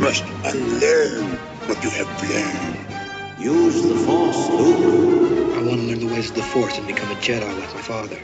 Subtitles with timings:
[0.00, 1.38] Must unlearn
[1.68, 2.78] what you have learned.
[3.40, 5.56] Use the Force, Luke.
[5.56, 7.82] I want to learn the ways of the Force and become a Jedi like my
[7.82, 8.20] father.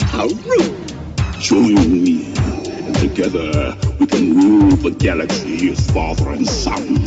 [0.00, 0.94] How rude!
[1.40, 1.74] Join
[2.04, 7.04] me, and together we can rule the galaxy as father and son.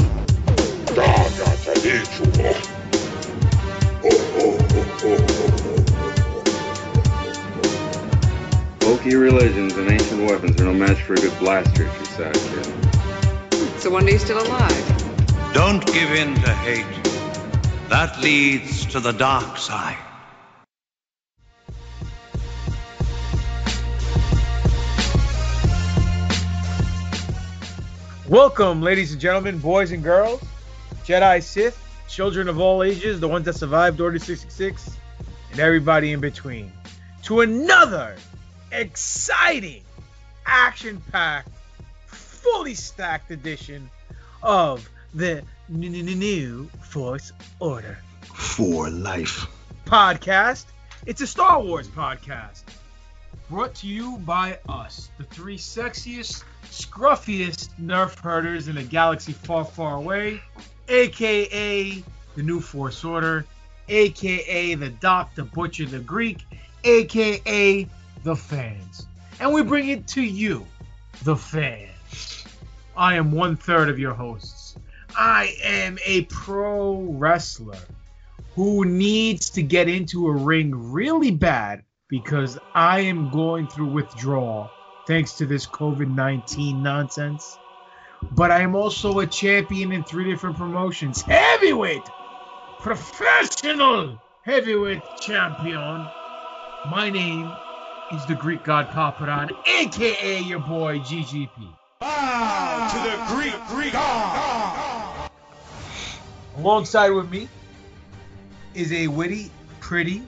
[9.07, 12.33] Bulky religions and ancient weapons are no match for a good blaster at your side,
[12.33, 13.79] kid.
[13.79, 15.53] So wonder you're still alive.
[15.53, 16.85] Don't give in to hate.
[17.87, 19.95] That leads to the dark side.
[28.27, 30.43] Welcome, ladies and gentlemen, boys and girls,
[31.05, 34.97] Jedi, Sith, children of all ages, the ones that survived Order 66,
[35.51, 36.73] and everybody in between,
[37.23, 38.17] to another
[38.71, 39.83] exciting,
[40.45, 41.49] action packed,
[42.05, 43.89] fully stacked edition
[44.43, 47.97] of the n- n- n- new Force Order
[48.33, 49.47] For life.
[49.85, 50.65] podcast.
[51.05, 52.63] It's a Star Wars podcast
[53.49, 59.63] brought to you by us, the three sexiest, scruffiest nerf herders in a galaxy far,
[59.63, 60.41] far away,
[60.89, 62.03] aka
[62.35, 63.45] the New Force Order,
[63.87, 66.45] aka the Doctor Butcher the Greek,
[66.83, 67.87] aka
[68.27, 69.07] the fans.
[69.39, 70.67] And we bring it to you,
[71.23, 72.43] the fans.
[72.97, 74.75] I am one third of your hosts.
[75.17, 77.77] I am a pro wrestler
[78.53, 84.71] who needs to get into a ring really bad because I am going through withdrawal
[85.07, 87.57] thanks to this COVID 19 nonsense.
[88.31, 92.03] But I am also a champion in three different promotions heavyweight,
[92.79, 96.07] professional heavyweight champion.
[96.89, 97.53] My name
[98.11, 101.49] is the Greek God Paparan, aka your boy GGP.
[101.99, 105.29] to the Greek, Greek God.
[106.57, 107.49] Alongside with me
[108.73, 110.23] is a witty, pretty,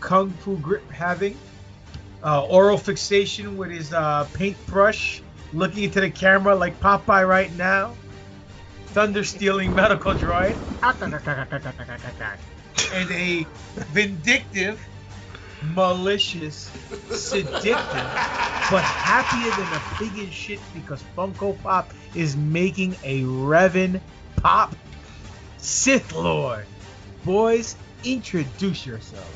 [0.00, 1.36] kung fu grip having,
[2.24, 5.22] uh, oral fixation with his uh, paintbrush,
[5.52, 7.92] looking into the camera like Popeye right now,
[8.86, 10.56] thunder stealing medical droid,
[12.94, 13.46] and a
[13.92, 14.80] vindictive,
[15.74, 16.70] malicious,
[17.10, 17.76] seductive,
[18.70, 24.00] but happier than a pig in shit because Funko Pop is making a Revan
[24.36, 24.74] Pop
[25.58, 26.66] Sith Lord.
[27.24, 29.26] Boys, introduce yourselves.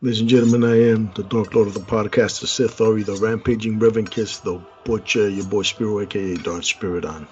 [0.00, 3.14] Ladies and gentlemen, I am the Dark Lord of the podcast, the Sith Ori, the
[3.14, 7.26] Rampaging Reverend Kiss, the Butcher, your boy Spiro, aka Darth Spiridon.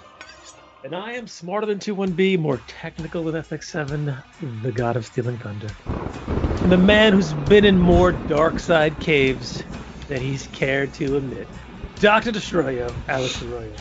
[0.83, 4.23] And I am smarter than 21B, more technical than FX7,
[4.63, 6.50] the god of stealing thunder.
[6.63, 9.63] And the man who's been in more dark side caves
[10.09, 11.49] than he's cared to admit.
[12.01, 12.33] Dr.
[12.33, 13.73] Destroyo, Alex Arroyo.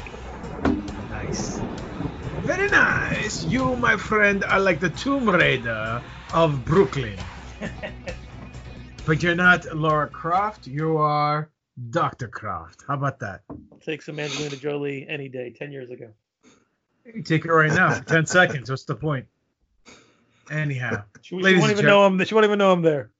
[1.11, 1.59] Nice.
[2.41, 3.43] Very nice.
[3.43, 6.01] You, my friend, are like the Tomb Raider
[6.33, 7.17] of Brooklyn.
[9.05, 11.49] but you're not Lara Croft, you are
[11.89, 12.27] Dr.
[12.27, 12.85] Croft.
[12.87, 13.41] How about that?
[13.49, 16.09] I'll take some Angelina Jolie any day, 10 years ago.
[17.13, 17.99] You take it right now.
[17.99, 18.69] 10 seconds.
[18.69, 19.25] What's the point?
[20.49, 21.03] Anyhow.
[21.21, 22.23] She, she won't even know him.
[22.25, 23.11] She won't even know I'm there.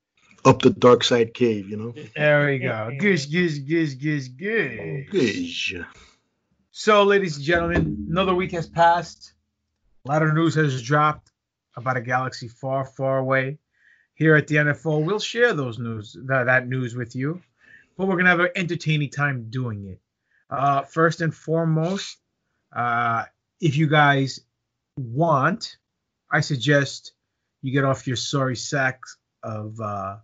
[0.46, 1.94] Up the dark side cave, you know?
[2.16, 2.92] There we go.
[2.98, 5.10] Goose, goose, goose, goose, goose.
[5.10, 5.74] Goose.
[6.72, 9.34] So, ladies and gentlemen, another week has passed.
[10.06, 11.32] A lot of news has dropped
[11.76, 13.60] about a galaxy far, far away.
[14.14, 17.42] Here at the NFO, we'll share those news, that, that news with you,
[17.98, 20.00] but we're gonna have an entertaining time doing it.
[20.50, 22.18] Uh, first and foremost,
[22.74, 23.24] uh,
[23.62, 24.42] if you guys
[24.98, 25.78] want,
[26.32, 27.14] I suggest
[27.62, 30.18] you get off your sorry sacks of uh,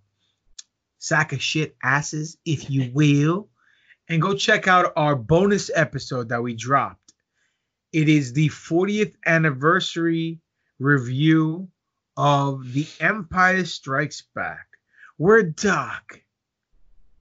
[0.99, 3.49] sack of shit asses, if you will,
[4.09, 7.13] and go check out our bonus episode that we dropped.
[7.91, 10.39] It is the 40th anniversary
[10.79, 11.69] review
[12.17, 14.67] of The Empire Strikes Back,
[15.17, 16.21] We're Doc,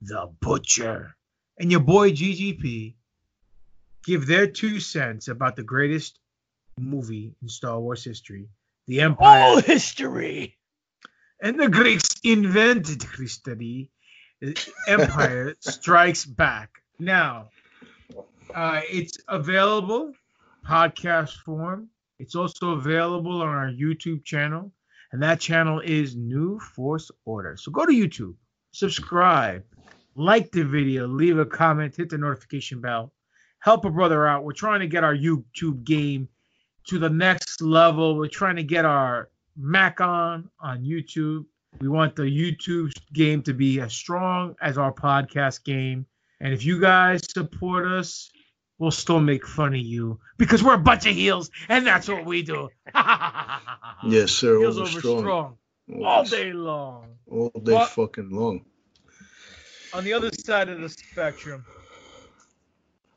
[0.01, 1.15] the Butcher,
[1.57, 2.95] and your boy GGP
[4.03, 6.19] give their two cents about the greatest
[6.77, 8.49] movie in Star Wars history,
[8.87, 9.43] The Empire.
[9.43, 10.57] All history.
[11.41, 13.89] And the Greeks invented history.
[14.87, 16.69] Empire Strikes Back.
[16.99, 17.49] Now,
[18.53, 20.13] uh, it's available
[20.67, 21.89] podcast form.
[22.19, 24.71] It's also available on our YouTube channel,
[25.11, 27.57] and that channel is New Force Order.
[27.57, 28.35] So go to YouTube,
[28.71, 29.63] subscribe,
[30.15, 33.11] like the video, leave a comment, hit the notification bell,
[33.59, 34.43] help a brother out.
[34.45, 36.29] We're trying to get our YouTube game
[36.87, 38.15] to the next level.
[38.15, 41.45] We're trying to get our Mac on on YouTube.
[41.79, 46.05] We want the YouTube game to be as strong as our podcast game.
[46.39, 48.31] And if you guys support us,
[48.77, 52.25] we'll still make fun of you because we're a bunch of heels, and that's what
[52.25, 52.69] we do.
[54.05, 54.59] yes, sir.
[54.59, 55.19] Heels over strong.
[55.19, 55.57] strong
[56.03, 57.15] all day long.
[57.29, 58.65] All day But- fucking long.
[59.93, 61.65] on the other side of the spectrum,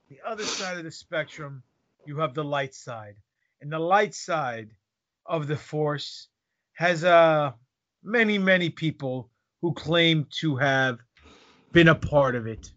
[0.09, 1.63] the other side of the spectrum,
[2.07, 3.17] you have the light side.
[3.61, 4.71] And the light side
[5.27, 6.29] of the force
[6.75, 7.53] has uh
[8.03, 10.99] many, many people who claim to have
[11.73, 12.73] been a part of it.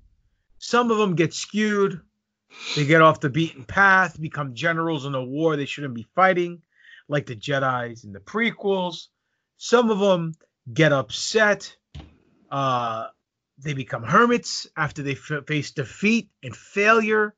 [0.57, 2.01] Some of them get skewed.
[2.75, 6.61] They get off the beaten path, become generals in a war they shouldn't be fighting,
[7.07, 9.07] like the Jedi's in the prequels.
[9.57, 10.33] Some of them
[10.71, 11.75] get upset.
[12.49, 13.07] Uh,
[13.57, 17.35] they become hermits after they f- face defeat and failure.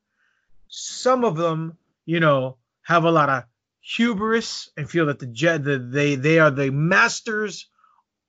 [0.68, 3.44] Some of them, you know, have a lot of
[3.80, 7.68] hubris and feel that the the, they they are the masters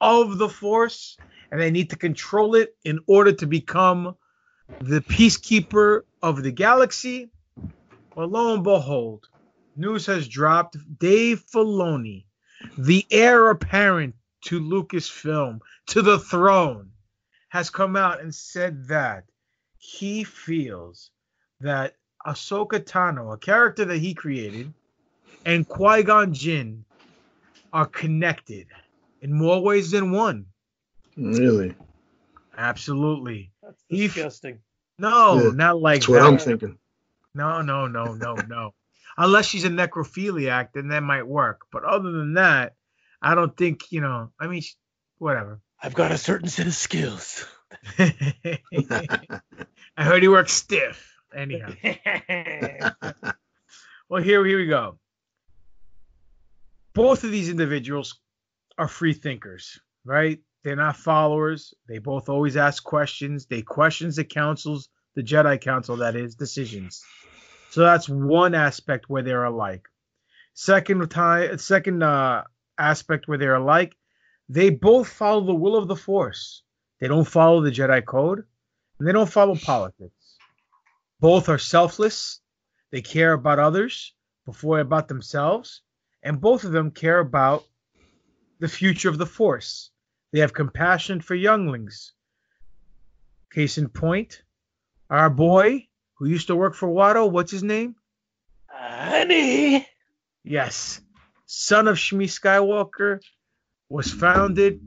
[0.01, 1.17] of the Force
[1.51, 4.15] and they need to control it in order to become
[4.81, 7.29] the peacekeeper of the galaxy.
[8.15, 9.27] Well, lo and behold,
[9.75, 10.77] news has dropped.
[10.99, 12.25] Dave Filoni,
[12.77, 14.15] the heir apparent
[14.45, 16.91] to Lucasfilm, to the throne,
[17.49, 19.25] has come out and said that
[19.77, 21.11] he feels
[21.59, 24.73] that Ahsoka Tano, a character that he created,
[25.45, 26.85] and Qui Gon Jinn
[27.71, 28.67] are connected
[29.21, 30.47] in more ways than one.
[31.15, 31.75] Really?
[32.57, 33.51] Absolutely.
[33.61, 34.09] That's He.
[34.97, 36.21] No, Yeah, not like That's what.
[36.21, 36.77] I'm thinking.
[37.33, 38.73] No, no, no, no, no.
[39.17, 41.65] Unless she's a necrophiliac, then that might work.
[41.71, 42.75] But other than that,
[43.21, 44.63] I don't think, you know, I mean,
[45.17, 45.59] whatever.
[45.81, 47.45] I've got a certain set of skills.
[47.99, 48.59] I
[49.97, 51.14] heard he works stiff.
[51.35, 51.73] Anyhow.
[54.09, 54.97] well, here, here we go.
[56.93, 58.19] Both of these individuals
[58.77, 60.39] are free thinkers, right?
[60.63, 61.73] They're not followers.
[61.87, 63.45] They both always ask questions.
[63.45, 67.03] They questions the councils, the Jedi Council, that is, decisions.
[67.71, 69.87] So that's one aspect where they're alike.
[70.53, 72.43] Second time, second uh,
[72.79, 73.95] aspect where they're alike,
[74.47, 76.63] they both follow the will of the Force.
[76.99, 78.43] They don't follow the Jedi Code,
[78.97, 80.13] and they don't follow politics.
[81.25, 82.39] Both are selfless.
[82.91, 84.13] They care about others
[84.45, 85.81] before about themselves,
[86.21, 87.63] and both of them care about
[88.59, 89.89] the future of the Force.
[90.31, 92.13] They have compassion for younglings.
[93.51, 94.43] Case in point,
[95.09, 97.95] our boy who used to work for Watto, what's his name?
[98.69, 99.87] Honey.
[100.43, 101.01] Yes.
[101.47, 103.19] Son of Shmi Skywalker
[103.89, 104.79] was founded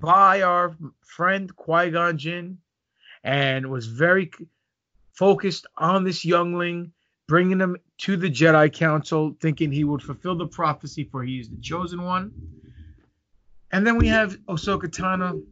[0.00, 2.60] by our friend Qui Gon Jinn
[3.22, 4.30] and was very
[5.16, 6.92] focused on this youngling,
[7.26, 11.48] bringing him to the Jedi Council, thinking he would fulfill the prophecy for he is
[11.48, 12.32] the chosen one.
[13.72, 15.42] And then we have Ahsoka Tano,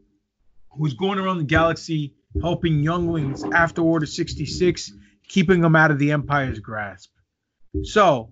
[0.71, 4.93] who's going around the galaxy helping younglings after Order 66,
[5.29, 7.11] keeping them out of the Empire's grasp.
[7.83, 8.31] So,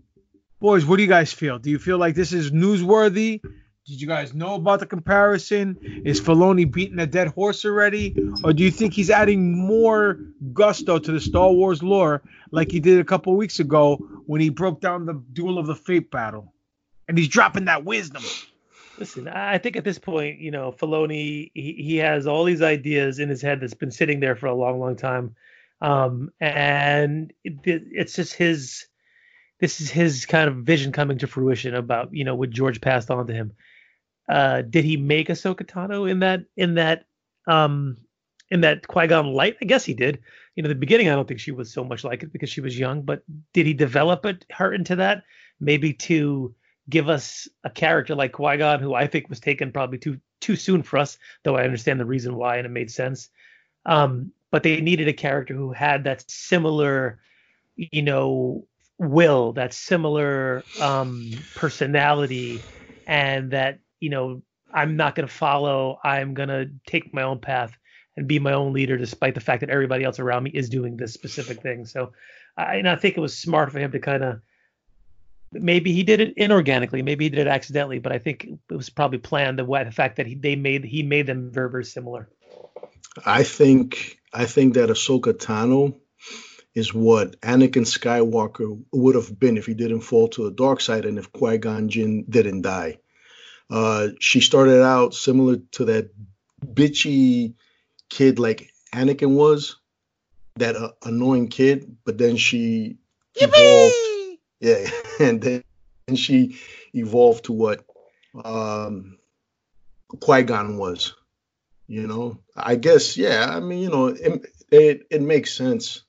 [0.61, 1.59] boys, what do you guys feel?
[1.59, 3.41] Do you feel like this is newsworthy?
[3.85, 5.77] Did you guys know about the comparison?
[6.05, 8.17] Is Filoni beating a dead horse already?
[8.45, 10.21] Or do you think he's adding more
[10.53, 12.23] gusto to the Star Wars lore
[12.53, 13.97] like he did a couple weeks ago
[14.27, 16.55] when he broke down the Duel of the Fate battle?
[17.09, 18.23] And he's dropping that wisdom.
[18.99, 23.19] Listen, I think at this point, you know, Filoni, he, he has all these ideas
[23.19, 25.35] in his head that's been sitting there for a long, long time.
[25.81, 28.87] Um, and it, it's just his,
[29.59, 33.11] this is his kind of vision coming to fruition about, you know, what George passed
[33.11, 33.53] on to him.
[34.33, 37.05] Uh, did he make Ahsoka Tano in that, in that,
[37.47, 37.99] um,
[38.51, 39.57] in that Qui-Gon light?
[39.61, 40.21] I guess he did.
[40.57, 42.61] You know, the beginning, I don't think she was so much like it because she
[42.61, 43.23] was young, but
[43.53, 45.25] did he develop it, her into that?
[45.61, 46.55] Maybe to,
[46.89, 50.57] give us a character like Qui Gon, who I think was taken probably too too
[50.57, 53.31] soon for us, though I understand the reason why and it made sense.
[53.87, 57.21] Um, but they needed a character who had that similar,
[57.77, 58.67] you know,
[58.99, 62.67] will, that similar um, personality,
[63.07, 64.42] and that you know
[64.73, 65.99] I'm not going to follow.
[66.02, 67.76] I'm going to take my own path
[68.16, 70.97] and be my own leader, despite the fact that everybody else around me is doing
[70.97, 71.87] this specific thing.
[71.87, 72.12] So,
[72.56, 74.40] I, and I think it was smart for him to kind of
[75.52, 78.90] maybe he did it inorganically, maybe he did it accidentally, but I think it was
[78.90, 79.59] probably planned.
[79.59, 82.28] The, the fact that he they made he made them very very similar.
[83.25, 85.94] I think I think that Ahsoka Tano
[86.75, 91.04] is what Anakin Skywalker would have been if he didn't fall to the dark side
[91.04, 92.99] and if Qui Gon Jinn didn't die.
[93.71, 96.11] Uh, she started out similar to that
[96.64, 97.54] bitchy
[98.11, 99.76] kid like Anakin was,
[100.57, 102.99] that uh, annoying kid, but then she
[103.38, 103.49] Yippee!
[103.49, 104.12] evolved
[104.62, 104.88] yeah,
[105.21, 105.64] and then
[106.09, 106.57] and she
[106.95, 107.85] evolved to what
[108.45, 109.19] um,
[110.21, 111.14] Qui Gon was.
[111.88, 113.47] You know, I guess yeah.
[113.50, 116.04] I mean, you know, it, it it makes sense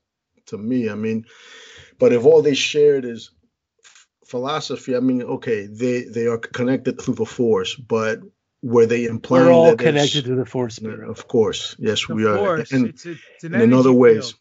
[0.45, 0.89] to me.
[0.89, 1.25] I mean,
[1.99, 3.31] but if all they shared is
[4.33, 8.19] philosophy, I mean, okay, they they are connected through the Force, but
[8.63, 10.77] were they implying we're all that connected to the Force?
[10.77, 11.07] Spirit.
[11.07, 12.75] Of course, yes, the we force, are.
[12.75, 14.39] And, it's, a, it's an in other ways, field.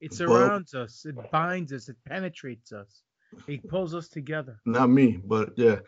[0.00, 3.02] it surrounds but, us, it binds us, it penetrates us.
[3.48, 4.60] It pulls us together.
[4.64, 5.80] Not me, but yeah.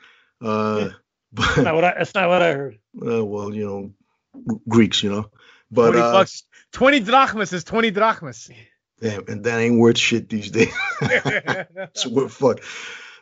[0.43, 0.91] Uh,
[1.33, 2.79] but, that's, not what I, that's not what I heard.
[3.01, 5.31] Uh, well, you know, Greeks, you know.
[5.71, 8.51] But 20 uh, bucks, 20 drachmas is 20 drachmas.
[9.01, 10.75] Damn, and that ain't worth shit these days.
[11.01, 12.57] it's worth fun.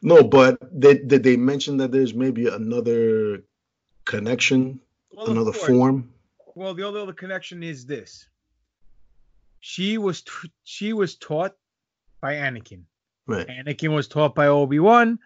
[0.02, 3.44] No, but they, did they mention that there's maybe another
[4.04, 4.80] connection,
[5.12, 6.12] well, another form?
[6.54, 8.28] Well, the other connection is this.
[9.60, 11.54] She was t- she was taught
[12.20, 12.82] by Anakin.
[13.26, 13.46] Right.
[13.46, 15.18] Anakin was taught by Obi Wan.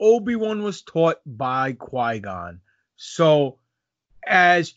[0.00, 2.60] Obi Wan was taught by Qui Gon.
[2.96, 3.58] So,
[4.26, 4.74] as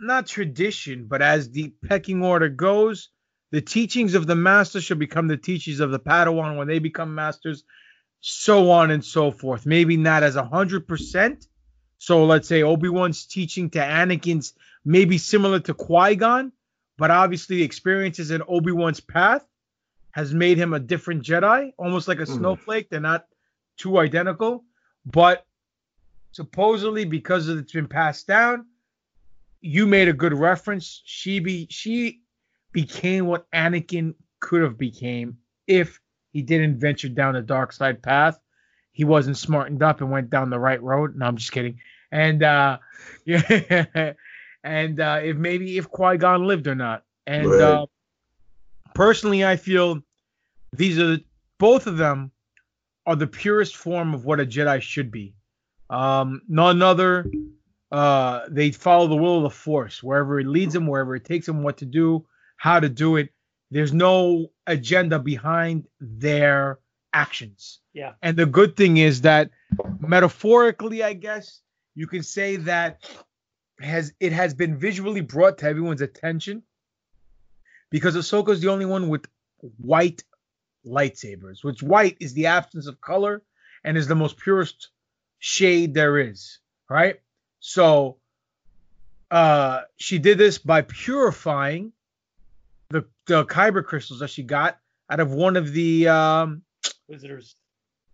[0.00, 3.10] not tradition, but as the pecking order goes,
[3.50, 7.14] the teachings of the master should become the teachings of the Padawan when they become
[7.14, 7.64] masters,
[8.26, 9.66] so on and so forth.
[9.66, 11.46] Maybe not as a hundred percent.
[11.98, 16.50] So let's say Obi Wan's teaching to Anakin's maybe similar to Qui Gon,
[16.96, 19.44] but obviously the experiences in Obi Wan's path
[20.12, 22.34] has made him a different Jedi, almost like a mm.
[22.34, 22.88] snowflake.
[22.88, 23.26] They're not
[23.76, 24.64] too identical,
[25.04, 25.44] but
[26.32, 28.64] supposedly because it's been passed down,
[29.60, 31.02] you made a good reference.
[31.04, 32.22] She be she
[32.72, 36.00] became what Anakin could have became if
[36.34, 38.38] he didn't venture down the dark side path.
[38.90, 41.16] He wasn't smartened up and went down the right road.
[41.16, 41.78] No, I'm just kidding.
[42.12, 42.78] And uh
[43.24, 44.12] yeah,
[44.62, 47.04] and uh if maybe if Qui Gon lived or not.
[47.26, 47.60] And right.
[47.60, 47.86] uh
[48.94, 50.02] personally, I feel
[50.72, 51.18] these are
[51.58, 52.32] both of them
[53.06, 55.34] are the purest form of what a Jedi should be.
[55.88, 57.30] Um, none other.
[57.92, 61.46] Uh, they follow the will of the Force wherever it leads them, wherever it takes
[61.46, 62.26] them, what to do,
[62.56, 63.30] how to do it.
[63.70, 66.78] There's no agenda behind their
[67.12, 67.80] actions.
[67.92, 68.12] Yeah.
[68.22, 69.50] And the good thing is that
[70.00, 71.60] metaphorically, I guess
[71.94, 73.08] you can say that
[73.80, 76.62] has it has been visually brought to everyone's attention
[77.90, 79.26] because Ahsoka is the only one with
[79.78, 80.22] white
[80.86, 83.42] lightsabers, which white is the absence of color
[83.84, 84.90] and is the most purest
[85.38, 86.58] shade there is,
[86.90, 87.20] right?
[87.60, 88.18] So
[89.30, 91.92] uh she did this by purifying
[92.94, 94.78] the the kyber crystals that she got
[95.10, 96.62] out of one of the um
[97.08, 97.56] visitors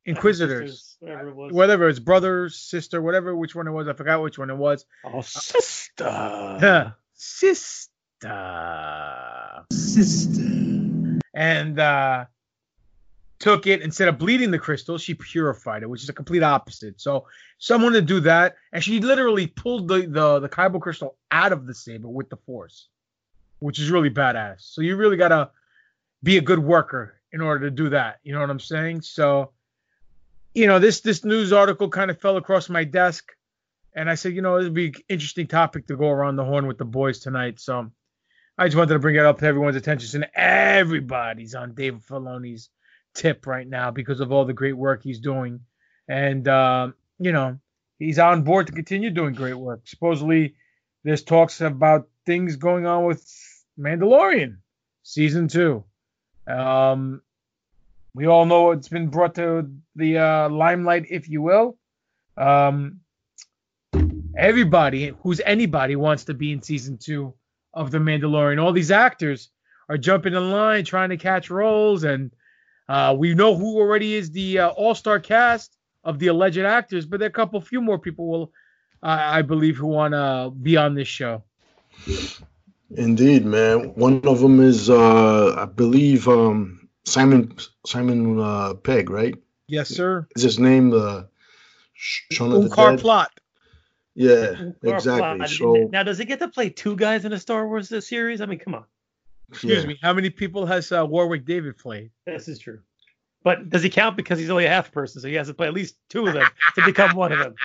[0.07, 0.97] Inquisitors.
[1.01, 1.53] Whatever it was.
[1.53, 3.87] Whatever it's brother, sister, whatever, which one it was.
[3.87, 4.87] I forgot which one it was.
[5.05, 6.05] Oh, sister.
[6.05, 6.93] Yeah.
[7.15, 7.91] Sister.
[9.71, 11.19] Sister.
[11.35, 12.25] And uh
[13.41, 17.01] took it instead of bleeding the crystal, she purified it, which is a complete opposite.
[17.01, 17.27] So
[17.59, 21.67] someone to do that, and she literally pulled the the the Kyber crystal out of
[21.67, 22.89] the saber with the force,
[23.61, 24.57] which is really badass.
[24.61, 25.51] So you really gotta
[26.23, 28.19] be a good worker in order to do that.
[28.23, 29.03] You know what I'm saying?
[29.03, 29.53] So,
[30.55, 33.33] you know, this this news article kind of fell across my desk,
[33.95, 36.67] and I said, you know, it'd be an interesting topic to go around the horn
[36.67, 37.61] with the boys tonight.
[37.61, 37.91] So
[38.57, 40.23] I just wanted to bring it up to everyone's attention.
[40.23, 42.69] And everybody's on David Filoni's
[43.15, 45.61] tip right now because of all the great work he's doing.
[46.09, 47.59] And, uh, you know,
[47.99, 49.83] he's on board to continue doing great work.
[49.87, 50.55] Supposedly,
[51.05, 53.25] there's talks about things going on with
[53.81, 54.59] Mandalorian
[55.03, 55.85] season two.
[56.47, 57.23] Um,
[58.15, 61.79] we all know it's been brought to the uh, limelight, if you will.
[62.37, 63.01] Um,
[64.37, 67.35] everybody who's anybody wants to be in season two
[67.73, 68.63] of The Mandalorian.
[68.63, 69.51] All these actors
[69.89, 72.31] are jumping in line trying to catch roles, and
[72.89, 77.21] uh, we know who already is the uh, all-star cast of the alleged actors, but
[77.21, 78.53] there are a couple few more people will,
[79.03, 81.45] I believe, who want to be on this show.
[82.91, 83.95] Indeed, man.
[83.95, 87.57] One of them is, uh, I believe, um, Simon
[87.87, 89.35] Simon uh, Pegg, right?
[89.69, 90.27] Yes, sir.
[90.35, 91.29] Is his name the
[91.95, 93.01] Shaun of the Unkar Dead?
[93.01, 93.31] plot.
[94.15, 95.39] Yeah, Or exactly.
[95.39, 95.49] plot.
[95.51, 98.41] So now, does he get to play two guys in a Star Wars uh, series?
[98.41, 98.85] I mean, come on.
[99.51, 99.89] Excuse yeah.
[99.89, 99.99] me.
[100.03, 102.11] How many people has uh, Warwick Davis played?
[102.27, 102.81] This is true.
[103.43, 105.67] But does he count because he's only a half person, so he has to play
[105.67, 107.55] at least two of them to become one of them?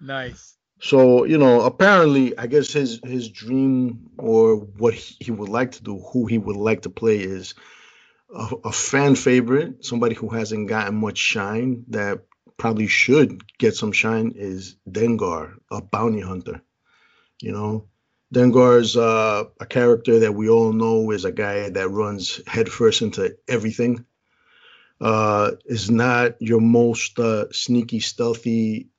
[0.00, 0.56] Nice.
[0.84, 5.82] So you know, apparently, I guess his his dream or what he would like to
[5.82, 7.54] do, who he would like to play, is
[8.28, 12.26] a, a fan favorite, somebody who hasn't gotten much shine that
[12.58, 16.60] probably should get some shine is Dengar, a bounty hunter.
[17.40, 17.88] You know,
[18.34, 23.38] Dengar's uh, a character that we all know is a guy that runs headfirst into
[23.48, 24.04] everything.
[25.00, 28.90] Uh, is not your most uh, sneaky, stealthy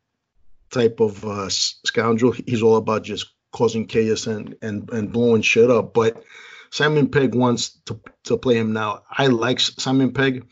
[0.75, 2.33] type of uh, scoundrel.
[2.33, 5.93] He's all about just causing chaos and, and, and blowing shit up.
[5.93, 6.21] But
[6.69, 9.03] Simon Pegg wants to, to play him now.
[9.09, 10.45] I like Simon Pegg.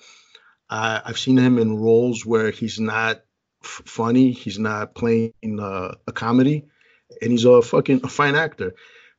[0.70, 3.22] I I've seen him in roles where he's not
[3.64, 4.32] f- funny.
[4.32, 6.68] He's not playing uh, a comedy,
[7.22, 8.74] and he's a fucking a fine actor.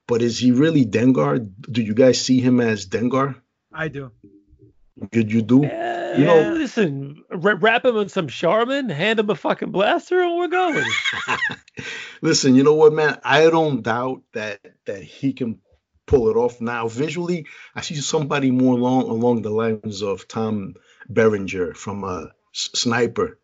[0.08, 1.46] But is he really Dengar?
[1.70, 3.36] Do you guys see him as Dengar?
[3.72, 4.12] I do.
[5.10, 5.62] Did you do?
[5.62, 10.22] Yeah, you know, listen, wra- wrap him in some Charmin, hand him a fucking blaster,
[10.22, 10.84] and we're going.
[12.22, 13.18] Listen, you know what, man?
[13.24, 15.58] I don't doubt that that he can
[16.06, 16.60] pull it off.
[16.60, 20.74] Now, visually, I see somebody more along along the lines of Tom
[21.08, 23.38] Berenger from uh, S- Sniper.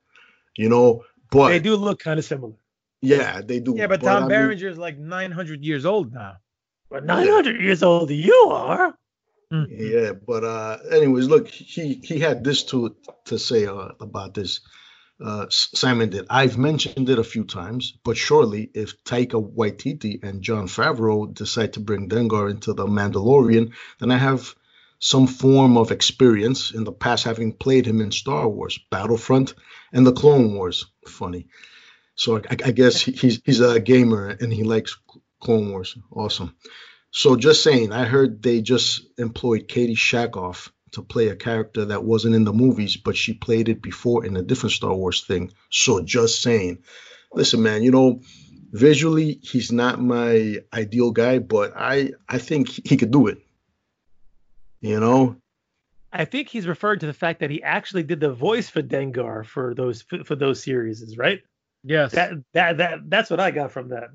[0.57, 2.55] You know, but they do look kind of similar.
[3.03, 3.75] yeah, they do.
[3.77, 6.37] Yeah, but I Tom mean, Berenger is like 900 years old now.
[6.91, 8.97] But 900 years old you are.
[9.51, 12.95] Yeah, but uh, anyways, look, he he had this to
[13.27, 14.61] to say uh, about this.
[15.23, 16.27] Uh, Simon did.
[16.31, 21.75] I've mentioned it a few times, but surely if Taika Waititi and Jon Favreau decide
[21.75, 24.55] to bring Dengar into the Mandalorian, then I have
[25.01, 29.55] some form of experience in the past, having played him in Star Wars, Battlefront,
[29.93, 30.87] and the Clone Wars.
[31.07, 31.49] Funny.
[32.15, 34.97] So I, I guess he- he's he's a gamer and he likes
[35.41, 35.97] Clone Wars.
[36.13, 36.55] Awesome.
[37.11, 42.05] So just saying, I heard they just employed Katee Sackhoff to play a character that
[42.05, 45.53] wasn't in the movies, but she played it before in a different Star Wars thing.
[45.70, 46.79] So just saying,
[47.33, 48.20] listen, man, you know,
[48.73, 53.38] visually he's not my ideal guy, but I I think he could do it.
[54.81, 55.37] You know,
[56.12, 59.44] I think he's referred to the fact that he actually did the voice for Dengar
[59.44, 61.40] for those for, for those series, right?
[61.85, 62.12] Yes.
[62.12, 64.11] That that that that's what I got from that.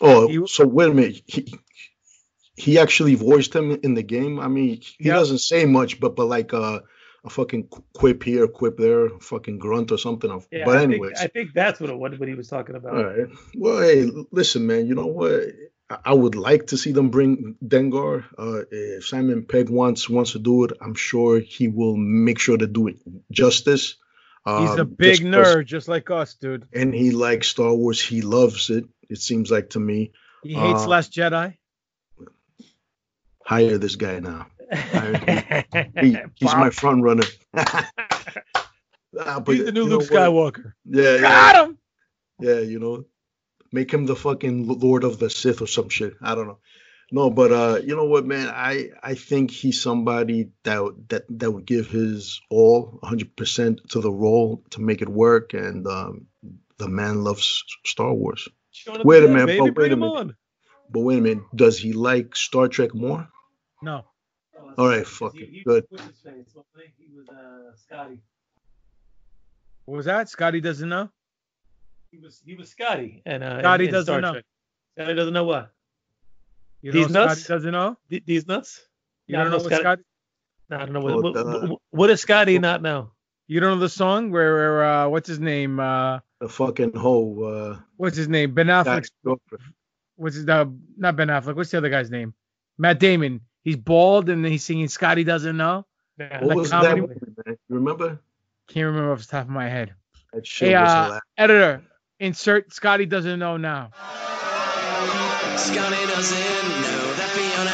[0.00, 1.22] Oh, so wait a minute.
[1.26, 1.58] He,
[2.54, 4.40] he actually voiced him in the game.
[4.40, 6.80] I mean, he doesn't say much, but but like uh,
[7.24, 10.30] a fucking quip here, quip there, fucking grunt or something.
[10.50, 12.96] Yeah, but I think- anyways, I think, that's what it, what he was talking about.
[12.96, 13.26] all right.
[13.56, 14.86] Well, hey, listen, man.
[14.86, 15.42] You know what?
[16.04, 18.24] I- would like to see them bring Dengar.
[18.38, 22.56] Uh, if Simon Pegg wants wants to do it, I'm sure he will make sure
[22.56, 22.96] to do it
[23.30, 23.96] justice.
[24.46, 26.66] He's a Um, big just nerd, just like us, dude.
[26.72, 28.00] and he likes Star Wars.
[28.00, 28.84] He loves it.
[29.08, 30.12] It seems like to me.
[30.42, 31.56] He hates Uh, Last Jedi.
[33.44, 34.46] hire this guy now.
[36.00, 37.24] He- he's my front runner.
[39.18, 40.20] Ah, but He's the new know Luke what?
[40.20, 40.72] Skywalker.
[40.84, 41.20] Yeah, yeah.
[41.22, 41.78] Got him.
[42.38, 43.06] Yeah, you know,
[43.72, 46.12] make him the fucking Lord of the Sith or some shit.
[46.20, 46.58] I don't know.
[47.10, 48.48] No, but uh, you know what, man?
[48.48, 53.88] I I think he's somebody that would- that that would give his all, 100 percent
[53.90, 56.26] to the role to make it work, and um,
[56.76, 58.48] the man loves Star Wars.
[58.76, 60.16] Shaun of the Wait a minute, baby, but wait a minute.
[60.16, 60.36] on.
[60.90, 63.28] But wait a minute, does he like Star Trek more?
[63.82, 64.04] No.
[64.78, 65.84] All right, fuck it, good.
[65.88, 66.50] What's his face?
[66.52, 66.64] What?
[66.98, 68.18] He was uh, Scotty.
[69.86, 70.28] What was that?
[70.28, 71.08] Scotty doesn't know.
[72.10, 74.32] He was he was Scotty, and uh, Scotty in- in doesn't Star know.
[74.32, 74.44] Trek.
[74.98, 75.70] Scotty doesn't know what.
[76.82, 77.40] You These know nuts?
[77.42, 77.96] Scotty doesn't know.
[78.10, 78.86] Th- These nuts.
[79.26, 80.02] You No, don't know what Scotty?
[80.70, 81.34] No, I don't know Oh, what.
[81.34, 83.10] What, what, what does Scotty not know?
[83.48, 85.78] You don't know the song where, where uh, what's his name?
[85.80, 87.42] Uh, The fucking hoe.
[87.42, 88.52] Uh, what's his name?
[88.54, 89.10] Ben Affleck's.
[89.22, 89.40] Scott-
[90.16, 90.48] What's his?
[90.48, 91.56] Uh, not Ben Affleck.
[91.56, 92.34] What's the other guy's name?
[92.78, 93.40] Matt Damon.
[93.64, 95.84] He's bald and he's singing Scotty doesn't know.
[96.18, 97.00] Yeah, what That was that comedy-
[97.46, 97.56] man?
[97.68, 98.20] You remember?
[98.68, 99.94] Can't remember off the top of my head.
[100.32, 101.82] That shit Hey, was uh, editor,
[102.20, 103.90] insert Scotty doesn't know now.
[105.56, 106.38] Scotty doesn't
[106.82, 107.70] know that Fiona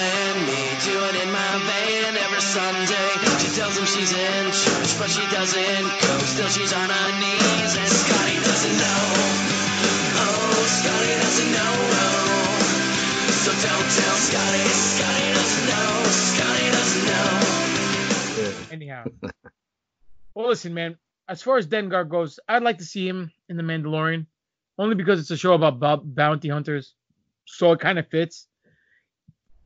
[3.92, 6.18] she's in church, but she doesn't go.
[6.24, 9.04] Still, she's on her knees, and Scotty doesn't know.
[10.16, 11.76] Oh, Scotty doesn't know.
[13.44, 14.64] So don't tell Scotty.
[14.72, 15.92] Scotty doesn't know.
[16.08, 18.72] Scotty doesn't know.
[18.72, 19.04] Anyhow.
[20.34, 20.96] well, listen, man.
[21.28, 24.26] As far as Dengar goes, I'd like to see him in The Mandalorian,
[24.78, 26.94] only because it's a show about bo- bounty hunters,
[27.44, 28.48] so it kind of fits.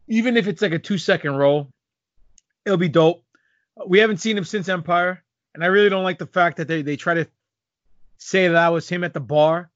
[0.08, 1.70] Even if it's like a two-second role,
[2.64, 3.24] it'll be dope.
[3.84, 5.22] We haven't seen him since Empire,
[5.54, 7.28] and I really don't like the fact that they they try to
[8.18, 9.70] say that I was him at the bar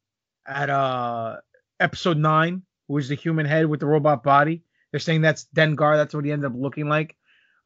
[0.46, 1.36] at uh
[1.78, 4.62] episode nine, who is the human head with the robot body.
[4.90, 5.96] They're saying that's Dengar.
[5.96, 7.16] That's what he ended up looking like.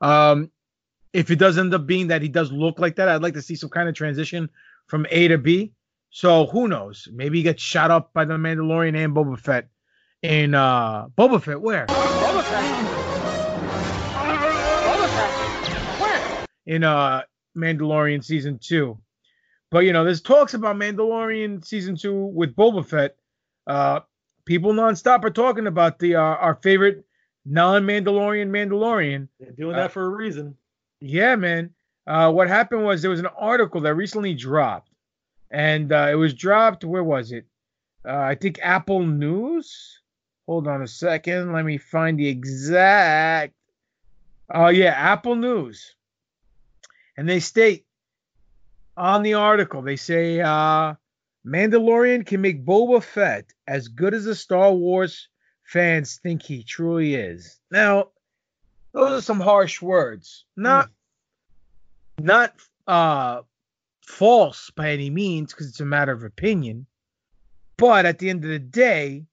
[0.01, 0.51] Um,
[1.12, 3.42] if it does end up being that he does look like that, I'd like to
[3.42, 4.51] see some kind of transition
[4.87, 5.73] from A to B.
[6.11, 7.09] So who knows?
[7.12, 9.68] Maybe he gets shot up by the Mandalorian and Boba Fett
[10.23, 11.61] in uh Boba Fett.
[11.61, 11.87] Where?
[11.87, 13.23] Boba Fett.
[16.66, 17.22] In uh
[17.57, 18.98] Mandalorian season two.
[19.70, 23.16] But you know, there's talks about Mandalorian season two with Boba Fett.
[23.66, 24.00] Uh,
[24.44, 27.05] people nonstop are talking about the uh, our favorite
[27.44, 29.29] non-Mandalorian Mandalorian.
[29.38, 30.57] They're doing Uh, that for a reason.
[31.00, 31.70] Yeah, man.
[32.07, 34.90] Uh, what happened was there was an article that recently dropped,
[35.50, 36.85] and uh, it was dropped.
[36.85, 37.46] Where was it?
[38.07, 40.00] Uh, I think Apple News.
[40.46, 41.53] Hold on a second.
[41.53, 43.55] Let me find the exact.
[44.53, 45.94] Oh yeah, Apple News.
[47.16, 47.87] And they state
[48.96, 50.94] on the article, they say uh,
[51.46, 55.29] Mandalorian can make Boba Fett as good as the Star Wars
[55.64, 57.59] fans think he truly is.
[57.70, 58.09] Now,
[58.92, 60.44] those are some harsh words.
[60.57, 60.90] Not
[62.20, 62.55] not
[62.87, 63.42] uh
[64.07, 66.87] false by any means because it's a matter of opinion.
[67.77, 69.24] But at the end of the day,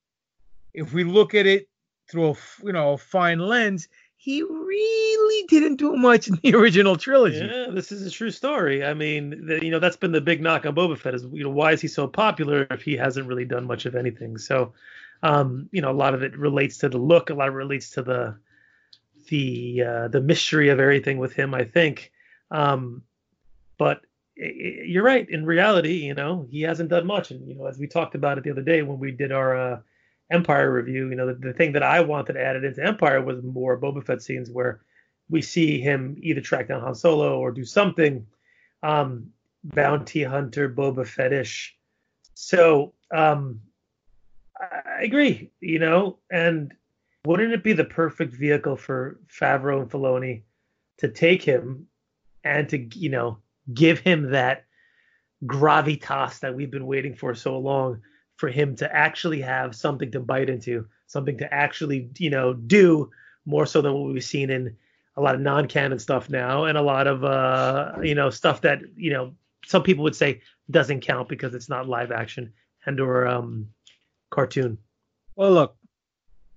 [0.74, 1.70] if we look at it
[2.10, 3.88] through a you know a fine lens,
[4.24, 7.38] he really didn't do much in the original trilogy.
[7.40, 8.86] Yeah, this is a true story.
[8.86, 11.44] I mean, the, you know, that's been the big knock on Boba Fett is, you
[11.44, 14.38] know, why is he so popular if he hasn't really done much of anything?
[14.38, 14.74] So,
[15.24, 17.58] um, you know, a lot of it relates to the look, a lot of it
[17.58, 18.38] relates to the
[19.30, 22.12] the uh, the mystery of everything with him, I think.
[22.52, 23.02] Um,
[23.80, 24.02] but
[24.38, 25.28] i- i- you're right.
[25.28, 27.32] In reality, you know, he hasn't done much.
[27.32, 29.58] And you know, as we talked about it the other day when we did our
[29.58, 29.80] uh,
[30.32, 33.80] Empire review, you know, the, the thing that I wanted added into Empire was more
[33.80, 34.82] Boba Fett scenes where
[35.30, 38.26] we see him either track down Han Solo or do something
[38.82, 39.28] um,
[39.64, 41.72] bounty hunter Boba Fettish.
[42.34, 43.62] So um,
[44.60, 46.74] I agree, you know, and
[47.26, 50.44] wouldn't it be the perfect vehicle for Favreau and Filoni
[50.98, 51.88] to take him
[52.44, 53.38] and to, you know,
[53.74, 54.66] give him that
[55.46, 58.02] gravitas that we've been waiting for so long
[58.42, 63.12] for him to actually have something to bite into, something to actually, you know, do
[63.46, 64.76] more so than what we've seen in
[65.16, 68.80] a lot of non-canon stuff now and a lot of uh, you know, stuff that,
[68.96, 69.36] you know,
[69.68, 72.52] some people would say doesn't count because it's not live action
[72.88, 73.68] and or um
[74.32, 74.80] cartoon.
[75.36, 75.76] Well, look,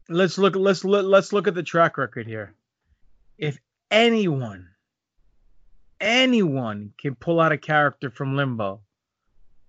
[0.08, 0.56] let's look.
[0.56, 1.04] Let's look.
[1.04, 2.54] Let's look at the track record here.
[3.36, 3.58] If
[3.90, 4.70] anyone,
[6.00, 8.80] anyone can pull out a character from Limbo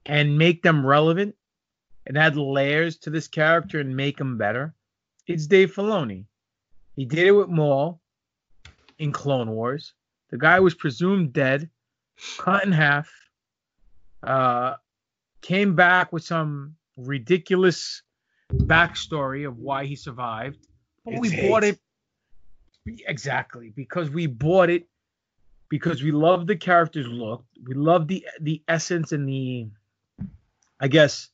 [0.06, 1.36] and make them relevant
[2.06, 4.74] and add layers to this character and make him better,
[5.28, 6.26] it's Dave Filoni.
[6.96, 8.00] He did it with Maul
[9.00, 9.94] in Clone Wars.
[10.30, 11.70] The guy was presumed dead,
[12.38, 13.10] cut in half,
[14.24, 14.76] uh,
[15.42, 18.02] came back with some ridiculous
[18.52, 20.68] backstory of why he survived.
[21.04, 21.80] But we It's bought it
[23.08, 24.88] exactly because we bought it
[25.70, 27.46] because we love the character's look.
[27.66, 29.68] We love the the essence and the
[30.80, 31.30] I guess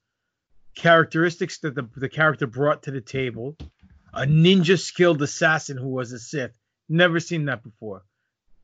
[0.76, 3.56] characteristics that the, the character brought to the table.
[4.14, 6.58] a ninja skilled assassin who was a Sith.
[6.90, 8.04] Never seen that before.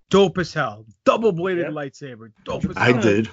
[0.09, 0.85] Dope as hell.
[1.05, 1.71] Double bladed Yep.
[1.73, 2.31] lightsaber.
[2.45, 2.83] Dope as hell.
[2.83, 3.01] I hell.
[3.01, 3.29] did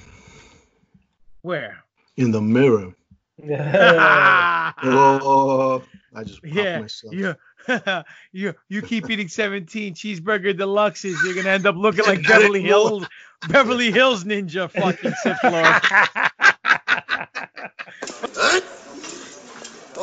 [1.42, 1.78] Where?
[2.16, 2.94] in the mirror.
[3.44, 4.72] yeah.
[4.82, 5.82] Oh,
[6.14, 6.80] I just popped Yeah.
[6.80, 7.14] myself.
[7.14, 7.34] You,
[8.32, 13.04] you you keep eating 17 cheeseburger deluxes, you're gonna end up looking like Beverly Hills
[13.48, 16.30] Beverly Hills Ninja fucking Sith Lord.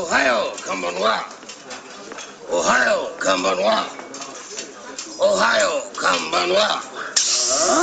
[0.02, 1.16] Ohio, come on Kambanwa.
[2.52, 3.98] Ohio, come on Kambanwa.
[5.22, 7.82] Ohio, Kambanwa.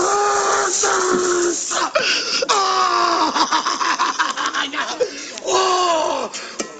[5.50, 6.30] Oh,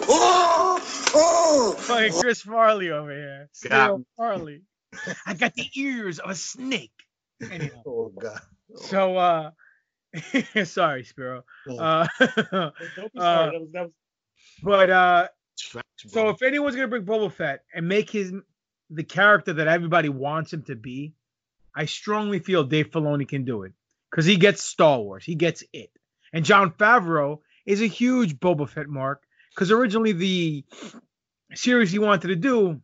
[0.08, 0.80] oh,
[1.14, 1.72] oh.
[1.78, 3.48] Fucking Chris Farley over here.
[3.62, 4.04] Got Cyril me.
[4.16, 4.62] Farley.
[5.26, 6.90] I got the ears of a snake.
[7.50, 8.40] Anyhow, Oh God.
[8.76, 9.50] so uh
[10.64, 11.44] sorry, Spiro.
[11.68, 11.78] Oh.
[11.78, 12.32] Uh, Dope
[13.16, 13.50] as uh.
[13.50, 13.92] That was- that was-
[14.62, 15.28] but uh
[15.60, 18.32] facts, So if anyone's gonna bring Boba Fett and make his
[18.90, 21.14] the character that everybody wants him to be,
[21.74, 23.72] I strongly feel Dave Filoni can do it.
[24.10, 25.90] Because he gets Star Wars, he gets it,
[26.32, 29.22] and Jon Favreau is a huge Boba Fett mark.
[29.54, 30.64] Because originally the
[31.54, 32.80] series he wanted to do,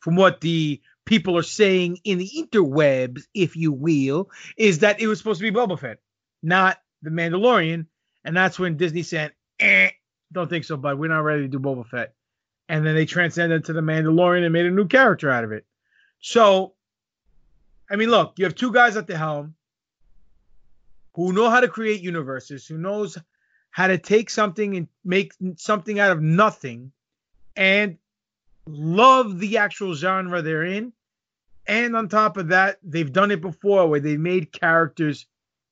[0.00, 5.06] from what the people are saying in the interwebs, if you will, is that it
[5.06, 5.98] was supposed to be Boba Fett,
[6.42, 7.86] not the Mandalorian,
[8.24, 9.90] and that's when Disney said, eh,
[10.32, 10.98] "Don't think so, bud.
[10.98, 12.14] We're not ready to do Boba Fett."
[12.68, 15.66] And then they transcended to the Mandalorian and made a new character out of it.
[16.20, 16.74] So,
[17.90, 19.54] I mean, look, you have two guys at the helm
[21.14, 23.18] who know how to create universes, who knows
[23.70, 26.92] how to take something and make something out of nothing,
[27.56, 27.98] and
[28.66, 30.92] love the actual genre they're in.
[31.66, 35.26] And on top of that, they've done it before where they made characters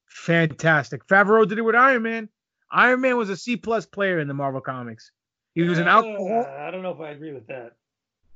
[0.06, 1.06] fantastic.
[1.06, 2.28] Favreau did it with Iron Man.
[2.70, 5.10] Iron Man was a C plus player in the Marvel comics.
[5.54, 6.46] He was an Uh, alcohol.
[6.58, 7.76] I don't know if I agree with that.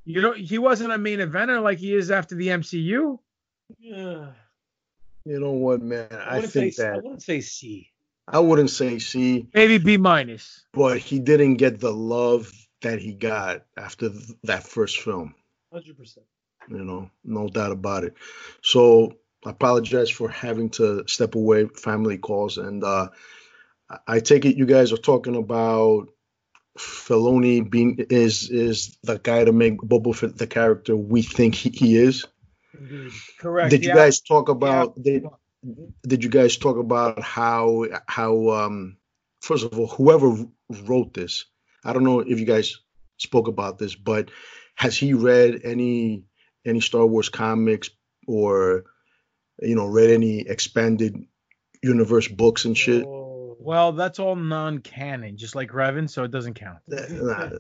[0.04, 3.18] You know, he wasn't a main eventer like he is after the MCU.
[3.78, 4.32] Yeah.
[5.24, 6.08] You know what, man?
[6.12, 7.90] I I think say I wouldn't say C.
[8.28, 10.64] I wouldn't say C, Maybe B minus.
[10.72, 12.50] but he didn't get the love
[12.82, 15.34] that he got after th- that first film.
[15.72, 16.26] Hundred percent.
[16.68, 18.14] You know, no doubt about it.
[18.62, 23.08] So I apologize for having to step away, family calls, and uh,
[24.06, 26.08] I- take it you guys are talking about
[26.78, 31.70] Filoni being is is the guy to make Boba Fett the character we think he,
[31.70, 32.24] he is.
[33.38, 33.70] Correct.
[33.70, 35.24] Did you guys talk about did
[36.06, 38.96] did you guys talk about how how um
[39.40, 40.44] first of all whoever
[40.84, 41.44] wrote this
[41.84, 42.78] I don't know if you guys
[43.18, 44.30] spoke about this but
[44.74, 46.24] has he read any
[46.66, 47.90] any Star Wars comics
[48.26, 48.84] or
[49.62, 51.16] you know read any expanded
[51.82, 53.04] universe books and shit
[53.58, 56.78] Well, that's all non-canon, just like Revan, so it doesn't count.
[56.88, 57.50] Nah,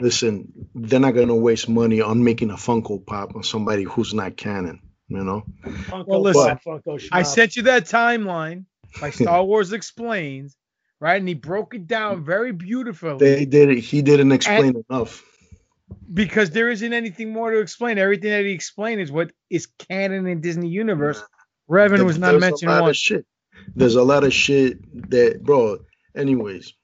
[0.00, 4.36] listen they're not gonna waste money on making a Funko Pop on somebody who's not
[4.36, 8.64] canon you know Funko Well, listen, Funko I sent you that timeline
[9.00, 10.56] by Star Wars Explains,
[11.00, 11.18] right?
[11.18, 15.24] And he broke it down very beautifully they did it he didn't explain enough
[16.12, 17.98] because there isn't anything more to explain.
[17.98, 21.22] Everything that he explained is what is canon in Disney Universe.
[21.68, 22.96] Revan was not mentioned once.
[22.96, 23.26] Shit.
[23.74, 25.78] There's a lot of shit that, bro.
[26.16, 26.74] Anyways,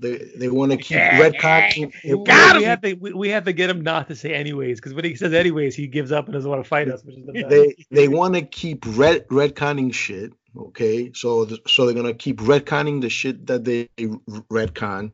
[0.00, 1.92] they they want to keep retconning.
[2.04, 4.92] We, we have to we, we have to get him not to say anyways because
[4.94, 7.26] when he says anyways he gives up and doesn't want to fight us, which is
[7.26, 7.48] the best.
[7.48, 10.32] They they want to keep red retconning shit.
[10.56, 15.12] Okay, so th- so they're gonna keep retconning the shit that they retcon,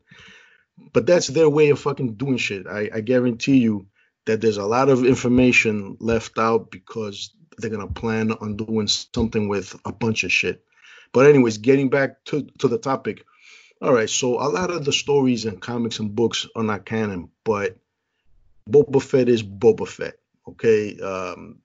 [0.93, 2.67] but that's their way of fucking doing shit.
[2.67, 3.87] I, I guarantee you
[4.25, 9.47] that there's a lot of information left out because they're gonna plan on doing something
[9.47, 10.63] with a bunch of shit.
[11.13, 13.25] But anyways, getting back to to the topic.
[13.81, 17.29] All right, so a lot of the stories and comics and books are not canon,
[17.43, 17.77] but
[18.69, 20.15] Boba Fett is Boba Fett.
[20.47, 21.59] Okay, um,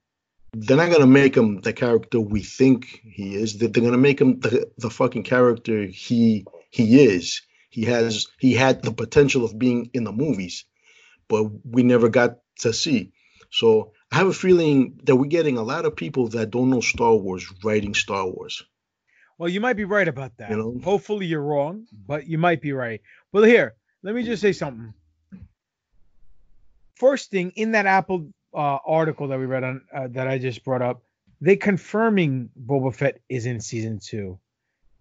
[0.54, 3.58] they're not gonna make him the character we think he is.
[3.58, 7.42] They're, gonna make him the, the fucking character he he is.
[7.68, 10.64] He has he had the potential of being in the movies,
[11.28, 13.12] but we never got to see.
[13.50, 16.80] So I have a feeling that we're getting a lot of people that don't know
[16.80, 18.64] Star Wars writing Star Wars.
[19.38, 20.50] Well, you might be right about that.
[20.50, 20.80] You know?
[20.82, 23.02] Hopefully you're wrong, but you might be right.
[23.32, 24.94] Well, here, let me just say something.
[26.94, 30.64] First thing in that Apple uh, article that we read on uh, that I just
[30.64, 31.02] brought up,
[31.40, 34.38] they confirming Boba Fett is in season two.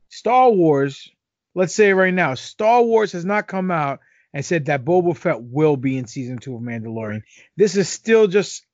[0.10, 1.10] Star Wars,
[1.54, 4.00] let's say right now, Star Wars has not come out
[4.34, 7.22] and said that Boba Fett will be in season two of Mandalorian.
[7.56, 8.66] This is still just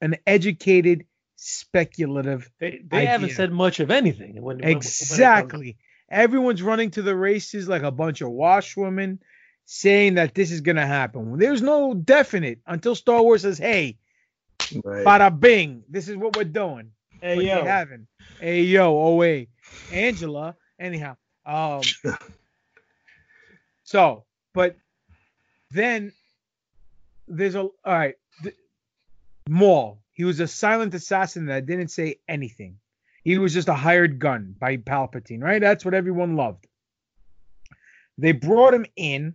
[0.00, 1.04] an educated,
[1.44, 2.50] speculative.
[2.58, 4.34] They they haven't said much of anything.
[4.36, 5.76] When, when- when comes- Exactly.
[6.10, 9.18] Everyone's running to the races like a bunch of washwomen.
[9.64, 11.38] saying that this is gonna happen.
[11.38, 13.96] There's no definite until Star Wars says, "Hey,
[14.84, 15.06] Right.
[15.06, 17.58] bada bing, this is what we're doing." Hey, what yo.
[17.62, 18.06] you having?
[18.40, 19.48] Hey yo, oh wait,
[19.92, 20.56] Angela.
[20.80, 21.80] Anyhow, um,
[23.84, 24.76] so but
[25.70, 26.12] then
[27.28, 28.16] there's a all right.
[28.42, 28.56] th-
[29.48, 30.01] Maul.
[30.12, 32.78] He was a silent assassin that didn't say anything.
[33.24, 35.60] He was just a hired gun by Palpatine, right?
[35.60, 36.66] That's what everyone loved.
[38.18, 39.34] They brought him in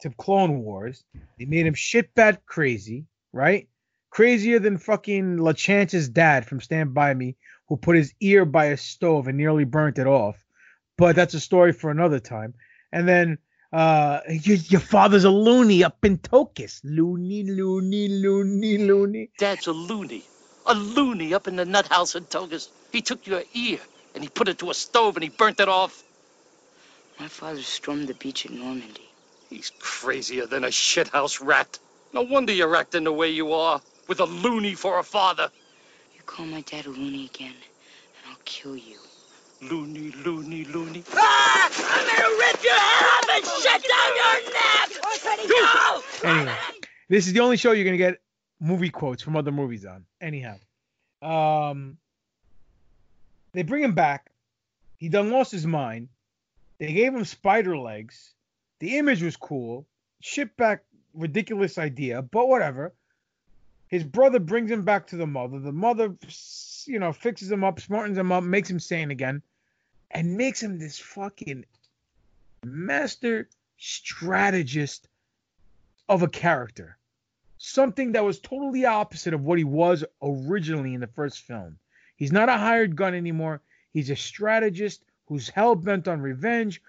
[0.00, 1.04] to Clone Wars.
[1.38, 3.68] They made him shit bad crazy, right?
[4.10, 7.36] Crazier than fucking LaChance's dad from Stand By Me,
[7.68, 10.44] who put his ear by a stove and nearly burnt it off.
[10.98, 12.54] But that's a story for another time.
[12.92, 13.38] And then
[13.72, 16.80] uh your, your father's a loony up in Togus.
[16.84, 19.30] Loony, loony, loony, loony.
[19.38, 20.24] Dad's a loony.
[20.66, 22.68] A loony up in the nut house in Togus.
[22.92, 23.80] He took your ear
[24.14, 26.02] and he put it to a stove and he burnt it off.
[27.20, 29.08] My father stormed the beach at Normandy.
[29.50, 31.78] He's crazier than a shithouse rat.
[32.12, 35.50] No wonder you're acting the way you are, with a loony for a father.
[36.16, 38.98] You call my dad a loony again, and I'll kill you.
[39.62, 41.04] Loony, loony, loony.
[41.14, 41.70] Ah!
[41.70, 44.88] I'm gonna rip your head off and shut down your neck!
[45.48, 46.28] Go!
[46.28, 46.56] Anyway,
[47.10, 48.20] this is the only show you're gonna get
[48.58, 50.06] movie quotes from other movies on.
[50.18, 50.56] Anyhow,
[51.20, 51.98] um,
[53.52, 54.30] they bring him back.
[54.96, 56.08] He done lost his mind.
[56.78, 58.32] They gave him spider legs.
[58.78, 59.86] The image was cool.
[60.20, 62.94] Shit back, ridiculous idea, but whatever.
[63.88, 65.58] His brother brings him back to the mother.
[65.58, 66.14] The mother,
[66.86, 69.42] you know, fixes him up, smartens him up, makes him sane again,
[70.10, 71.64] and makes him this fucking
[72.64, 75.08] master strategist
[76.08, 76.96] of a character.
[77.58, 81.78] Something that was totally opposite of what he was originally in the first film.
[82.16, 83.62] He's not a hired gun anymore.
[83.92, 86.82] He's a strategist who's hell bent on revenge,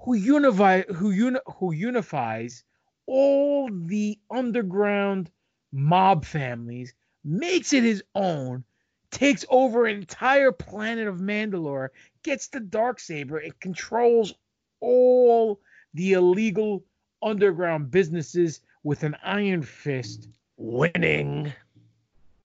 [0.00, 2.64] who unify who uni, who unifies
[3.06, 5.30] all the underground
[5.72, 8.64] mob families, makes it his own,
[9.10, 11.90] takes over an entire planet of Mandalore,
[12.24, 14.34] gets the dark saber, and controls
[14.80, 15.60] all
[15.94, 16.84] the illegal
[17.22, 21.52] underground businesses with an iron fist, winning.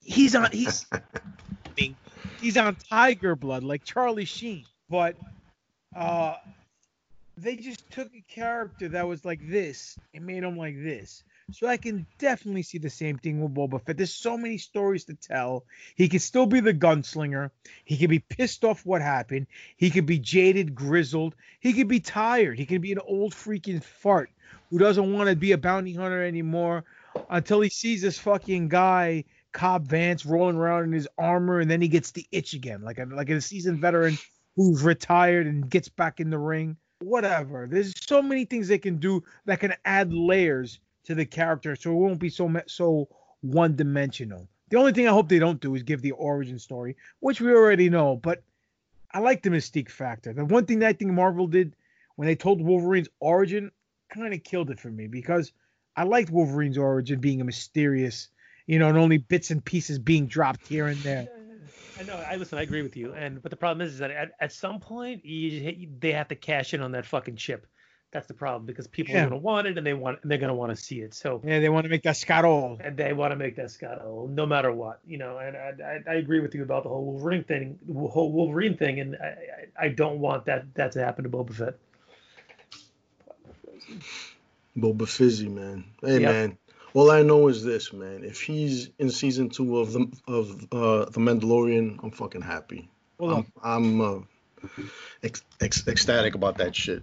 [0.02, 0.86] He's on he's
[2.42, 5.16] he's on tiger blood like Charlie Sheen, but
[5.96, 6.36] uh
[7.38, 11.24] they just took a character that was like this and made him like this.
[11.52, 13.98] So I can definitely see the same thing with Boba Fett.
[13.98, 15.66] There's so many stories to tell.
[15.96, 17.52] He could still be the gunslinger.
[17.86, 19.48] He could be pissed off what happened.
[19.78, 21.36] He could be jaded, grizzled.
[21.60, 22.60] He could be tired.
[22.60, 24.30] He could be an old freaking fart
[24.70, 26.86] who doesn't want to be a bounty hunter anymore
[27.30, 31.82] until he sees this fucking guy, Cobb Vanth, rolling around in his armor, and then
[31.82, 34.18] he gets the itch again, like a like a seasoned veteran
[34.56, 36.78] who's retired and gets back in the ring.
[37.00, 37.68] Whatever.
[37.70, 41.92] There's so many things they can do that can add layers to the character, so
[41.92, 43.10] it won't be so so
[43.42, 44.48] one dimensional.
[44.70, 47.52] The only thing I hope they don't do is give the origin story, which we
[47.52, 48.16] already know.
[48.16, 48.44] But
[49.12, 50.34] I like the mystique factor.
[50.34, 51.76] The one thing that I think Marvel did
[52.16, 53.72] when they told Wolverine's origin
[54.10, 55.52] kind of killed it for me because
[55.96, 58.30] I liked Wolverine's origin being a mysterious,
[58.68, 61.28] you know, and only bits and pieces being dropped here and there.
[62.00, 62.16] I know.
[62.16, 62.58] I listen.
[62.58, 63.14] I agree with you.
[63.14, 66.36] And but the problem is, is that at, at some point you, they have to
[66.36, 67.68] cash in on that fucking chip.
[68.12, 69.26] That's the problem because people Yeah.
[69.26, 71.02] are going to want it and they want and they're going to want to see
[71.02, 71.14] it.
[71.14, 72.80] So Yeah, they want to make that Scarol.
[72.84, 75.38] and they want to make that Scott Owl, no matter what, you know.
[75.38, 75.74] And I,
[76.10, 79.16] I, I agree with you about the whole Wolverine thing, the whole Wolverine thing, and
[79.16, 79.28] I,
[79.82, 81.76] I, I don't want that that to happen to Boba Fett.
[84.78, 85.86] Boba Fizzy, man.
[86.02, 86.28] Hey, Yep.
[86.28, 86.58] man.
[86.96, 88.24] All I know is this, man.
[88.24, 92.90] If he's in season two of the of uh, the Mandalorian, I'm fucking happy.
[93.20, 93.40] Hold on.
[93.40, 94.20] I'm, I'm uh,
[95.24, 97.02] ec- ec- ecstatic about that shit.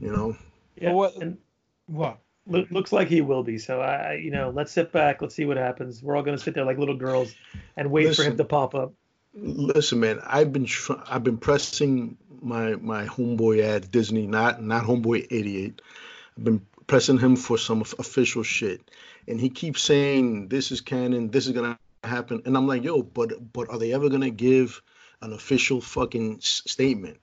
[0.00, 0.36] You know.
[0.80, 0.92] Yeah.
[0.92, 1.16] what?
[1.16, 1.38] And
[1.86, 2.18] What?
[2.46, 3.58] loo- looks like he will be.
[3.58, 5.22] So I, I- you know, let's sit back.
[5.22, 6.02] Let's see what happens.
[6.02, 7.34] We're all going to sit there like little girls
[7.76, 8.92] and wait for him to pop up.
[9.34, 10.20] Listen, man.
[10.26, 15.80] I've been tr- I've been pressing my my homeboy at Disney, not not homeboy 88.
[16.36, 18.90] I've been pressing him for some official shit,
[19.28, 23.02] and he keeps saying this is canon, this is gonna happen, and I'm like, yo,
[23.02, 24.82] but but are they ever gonna give
[25.22, 27.18] an official fucking s- statement?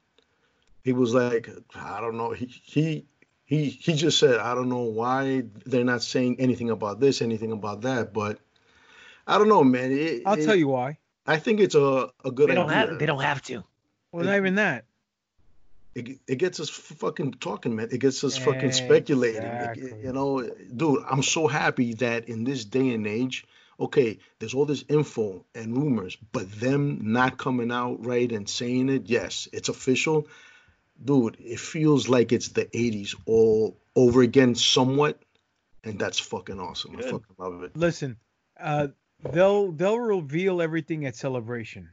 [0.83, 2.31] He was like, I don't know.
[2.31, 3.05] He he
[3.45, 7.51] he he just said, I don't know why they're not saying anything about this, anything
[7.51, 8.39] about that, but
[9.27, 9.91] I don't know, man.
[9.91, 10.97] It, I'll it- tell you why.
[11.27, 12.87] I think it's a, a good They don't idea.
[12.89, 12.99] have.
[12.99, 13.63] They don't have to.
[14.11, 14.85] Well, not even that.
[15.95, 17.89] it, it gets us fucking talking, man.
[17.91, 19.43] It gets us fucking speculating.
[19.43, 20.41] It- you know,
[20.75, 23.45] dude, I'm so happy that in this day and age,
[23.79, 28.89] okay, there's all this info and rumors, but them not coming out right and saying
[28.89, 30.27] it, yes, it's official.
[31.03, 35.21] dude, it feels like it's the 80s all over again, somewhat.
[35.83, 36.97] And that's fucking awesome.
[36.97, 37.75] I fucking love it.
[37.75, 38.17] Listen,
[38.59, 38.87] uh,
[39.31, 41.89] they'll they'll reveal everything at celebration.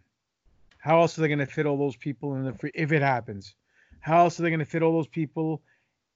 [0.79, 3.55] How else are they gonna fit all those people in the free if it happens?
[4.01, 5.63] How else are they gonna fit all those people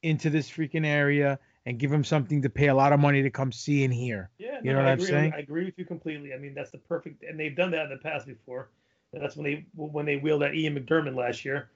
[0.03, 3.31] into this freaking area and give them something to pay a lot of money to
[3.31, 4.31] come see and hear?
[4.39, 5.33] Yeah, you no, know what I I'm agree, saying?
[5.35, 6.33] I agree with you completely.
[6.35, 8.71] I mean, that's the perfect, and they've done that in the past before.
[9.13, 11.71] And that's when they when they wheeled out Ian McDiarmid last year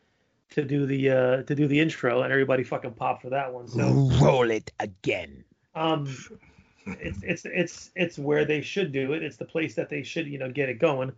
[0.50, 3.68] to do the uh, to do the intro, and everybody fucking popped for that one.
[3.68, 5.44] So roll it again.
[5.74, 6.06] um,
[6.86, 9.22] it's it's it's it's where they should do it.
[9.22, 11.12] It's the place that they should you know get it going.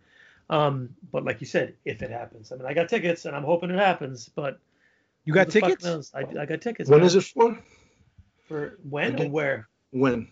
[0.49, 3.43] Um, but like you said, if it happens, I mean, I got tickets, and I'm
[3.43, 4.29] hoping it happens.
[4.29, 4.59] But
[5.25, 6.11] You got tickets?
[6.13, 6.89] I, I got tickets.
[6.89, 7.07] When man.
[7.07, 7.57] is it for?
[8.47, 9.25] For when Okay.
[9.27, 9.67] or where?
[9.91, 10.29] When?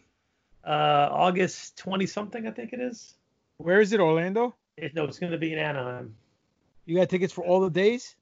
[0.66, 3.14] Uh, August twenty something, I think it is.
[3.58, 4.00] Where is it?
[4.00, 4.56] Orlando?
[4.78, 6.16] It, no, it's going to be in Anaheim.
[6.86, 8.16] You got tickets for all the days?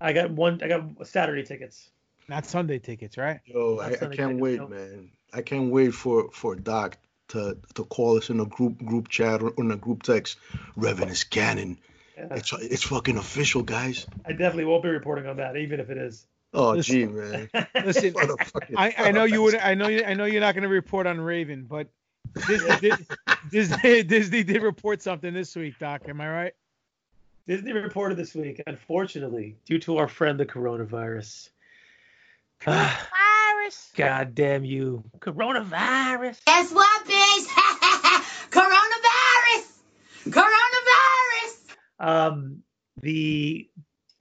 [0.00, 0.60] I got one.
[0.62, 1.90] I got Saturday tickets.
[2.28, 3.40] Not Sunday tickets, right?
[3.46, 4.68] Yo, I, I can't tickets, wait, no.
[4.68, 5.10] man.
[5.32, 9.42] I can't wait for for Doc to to call us in a group group chat
[9.42, 10.38] or in a group text.
[10.76, 11.78] Revan is canon.
[12.16, 12.28] Yeah.
[12.32, 14.06] It's it's fucking official, guys.
[14.24, 16.26] I definitely won't be reporting on that, even if it is.
[16.54, 17.48] Oh, Listen- gee, man.
[17.84, 19.56] Listen, Motherfucking I, I know you would.
[19.56, 20.04] I know you.
[20.04, 21.88] I know you're not going to report on Revan, but
[22.46, 23.06] Disney did,
[23.50, 26.02] Disney, Disney did report something this week, Doc.
[26.08, 26.52] Am I right?
[27.46, 31.50] Disney reported this week, unfortunately, due to our friend the coronavirus.
[32.64, 33.92] Virus.
[33.96, 36.38] God damn you, coronavirus!
[36.46, 37.46] Guess what, bitch?
[38.50, 39.72] Coronavirus.
[40.24, 41.76] Coronavirus.
[42.00, 42.62] Um,
[43.00, 43.68] the,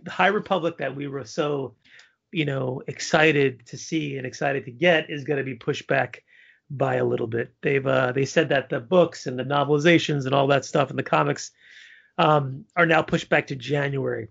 [0.04, 1.74] the High Republic that we were so,
[2.36, 6.22] you know, excited to see and excited to get is going to be pushed back
[6.70, 7.56] by a little bit.
[7.62, 11.00] They've uh, they said that the books and the novelizations and all that stuff and
[11.00, 11.52] the comics
[12.18, 14.28] um, are now pushed back to January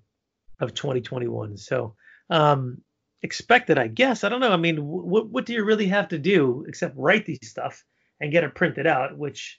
[0.60, 1.56] of 2021.
[1.56, 1.94] So
[2.28, 2.82] um,
[3.22, 4.22] expected, I guess.
[4.22, 4.52] I don't know.
[4.52, 7.82] I mean, what what do you really have to do except write these stuff
[8.20, 9.58] and get it printed out, which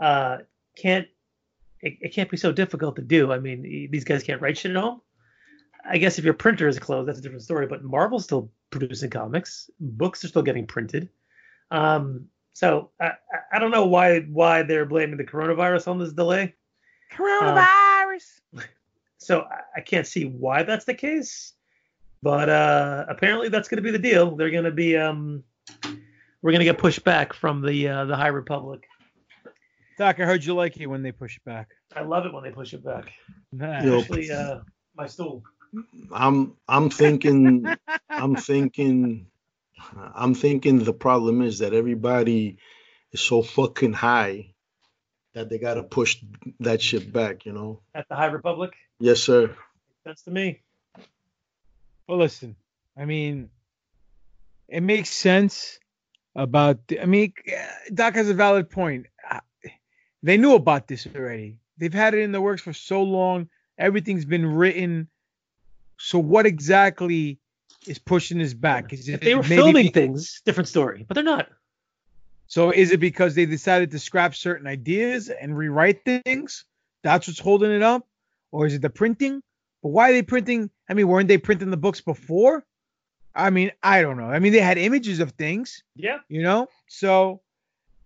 [0.00, 0.38] uh,
[0.76, 1.06] can't
[1.78, 3.30] it, it can't be so difficult to do.
[3.30, 5.00] I mean, these guys can't write shit at home.
[5.86, 7.66] I guess if your printer is closed, that's a different story.
[7.66, 9.68] But Marvel's still producing comics.
[9.80, 11.08] Books are still getting printed.
[11.70, 13.12] Um, so I, I-
[13.52, 16.54] I don't know why why they're blaming the coronavirus on this delay.
[17.12, 18.40] Coronavirus.
[19.18, 21.52] So I, I can't see why that's the case.
[22.22, 24.34] But uh, apparently that's going to be the deal.
[24.34, 25.44] They're going to be um,
[26.42, 28.86] we're going to get pushed back from the uh, the High Republic.
[29.98, 31.68] Doc, I heard you like it when they push it back.
[31.94, 33.12] I love it when they push it back.
[33.52, 33.82] Nah.
[33.82, 33.98] Yo.
[33.98, 34.60] Especially uh,
[34.96, 35.42] my stool.
[36.12, 37.66] I'm I'm thinking
[38.08, 39.26] I'm thinking
[40.14, 42.58] I'm thinking the problem is that everybody
[43.12, 44.54] is so fucking high
[45.34, 46.16] that they gotta push
[46.60, 47.80] that shit back, you know?
[47.94, 48.72] At the High Republic.
[49.00, 49.54] Yes, sir.
[50.04, 50.62] That's to me.
[52.06, 52.56] Well, listen,
[52.96, 53.50] I mean,
[54.68, 55.78] it makes sense
[56.36, 56.86] about.
[56.88, 57.32] The, I mean,
[57.92, 59.06] Doc has a valid point.
[60.22, 61.58] They knew about this already.
[61.78, 63.48] They've had it in the works for so long.
[63.78, 65.08] Everything's been written.
[65.98, 67.38] So what exactly
[67.86, 68.92] is pushing this back?
[68.92, 71.04] Is it If they were filming things, different story.
[71.06, 71.48] But they're not.
[72.46, 76.64] So is it because they decided to scrap certain ideas and rewrite things?
[77.02, 78.06] That's what's holding it up?
[78.52, 79.42] Or is it the printing?
[79.82, 80.70] But why are they printing?
[80.88, 82.64] I mean, weren't they printing the books before?
[83.34, 84.30] I mean, I don't know.
[84.30, 86.18] I mean, they had images of things, Yeah.
[86.28, 86.68] you know?
[86.86, 87.40] So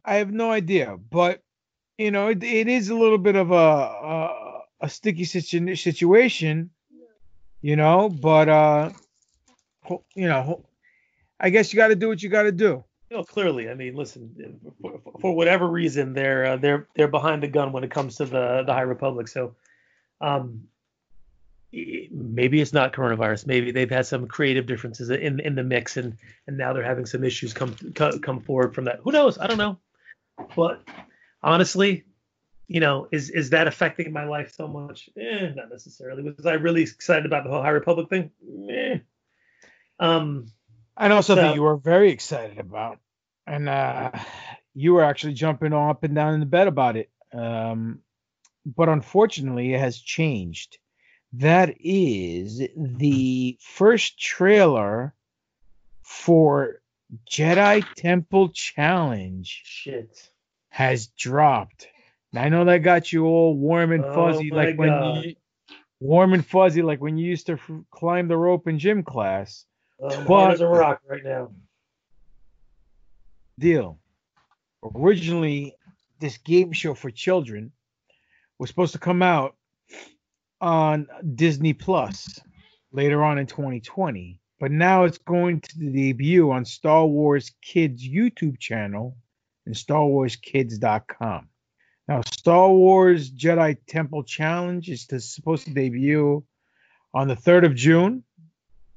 [0.05, 0.97] I have no idea.
[0.97, 1.43] But,
[1.99, 6.71] you know, it, it is a little bit of a, a, a sticky situ- situation,
[7.61, 8.09] you know?
[8.09, 8.91] But, uh,
[10.15, 10.65] you know,
[11.41, 12.85] I guess you got to do what you got to do.
[13.11, 13.71] No, clearly.
[13.71, 17.83] I mean, listen, for, for whatever reason, they're uh, they're they're behind the gun when
[17.85, 19.29] it comes to the the High Republic.
[19.29, 19.55] So,
[20.21, 20.69] um,
[21.73, 23.47] maybe it's not coronavirus.
[23.47, 27.07] Maybe they've had some creative differences in in the mix, and and now they're having
[27.07, 29.01] some issues come co- come forward from that.
[29.03, 29.39] Who knows?
[29.39, 29.79] I don't know.
[30.55, 30.83] But
[31.43, 32.05] honestly,
[32.69, 35.09] you know, is is that affecting my life so much?
[35.17, 36.23] Eh, not necessarily.
[36.23, 38.31] Was I really excited about the whole High Republic thing?
[38.71, 38.99] Eh.
[39.99, 40.47] Um.
[40.97, 42.99] I know something So- you were very excited about,
[43.47, 44.11] and uh,
[44.75, 47.11] you were actually jumping up and down in the bed about it.
[47.33, 48.01] Um,
[48.67, 50.79] but unfortunately, it has changed.
[51.35, 55.15] That is the first trailer
[56.03, 56.81] for
[57.31, 60.31] Jedi Temple Challenge Shit.
[60.71, 61.87] has dropped.
[62.35, 65.25] I know that got you all warm and Oh fuzzy, my like when God.
[65.25, 65.35] you
[66.01, 69.65] warm and fuzzy, like when you used to f- climb the rope in gym class.
[70.01, 71.51] Hard But- as a rock right now.
[73.59, 73.99] deal.
[74.95, 75.75] Originally,
[76.21, 77.73] this game show for children
[78.59, 79.57] was supposed to come out
[80.61, 82.41] on Disney Plus.
[82.93, 84.41] later on in 2020.
[84.61, 89.17] But now it's going to debut on Star Wars Kids YouTube channel
[89.67, 91.49] and StarWarsKids.com.
[92.09, 96.43] Now, Star Wars Jedi Temple Challenge is to, supposed to debut
[97.13, 98.25] on the 3rd of June,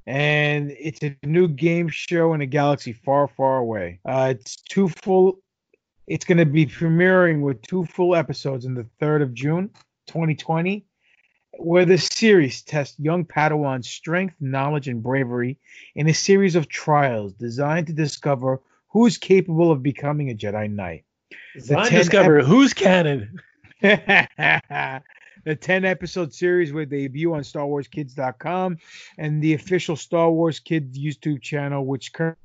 [0.06, 4.00] and it's a new game show in a galaxy far, far away.
[4.06, 5.38] Uh, it's two full.
[6.06, 9.68] It's going to be premiering with two full episodes on the 3rd of June,
[10.06, 10.86] 2020,
[11.58, 15.58] where the series tests young Padawan's strength, knowledge, and bravery
[15.94, 20.70] in a series of trials designed to discover who is capable of becoming a Jedi
[20.70, 21.04] Knight.
[21.54, 23.40] Designed to discover ep- who's canon.
[23.82, 28.78] the 10 episode series will debut on StarWarsKids.com
[29.18, 32.36] and the official Star Wars Kids YouTube channel, which covers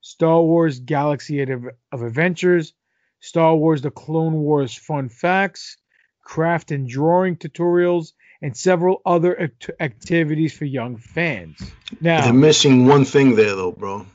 [0.00, 2.74] Star Wars Galaxy of, of Adventures,
[3.20, 5.78] Star Wars The Clone Wars Fun Facts,
[6.22, 11.56] craft and drawing tutorials, and several other act- activities for young fans.
[12.00, 14.06] Now, They're missing one thing there, though, bro.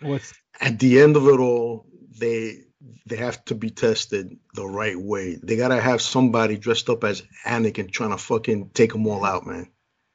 [0.00, 1.86] what's At the end of it all,
[2.18, 2.64] they
[3.06, 5.38] they have to be tested the right way.
[5.42, 9.46] They gotta have somebody dressed up as Anakin trying to fucking take them all out,
[9.46, 9.68] man.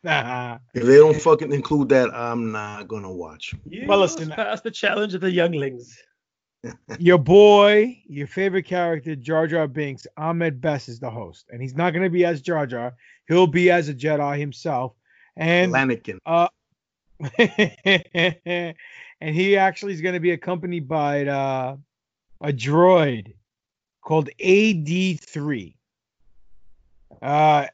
[0.73, 3.53] If they don't fucking include that, I'm not gonna watch.
[3.69, 5.97] You Well, must listen, pass the challenge of the younglings.
[6.99, 11.75] your boy, your favorite character, Jar Jar Binks, Ahmed Best is the host, and he's
[11.75, 12.93] not going to be as Jar Jar.
[13.27, 14.93] He'll be as a Jedi himself,
[15.35, 16.17] and Anakin.
[16.25, 16.47] uh,
[19.21, 21.77] and he actually is going to be accompanied by uh,
[22.41, 23.33] a droid
[24.01, 25.75] called AD3.
[27.21, 27.67] Uh,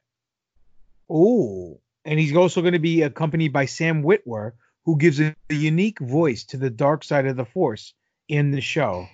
[1.10, 4.54] oh, and he's also going to be accompanied by Sam Witwer,
[4.86, 7.94] who gives a, a unique voice to the dark side of the Force
[8.28, 9.08] in the show.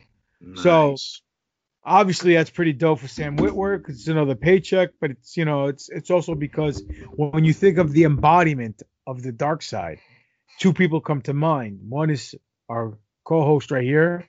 [0.56, 0.96] So
[1.84, 5.68] obviously that's pretty dope for Sam Witwer because it's another paycheck, but it's you know
[5.68, 6.84] it's it's also because
[7.16, 10.00] when you think of the embodiment of the dark side,
[10.60, 11.80] two people come to mind.
[11.90, 12.36] One is
[12.70, 14.28] our co-host right here,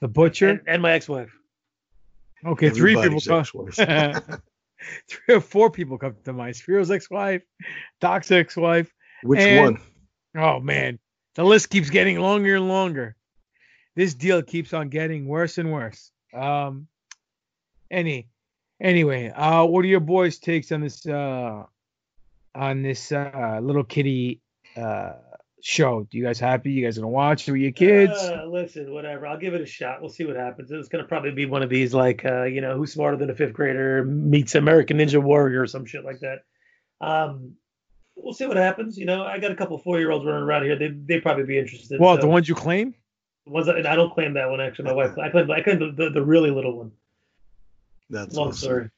[0.00, 0.48] the butcher.
[0.50, 1.32] And, and my ex-wife.
[2.46, 4.40] okay, three people Everybody's come.
[5.08, 6.56] three or four people come to mind.
[6.56, 7.42] Spiro's ex-wife,
[8.00, 8.92] Doc's ex-wife.
[9.22, 9.80] Which and- one?
[10.36, 10.98] Oh man,
[11.36, 13.16] the list keeps getting longer and longer.
[13.94, 16.10] This deal keeps on getting worse and worse.
[16.32, 16.88] Um,
[17.88, 18.26] any,
[18.80, 21.62] anyway, uh, what are your boys' takes on this uh,
[22.54, 24.40] on this uh, little kitty
[24.76, 25.12] uh
[25.64, 26.06] show?
[26.10, 26.70] Do you guys happy?
[26.72, 28.12] You guys gonna watch it with your kids?
[28.12, 29.26] Uh, listen, whatever.
[29.26, 30.00] I'll give it a shot.
[30.00, 30.70] We'll see what happens.
[30.70, 33.34] It's gonna probably be one of these like, uh, you know, who's smarter than a
[33.34, 36.40] fifth grader meets American Ninja Warrior or some shit like that.
[37.00, 37.54] Um,
[38.14, 38.98] we'll see what happens.
[38.98, 40.76] You know, I got a couple four year olds running around here.
[40.78, 41.98] They they probably be interested.
[41.98, 42.94] well, so- the ones you claim.
[43.46, 44.84] the ones that, I don't claim that one actually.
[44.86, 46.92] My wife, I claim I claim the, the, the really little one.
[48.10, 48.58] That's Long awesome.
[48.58, 48.90] story.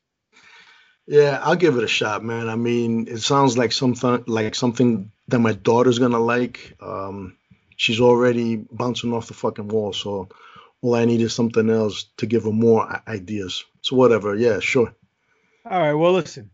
[1.07, 2.49] Yeah, I'll give it a shot, man.
[2.49, 6.77] I mean, it sounds like something like something that my daughter's gonna like.
[6.81, 7.37] Um,
[7.77, 10.29] she's already bouncing off the fucking wall, so
[10.83, 13.65] all I need is something else to give her more ideas.
[13.83, 14.95] So whatever, yeah, sure.
[15.69, 15.95] All right.
[15.95, 16.51] Well, listen.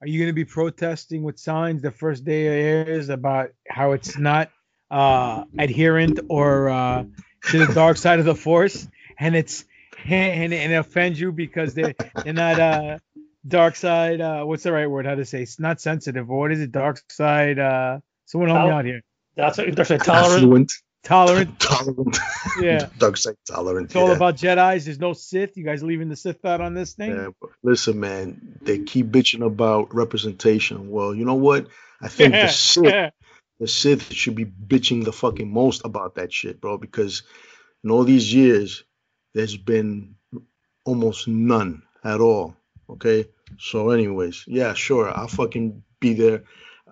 [0.00, 3.92] Are you going to be protesting with signs the first day it airs about how
[3.92, 4.50] it's not
[4.90, 7.04] uh, adherent or uh,
[7.50, 9.64] to the dark side of the force, and it's
[10.04, 12.98] and, and it offends you because they they're not uh,
[13.46, 14.20] dark side.
[14.20, 15.06] Uh, what's the right word?
[15.06, 15.42] How to say?
[15.42, 16.30] It's not sensitive.
[16.30, 16.72] Or what is it?
[16.72, 17.58] Dark side.
[17.58, 19.02] Uh, someone help me out here.
[19.36, 20.00] That's what they're saying.
[20.00, 20.42] Tolerant.
[20.42, 20.72] Affluent,
[21.02, 21.58] Tolerant.
[21.60, 22.18] tolerant.
[22.60, 22.88] Yeah.
[22.98, 23.86] Dark side tolerant.
[23.86, 24.14] It's all yeah.
[24.14, 24.84] about Jedi's.
[24.84, 25.56] There's no Sith.
[25.56, 27.10] You guys leaving the Sith out on this thing?
[27.10, 30.90] Yeah, listen, man, they keep bitching about representation.
[30.90, 31.68] Well, you know what?
[32.00, 33.12] I think the Sith,
[33.58, 37.24] the Sith should be bitching the fucking most about that shit, bro, because
[37.82, 38.84] in all these years,
[39.34, 40.14] there's been
[40.84, 42.54] almost none at all.
[42.92, 43.26] Okay.
[43.58, 46.44] So, anyways, yeah, sure, I'll fucking be there.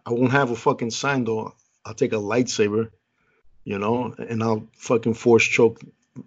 [0.04, 1.54] I won't have a fucking sign though.
[1.84, 2.90] I'll take a lightsaber,
[3.64, 5.80] you know, and I'll fucking force choke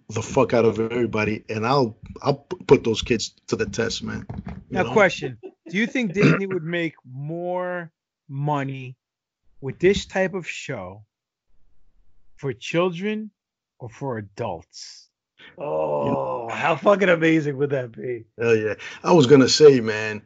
[0.08, 4.26] the fuck out of everybody, and I'll I'll put those kids to the test, man.
[4.46, 4.92] You Now, know?
[4.92, 7.92] question: Do you think Disney would make more
[8.28, 8.96] money
[9.60, 11.04] with this type of show
[12.36, 13.30] for children
[13.78, 15.10] or for adults?
[15.58, 18.24] Oh, how fucking amazing would that be?
[18.38, 18.74] Hell yeah.
[19.02, 20.22] I was gonna say, man,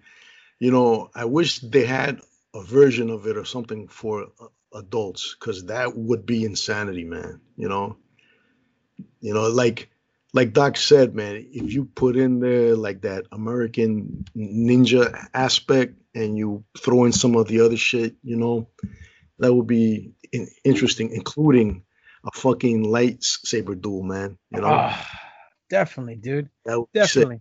[0.58, 2.20] you know, I wish they had
[2.54, 7.40] a version of it or something for uh, adults, because that would be insanity, man.
[7.56, 7.96] You know,
[9.20, 9.90] you know, like
[10.34, 16.36] like Doc said, man, if you put in there like that American ninja aspect and
[16.36, 18.68] you throw in some of the other shit, you know,
[19.38, 21.84] that would be in- interesting, including
[22.28, 24.38] a fucking lightsaber duel, man.
[24.50, 25.08] You know, Ah,
[25.70, 26.48] definitely, dude.
[26.64, 27.06] that would be sick.
[27.14, 27.40] Definitely.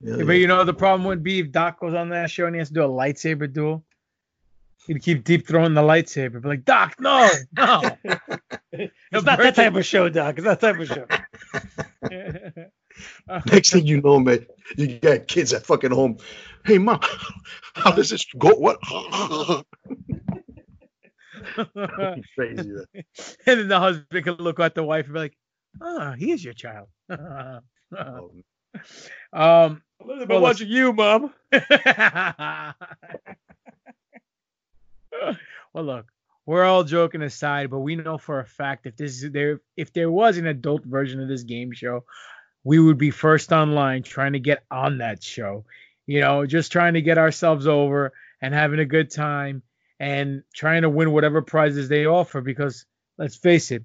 [0.00, 2.46] Yeah, Yeah, but you know the problem would be if Doc goes on that show
[2.46, 3.84] and he has to do a lightsaber duel.
[4.86, 7.82] He'd keep deep throwing the lightsaber, be like, Doc, no, no.
[8.72, 10.36] It's not that type of show, Doc.
[10.38, 11.06] It's not that type of show.
[13.52, 14.46] Next thing you know, man,
[14.76, 16.18] you got kids at fucking home.
[16.64, 17.00] Hey, mom,
[17.74, 18.50] how does this go?
[18.54, 18.78] What?
[22.34, 22.70] crazy.
[22.70, 22.86] Man.
[22.94, 25.36] and then the husband could look at the wife and be like,
[25.80, 27.62] "Ah, he is your child." um,
[29.32, 31.32] I've been well, watching you, mom.
[31.52, 32.74] well,
[35.74, 36.06] look,
[36.46, 39.92] we're all joking aside, but we know for a fact if this is there, if
[39.92, 42.04] there was an adult version of this game show,
[42.64, 45.64] we would be first online trying to get on that show.
[46.06, 49.62] You know, just trying to get ourselves over and having a good time
[50.00, 52.40] and trying to win whatever prizes they offer.
[52.40, 52.86] Because
[53.18, 53.84] let's face it,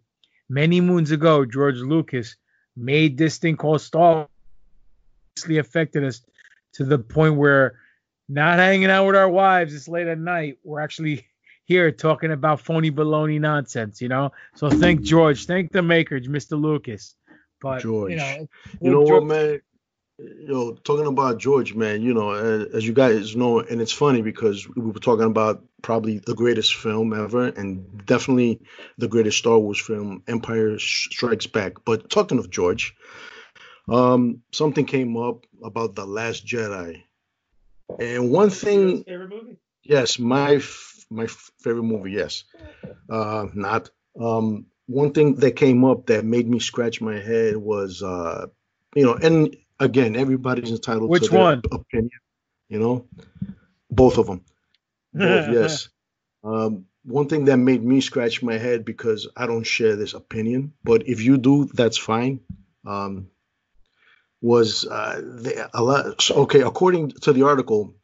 [0.49, 2.35] many moons ago, George Lucas
[2.75, 6.21] made this thing called Star Wars affected us
[6.73, 7.79] to the point where
[8.29, 11.27] not hanging out with our wives it's late at night, we're actually
[11.65, 14.31] here talking about phony baloney nonsense, you know.
[14.55, 16.59] So thank George, thank the maker, Mr.
[16.59, 17.15] Lucas.
[17.61, 18.11] But George.
[18.11, 18.47] you know,
[18.81, 19.61] You know George- what, man?
[20.19, 24.21] Yo, talking about George, man, you know, uh, as you guys know, and it's funny
[24.21, 28.61] because we were talking about probably the greatest film ever, and definitely
[28.99, 31.83] the greatest Star Wars film, Empire Strikes Back.
[31.83, 32.95] But talking of George,
[33.89, 37.01] um, something came up about the Last Jedi,
[37.99, 39.57] and one thing, Favorite movie?
[39.83, 42.43] yes, my f- my favorite movie, yes,
[43.09, 43.89] uh, not.
[44.19, 48.45] Um, one thing that came up that made me scratch my head was, uh,
[48.95, 51.61] you know, and again, everybody's entitled Which to their one?
[51.71, 52.19] opinion,
[52.69, 53.07] you know,
[53.89, 54.43] both of them,
[55.13, 55.89] both, yes.
[56.43, 60.73] Um, one thing that made me scratch my head because I don't share this opinion,
[60.83, 62.39] but if you do, that's fine.
[62.85, 63.29] Um,
[64.41, 66.61] was uh, the, a lot, so, okay?
[66.61, 67.95] According to the article,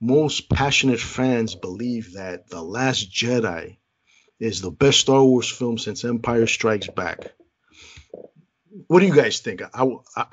[0.00, 3.78] most passionate fans believe that the Last Jedi
[4.38, 7.32] is the best Star Wars film since Empire Strikes Back.
[8.92, 9.62] What do you guys think?
[9.62, 9.84] I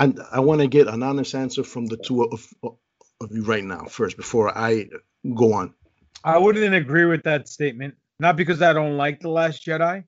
[0.02, 3.64] I, I want to get an honest answer from the two of, of you right
[3.64, 4.90] now first before I
[5.34, 5.74] go on.
[6.26, 7.96] I wouldn't agree with that statement.
[8.20, 10.04] Not because I don't like The Last Jedi,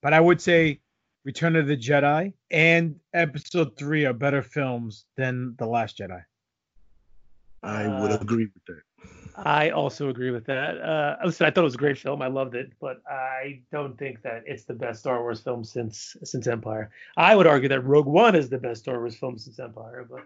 [0.00, 0.78] but I would say
[1.24, 6.22] Return of the Jedi and Episode 3 are better films than The Last Jedi.
[7.64, 8.82] I would Uh, agree with that.
[9.44, 10.80] I also agree with that.
[10.80, 12.22] Uh, listen, I thought it was a great film.
[12.22, 16.16] I loved it, but I don't think that it's the best Star Wars film since
[16.24, 16.90] since Empire.
[17.16, 20.24] I would argue that Rogue One is the best Star Wars film since Empire, but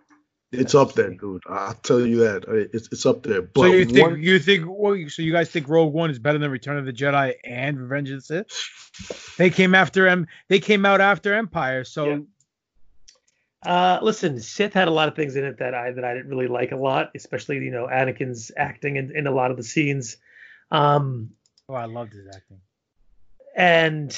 [0.52, 1.42] It's up there, dude.
[1.48, 2.44] I'll tell you that.
[2.72, 3.42] It's it's up there.
[3.42, 6.18] But so you think one- you think well, so you guys think Rogue One is
[6.18, 9.36] better than Return of the Jedi and Revenge of the Sith?
[9.38, 12.26] They came after em they came out after Empire, so
[13.64, 16.28] Uh, listen, Sith had a lot of things in it that I that I didn't
[16.28, 19.62] really like a lot, especially you know Anakin's acting in, in a lot of the
[19.62, 20.16] scenes.
[20.70, 21.30] Um,
[21.68, 22.58] oh, I loved his acting.
[23.56, 24.10] and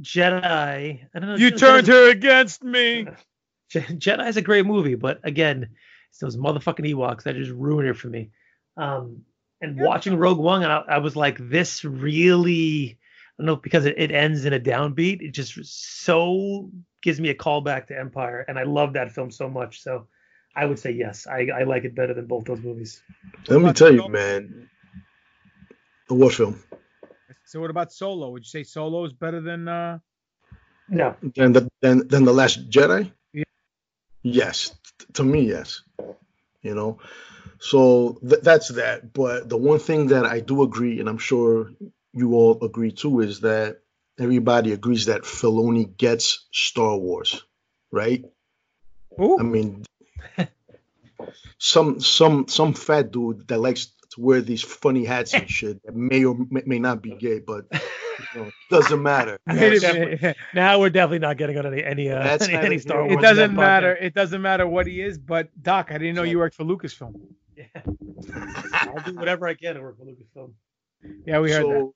[0.00, 1.36] Jedi, I don't know.
[1.36, 3.06] You Jedi's- turned her against me.
[3.70, 5.68] Je- Jedi is a great movie, but again,
[6.10, 8.30] it's those motherfucking Ewoks that just ruin it for me.
[8.76, 9.22] Um,
[9.60, 13.03] and watching Rogue One, and I, I was like, this really, I
[13.38, 15.20] don't know, because it, it ends in a downbeat.
[15.20, 15.54] It just
[16.04, 16.70] so
[17.02, 19.82] gives me a callback to Empire, and I love that film so much.
[19.82, 20.06] So
[20.54, 23.02] I would say yes, I, I like it better than both those movies.
[23.48, 24.68] Let me tell you, man.
[26.08, 26.62] What film?
[27.44, 28.30] So what about Solo?
[28.30, 29.98] Would you say Solo is better than uh
[30.88, 31.16] No.
[31.34, 33.10] Than the than, than the Last Jedi?
[33.32, 33.44] Yeah.
[34.22, 35.82] Yes, T- to me, yes.
[36.62, 36.98] You know,
[37.58, 39.12] so th- that's that.
[39.12, 41.70] But the one thing that I do agree, and I'm sure
[42.14, 43.80] you all agree too, is that
[44.18, 47.44] everybody agrees that Filoni gets Star Wars,
[47.90, 48.24] right?
[49.18, 49.84] I mean,
[51.58, 55.94] some some some fat dude that likes to wear these funny hats and shit that
[55.94, 59.38] may or may, may not be gay, but you know, doesn't matter.
[59.46, 60.36] Wait a That's- minute.
[60.52, 63.14] Now we're definitely not getting on any any uh, That's any, any Star Wars.
[63.14, 63.56] It doesn't podcast.
[63.56, 63.96] matter.
[63.96, 67.20] It doesn't matter what he is, but Doc, I didn't know you worked for Lucasfilm.
[67.56, 67.64] Yeah,
[68.72, 70.52] I'll do whatever I can to work for Lucasfilm.
[71.26, 71.92] Yeah, we heard so, that.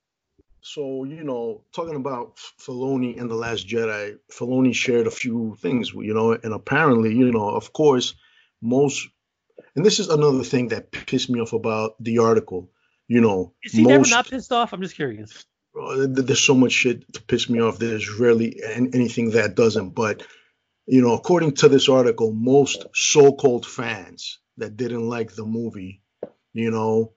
[0.69, 5.95] So you know, talking about Filoni and the Last Jedi, Filoni shared a few things,
[5.95, 8.15] you know, and apparently, you know, of course,
[8.61, 9.09] most,
[9.75, 12.71] and this is another thing that pissed me off about the article.
[13.07, 14.75] You know, Is he never most not pissed off?
[14.75, 15.47] I'm just curious.
[15.75, 17.79] uh, there's so much shit to piss me off.
[17.79, 19.95] There's rarely an- anything that doesn't.
[19.95, 20.23] But
[20.85, 26.03] you know, according to this article, most so-called fans that didn't like the movie,
[26.53, 27.15] you know,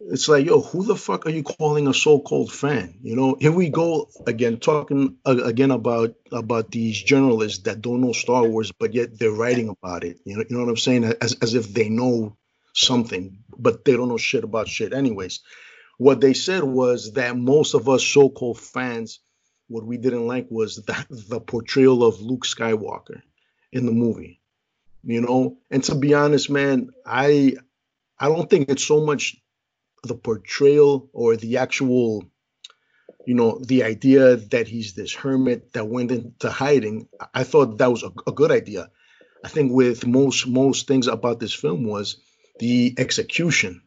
[0.00, 2.98] it's like, yo, who the fuck are you calling a so-called fan?
[3.02, 8.00] You know, here we go again talking uh, again about about these journalists that don't
[8.00, 10.18] know Star Wars, but yet they're writing about it.
[10.24, 11.04] You know, you know what I'm saying?
[11.20, 12.36] As as if they know
[12.74, 15.40] something, but they don't know shit about shit, anyways.
[15.98, 19.20] what they said was that most of us so-called fans,
[19.66, 23.20] what we didn't like was that the portrayal of Luke Skywalker
[23.72, 24.40] in the movie.
[25.04, 27.54] You know, and to be honest, man, I
[28.18, 29.36] I don't think it's so much
[30.04, 32.24] the portrayal or the actual
[33.26, 37.90] you know the idea that he's this hermit that went into hiding i thought that
[37.90, 38.90] was a, a, good idea.
[39.44, 42.16] I think with most most things about this film was
[42.58, 43.82] the execution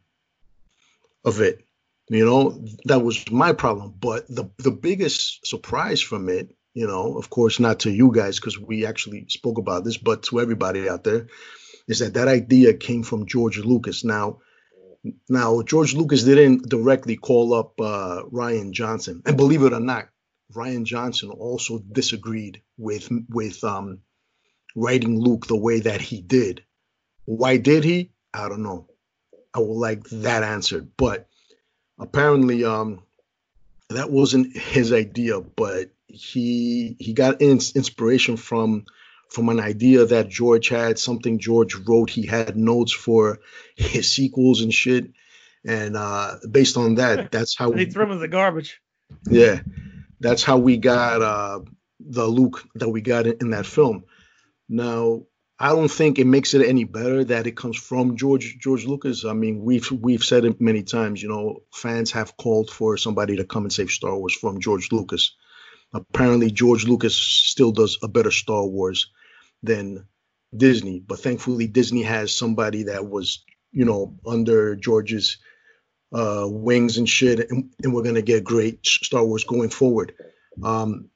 [1.26, 1.66] of it
[2.12, 3.94] you know that was my problem.
[3.98, 8.38] But the the biggest surprise from it you know of course not to you guys
[8.38, 11.28] because we actually spoke about this but to everybody out there
[11.88, 14.04] is that that idea came from george lucas.
[14.04, 14.40] Now
[15.30, 20.10] now, George Lucas didn't directly call up uh, Rian Johnson, and believe it or not,
[20.54, 24.00] Rian Johnson also disagreed with with um,
[24.76, 26.64] writing Luke the way that he did.
[27.26, 28.12] Why did he?
[28.34, 28.88] I don't know.
[29.54, 31.28] I would like that answered, but
[32.00, 33.02] apparently, um,
[33.90, 35.42] that wasn't his idea.
[35.42, 38.86] But he he got in, inspiration from
[39.32, 42.10] from an idea that George had, something George wrote.
[42.10, 43.40] He had notes for
[43.78, 45.12] his sequels and shit.
[45.66, 48.82] And uh, based on that, that's how he threw him in the garbage.
[49.30, 49.62] Yeah,
[50.20, 51.62] that's how we got uh,
[52.00, 54.04] the Luke that we got in, in that film.
[54.68, 55.24] Now,
[55.58, 59.24] I don't think it makes it any better that it comes from George George Lucas.
[59.24, 61.24] I mean, we've we've said it many times.
[61.24, 64.92] You know, fans have called for somebody to come and save Star Wars from George
[64.92, 65.38] Lucas.
[65.94, 69.12] Apparently, George Lucas still does a better Star Wars
[69.64, 70.08] than
[70.56, 71.00] Disney.
[71.00, 75.38] But thankfully, Disney has somebody that was, you know, under George's
[76.14, 80.14] uh, wings and shit, and, and we're gonna get great Star Wars going forward.
[80.62, 81.10] Um,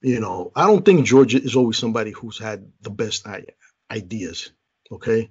[0.00, 3.26] you know, I don't think George is always somebody who's had the best
[3.90, 4.50] ideas.
[4.90, 5.30] Okay,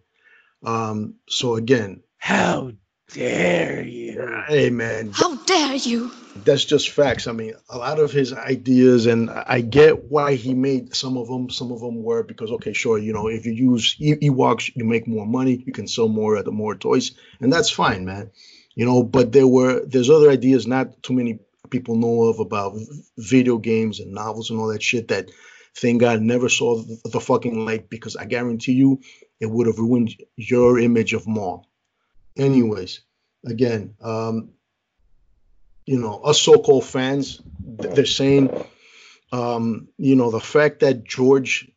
[0.64, 2.72] um, so again, how
[3.14, 4.44] dare you?
[4.48, 5.12] Hey, man.
[5.14, 6.12] How dare you?
[6.46, 7.28] That's just facts.
[7.28, 11.28] I mean, a lot of his ideas, and I get why he made some of
[11.28, 11.50] them.
[11.50, 14.86] Some of them were because, okay, sure, you know, if you use e- Ewoks, you
[14.86, 18.32] make more money, you can sell more of the more toys, and that's fine, man.
[18.76, 21.40] You know, but there were there's other ideas not too many
[21.70, 22.78] people know of about
[23.18, 25.30] video games and novels and all that shit that
[25.76, 29.02] thank God never saw the, the fucking light because I guarantee you
[29.40, 31.69] it would have ruined your image of Maul
[32.38, 33.02] anyways,
[33.46, 34.52] again, um,
[35.86, 38.66] you know, us so-called fans, they're saying,
[39.32, 41.72] um, you know, the fact that George,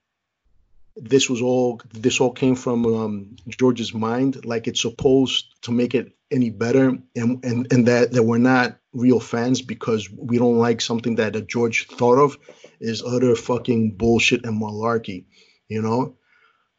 [0.96, 5.94] this was all, this all came from um, George's mind, like it's supposed to make
[5.94, 10.58] it any better, and and and that that we're not real fans because we don't
[10.58, 12.36] like something that George thought of,
[12.80, 15.26] is utter fucking bullshit and malarkey,
[15.68, 16.16] you know.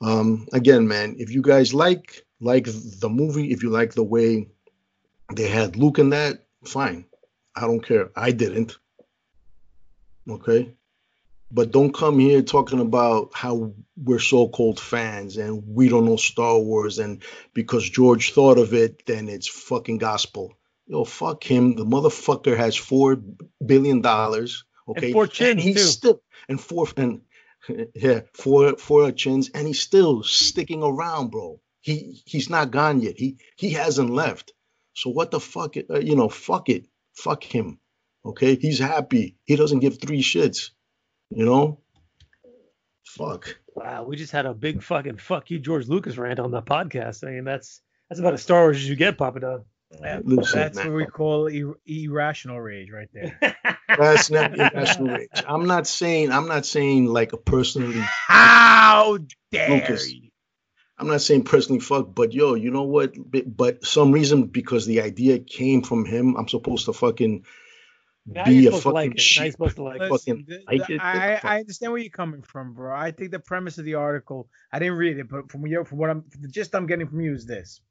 [0.01, 4.49] Um, again, man, if you guys like like the movie, if you like the way
[5.34, 7.05] they had Luke in that, fine.
[7.55, 8.09] I don't care.
[8.15, 8.77] I didn't.
[10.29, 10.73] Okay.
[11.51, 16.57] But don't come here talking about how we're so-called fans and we don't know Star
[16.57, 17.21] Wars and
[17.53, 20.53] because George thought of it, then it's fucking gospel.
[20.88, 21.75] Yo, fuck him.
[21.75, 23.21] The motherfucker has four
[23.63, 24.65] billion dollars.
[24.88, 25.07] Okay.
[25.07, 25.81] And four chins and he's too.
[25.81, 27.21] still and four and
[27.95, 31.59] yeah, four four chins, and he's still sticking around, bro.
[31.84, 33.15] He he's not gone yet.
[33.17, 34.53] He he hasn't left.
[34.93, 35.75] So what the fuck?
[35.77, 37.77] Uh, you know, fuck it, fuck him.
[38.25, 39.36] Okay, he's happy.
[39.43, 40.69] He doesn't give three shits.
[41.29, 41.81] You know,
[43.05, 43.57] fuck.
[43.75, 47.27] Wow, we just had a big fucking fuck you, George Lucas rant on the podcast.
[47.27, 49.65] I mean, that's that's about as Star Wars as you get, Papa Don.
[50.23, 50.88] Listen, That's man.
[50.88, 53.38] what we call ir- irrational rage right there.
[53.88, 55.29] That's not irrational rage.
[55.47, 59.19] I'm not saying I'm not saying like a personally How
[59.51, 60.11] dare Lucas.
[60.11, 60.29] you?
[60.98, 63.14] I'm not saying personally fuck, but yo, you know what?
[63.18, 67.46] But, but some reason because the idea came from him, I'm supposed to fucking
[68.28, 69.16] Now be a supposed to like fucking it.
[69.16, 69.52] Now sheep.
[69.54, 70.48] supposed to like it.
[70.48, 72.96] the- like the- I, I understand where you're coming from, bro.
[72.96, 75.98] I think the premise of the article, I didn't read it, but from your, from
[75.98, 77.82] what I'm, the gist I'm getting from you is this: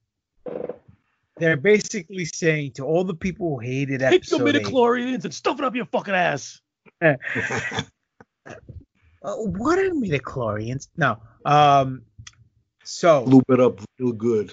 [1.39, 5.35] they're basically saying to all the people who hated Take the episode eight, midichlorians and
[5.35, 6.61] stuff it up your fucking ass.
[7.03, 7.17] uh,
[9.23, 10.89] what are midichlorians?
[10.97, 11.19] No.
[11.45, 12.03] Um.
[12.85, 14.53] So Loop it up real good.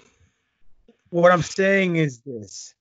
[1.09, 2.75] what I'm saying is this: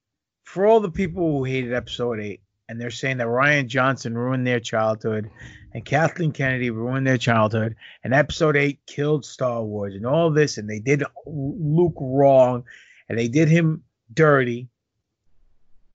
[0.44, 4.46] for all the people who hated episode eight, and they're saying that Rian Johnson ruined
[4.46, 5.30] their childhood,
[5.72, 10.58] and Kathleen Kennedy ruined their childhood, and episode eight killed Star Wars, and all this,
[10.58, 12.64] and they did Luke wrong,
[13.08, 14.68] and they did him dirty,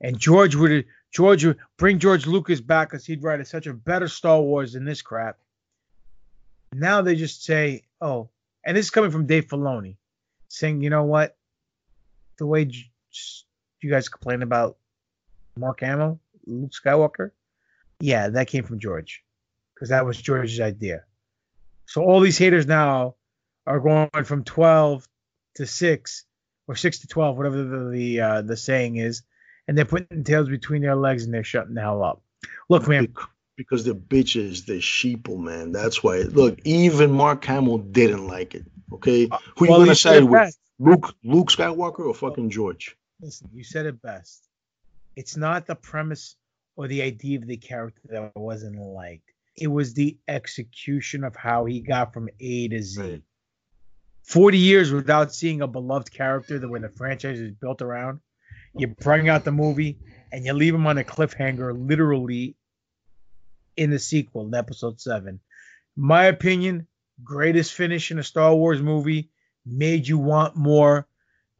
[0.02, 3.74] and George would George would bring George Lucas back because he'd write a, such a
[3.74, 5.38] better Star Wars than this crap.
[6.74, 8.30] Now they just say, oh,
[8.66, 9.98] and this is coming from Dave Filoni,
[10.48, 11.36] saying, you know what,
[12.38, 12.70] the way
[13.82, 14.78] you guys complain about
[15.58, 17.32] Mark Hamill, Luke Skywalker.
[18.00, 19.24] Yeah, that came from George,
[19.74, 21.04] because that was George's idea.
[21.86, 23.16] So all these haters now
[23.68, 25.08] are going from 12
[25.56, 26.26] to six
[26.68, 29.24] or six to 12, whatever the the, uh, the saying is,
[29.68, 32.22] and they're putting tails between their legs and they're shutting the hell up.
[32.70, 33.14] Look, man,
[33.64, 35.72] because they're bitches, they're sheeple, man.
[35.72, 36.20] That's why.
[36.22, 38.66] Look, even Mark Hamill didn't like it.
[38.92, 40.34] Okay, uh, who well, you gonna side with?
[40.34, 40.60] best.
[40.80, 42.98] Luke, Luke Skywalker or fucking George?
[43.22, 44.48] Listen, you said it best.
[45.16, 46.36] It's not the premise
[46.76, 49.30] or the idea of the character that wasn't liked.
[49.56, 53.22] It was the execution of how he got from A to Z.
[54.24, 58.20] 40 years without seeing a beloved character that when the franchise is built around,
[58.76, 60.00] you bring out the movie
[60.32, 62.56] and you leave him on a cliffhanger literally
[63.78, 65.40] in the sequel, in episode 7.
[65.96, 66.88] My opinion,
[67.24, 69.30] greatest finish in a Star Wars movie,
[69.66, 71.08] made you want more.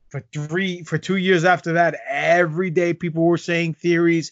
[0.10, 4.32] For three, for two years after that, every day people were saying theories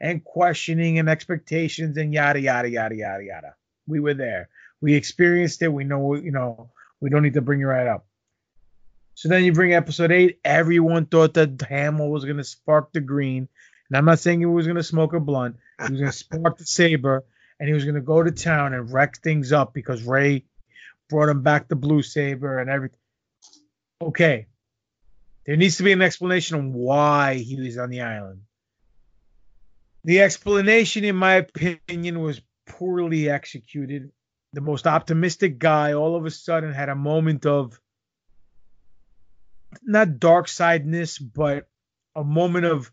[0.00, 3.54] and questioning and expectations and yada yada yada yada yada.
[3.86, 4.48] We were there.
[4.80, 5.68] We experienced it.
[5.68, 6.70] We know, you know,
[7.00, 8.06] we don't need to bring it right up.
[9.14, 10.38] So then you bring episode eight.
[10.44, 13.48] Everyone thought that Hamill was gonna spark the green,
[13.90, 15.56] and I'm not saying he was gonna smoke a blunt.
[15.86, 17.24] He was gonna spark the saber,
[17.58, 20.44] and he was gonna go to town and wreck things up because Rey
[21.08, 22.98] brought him back the blue saber and everything.
[24.02, 24.46] Okay,
[25.46, 28.42] there needs to be an explanation on why he was on the island.
[30.04, 34.10] The explanation, in my opinion, was poorly executed.
[34.52, 37.80] The most optimistic guy all of a sudden had a moment of
[39.82, 41.68] not dark sideness, but
[42.14, 42.90] a moment of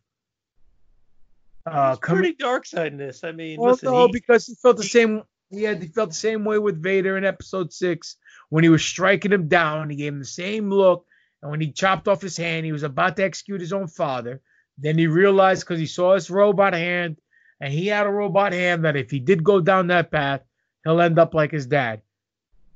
[1.66, 3.24] uh It's pretty dark side in this.
[3.24, 5.24] I mean, well, listen, no, he- because he felt the same.
[5.50, 8.18] He had he felt the same way with Vader in Episode Six
[8.50, 9.90] when he was striking him down.
[9.90, 11.06] He gave him the same look,
[11.42, 14.42] and when he chopped off his hand, he was about to execute his own father.
[14.78, 17.18] Then he realized because he saw his robot hand,
[17.62, 20.42] and he had a robot hand that if he did go down that path,
[20.84, 22.02] he'll end up like his dad.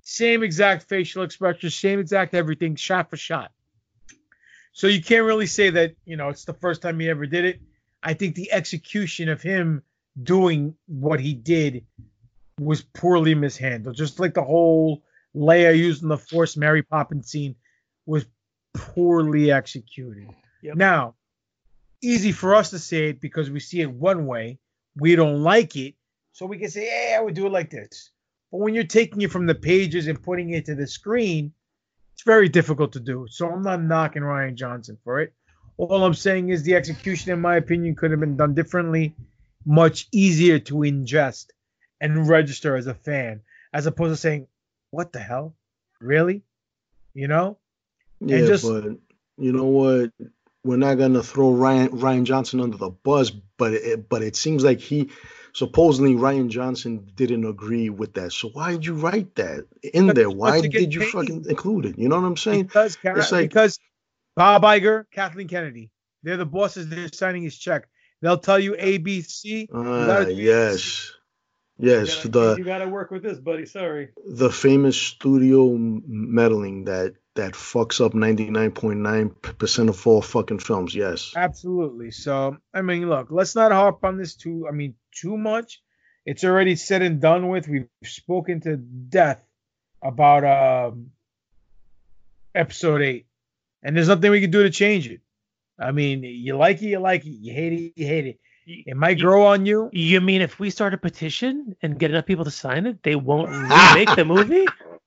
[0.03, 3.51] Same exact facial expression, same exact everything, shot for shot.
[4.71, 7.45] So you can't really say that you know it's the first time he ever did
[7.45, 7.59] it.
[8.01, 9.83] I think the execution of him
[10.21, 11.85] doing what he did
[12.59, 13.95] was poorly mishandled.
[13.95, 15.03] Just like the whole
[15.35, 17.55] Leia using the Force Mary Poppins scene
[18.05, 18.25] was
[18.73, 20.27] poorly executed.
[20.63, 21.15] Now,
[22.01, 24.59] easy for us to say it because we see it one way,
[24.95, 25.95] we don't like it,
[26.33, 28.11] so we can say, "Yeah, I would do it like this."
[28.51, 31.53] But when you're taking it from the pages and putting it to the screen,
[32.13, 33.27] it's very difficult to do.
[33.29, 35.33] So I'm not knocking Rian Johnson for it.
[35.79, 39.15] All I'm saying is the execution, in my opinion, could have been done differently,
[39.65, 41.47] much easier to ingest
[42.01, 43.41] and register as a fan,
[43.73, 44.47] as opposed to saying,
[44.91, 45.55] "What the hell,
[46.01, 46.43] really?"
[47.13, 47.57] You know?
[48.19, 48.97] Yeah, just- but
[49.37, 50.11] you know what?
[50.65, 54.65] We're not gonna throw Rian Rian Johnson under the bus, but it, but it seems
[54.65, 55.09] like he
[55.53, 58.33] supposedly Rian Johnson didn't agree with that.
[58.33, 60.29] So why did you write that in there?
[60.29, 61.11] Why wants to get did you paid.
[61.11, 61.97] fucking include it?
[61.97, 62.63] You know what I'm saying?
[62.63, 63.79] Because It's like- because
[64.35, 65.91] Bob Iger, Kathleen Kennedy,
[66.23, 66.87] they're the bosses.
[66.87, 67.87] They're signing his check.
[68.21, 69.61] They'll tell you A, B, C.
[69.61, 71.13] you gotta yes,
[71.77, 72.23] yes.
[72.23, 73.65] The you got to work with this, buddy.
[73.65, 74.09] Sorry.
[74.25, 80.93] the famous studio meddling that that fucks up 99.9% of all fucking films.
[80.93, 81.31] Yes.
[81.35, 82.11] Absolutely.
[82.11, 84.67] So, I mean, look, let's not harp on this too.
[84.67, 85.81] I mean, too much.
[86.25, 87.69] It's already said and done with.
[87.69, 89.41] We've spoken to death
[90.03, 90.43] about
[90.91, 91.11] um,
[92.53, 93.27] episode eight,
[93.83, 95.21] and there's nothing we can do to change it.
[95.79, 97.29] I mean, you like it, you like it.
[97.29, 98.39] You hate it, you hate it.
[98.65, 99.89] It might grow on you.
[99.93, 103.15] You mean if we start a petition and get enough people to sign it, they
[103.15, 103.49] won't
[103.95, 104.65] remake the movie?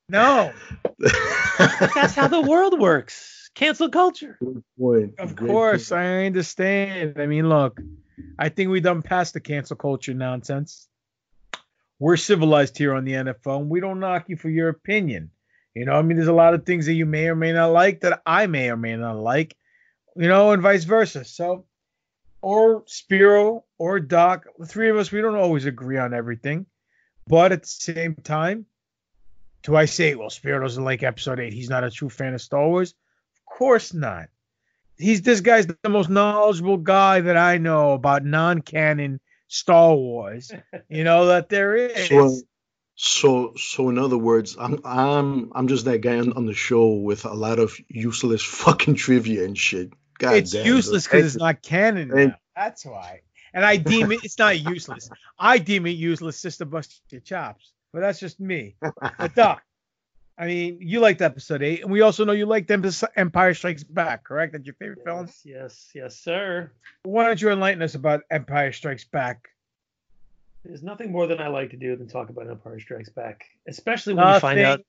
[0.08, 0.52] No.
[0.98, 3.50] That's how the world works.
[3.54, 4.38] Cancel culture.
[5.18, 5.92] Of course.
[5.92, 7.20] I understand.
[7.20, 7.80] I mean, look,
[8.38, 10.88] I think we've done past the cancel culture nonsense.
[11.98, 15.30] We're civilized here on the NFO, and we don't knock you for your opinion.
[15.74, 17.72] You know, I mean, there's a lot of things that you may or may not
[17.72, 19.56] like that I may or may not like,
[20.16, 21.24] you know, and vice versa.
[21.24, 21.64] So,
[22.42, 26.66] or Spiro or Doc, the three of us, we don't always agree on everything.
[27.26, 28.66] But at the same time,
[29.62, 31.52] do I say, well, Spiro doesn't like episode eight?
[31.52, 32.94] He's not a true fan of Star Wars?
[33.36, 34.28] Of course not.
[34.98, 40.52] He's this guy's the most knowledgeable guy that I know about non-canon Star Wars.
[40.88, 42.08] You know that there is.
[42.08, 42.36] So,
[43.04, 46.92] so, so in other words, I'm, I'm, I'm just that guy on, on the show
[46.92, 49.92] with a lot of useless fucking trivia and shit.
[50.18, 52.10] God it's damn, useless because it's not canon.
[52.10, 52.36] Thank- Now.
[52.54, 53.22] That's why.
[53.52, 54.20] And I deem it.
[54.22, 55.10] It's not useless.
[55.36, 57.72] I deem it useless just to bust your chops.
[57.92, 58.76] But that's just me.
[58.80, 59.62] But Doc,
[60.38, 64.22] I mean, you liked episode eight, and we also know you liked Empire Strikes Back,
[64.22, 64.52] correct?
[64.52, 65.28] That's your favorite yes, film?
[65.44, 66.70] Yes, yes, sir.
[67.02, 69.48] Why don't you enlighten us about Empire Strikes Back?
[70.64, 74.14] There's nothing more than I like to do than talk about Empire Strikes Back, especially
[74.14, 74.80] when nothing, you find out.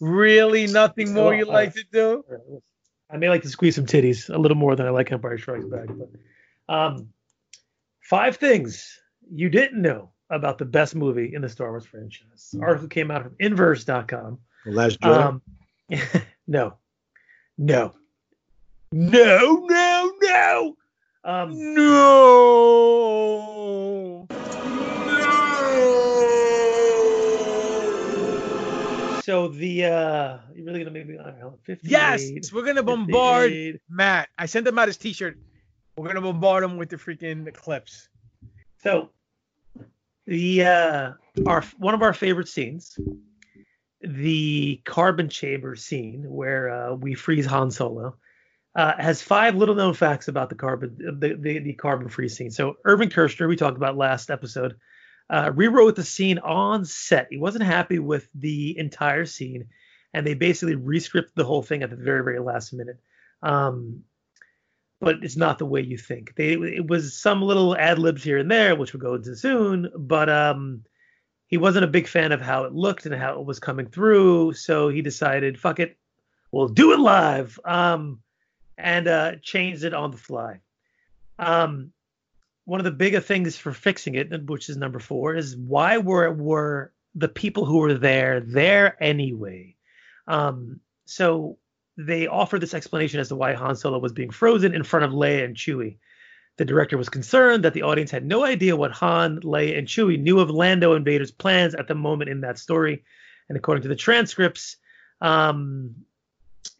[0.00, 2.24] Really, nothing more you like to do?
[3.10, 5.66] I may like to squeeze some titties a little more than I like Empire Strikes
[5.66, 6.08] Back, but
[6.72, 7.08] um,
[8.00, 9.00] five things
[9.32, 12.54] you didn't know about the best movie in the Star Wars franchise.
[12.60, 14.38] Article came out from Inverse.com.
[14.64, 15.24] The Last Jedi.
[15.24, 15.42] Um,
[16.46, 16.74] no,
[17.58, 17.94] no,
[18.92, 20.76] no, no, no.
[21.24, 22.96] Um, no.
[29.26, 33.80] So the uh you're really gonna make me uh, 58, Yes, we're gonna bombard 58.
[33.88, 34.28] Matt.
[34.38, 35.36] I sent him out his T-shirt.
[35.96, 38.08] We're gonna bombard him with the freaking clips.
[38.84, 39.10] So
[40.26, 41.12] the uh
[41.44, 42.96] our one of our favorite scenes,
[44.00, 48.14] the carbon chamber scene where uh, we freeze Han Solo,
[48.76, 52.52] uh, has five little known facts about the carbon the, the, the carbon freeze scene.
[52.52, 54.76] So Irvin Kershner, we talked about last episode,
[55.30, 57.28] uh, rewrote the scene on set.
[57.30, 59.66] He wasn't happy with the entire scene,
[60.14, 62.98] and they basically rescripted the whole thing at the very very last minute.
[63.42, 64.04] Um,
[65.00, 66.34] but it's not the way you think.
[66.36, 69.90] They it was some little ad libs here and there, which we'll go into soon.
[69.96, 70.84] But um,
[71.48, 74.54] he wasn't a big fan of how it looked and how it was coming through,
[74.54, 75.96] so he decided, fuck it,
[76.50, 77.58] we'll do it live.
[77.64, 78.20] Um,
[78.78, 80.60] and uh, changed it on the fly.
[81.38, 81.92] Um,
[82.66, 86.30] one of the bigger things for fixing it, which is number four, is why were
[86.32, 89.76] were the people who were there there anyway?
[90.26, 91.58] Um, so
[91.96, 95.12] they offered this explanation as to why Han Solo was being frozen in front of
[95.12, 95.98] Leia and Chewie.
[96.58, 100.20] The director was concerned that the audience had no idea what Han, Leia, and Chewie
[100.20, 103.04] knew of Lando and Vader's plans at the moment in that story.
[103.48, 104.76] And according to the transcripts,
[105.20, 105.94] um,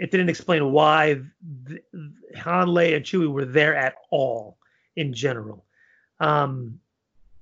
[0.01, 1.22] it didn't explain why
[1.68, 1.82] th-
[2.39, 4.59] Han, Leia, and Chewie were there at all
[4.97, 5.64] in general.
[6.20, 6.80] Um,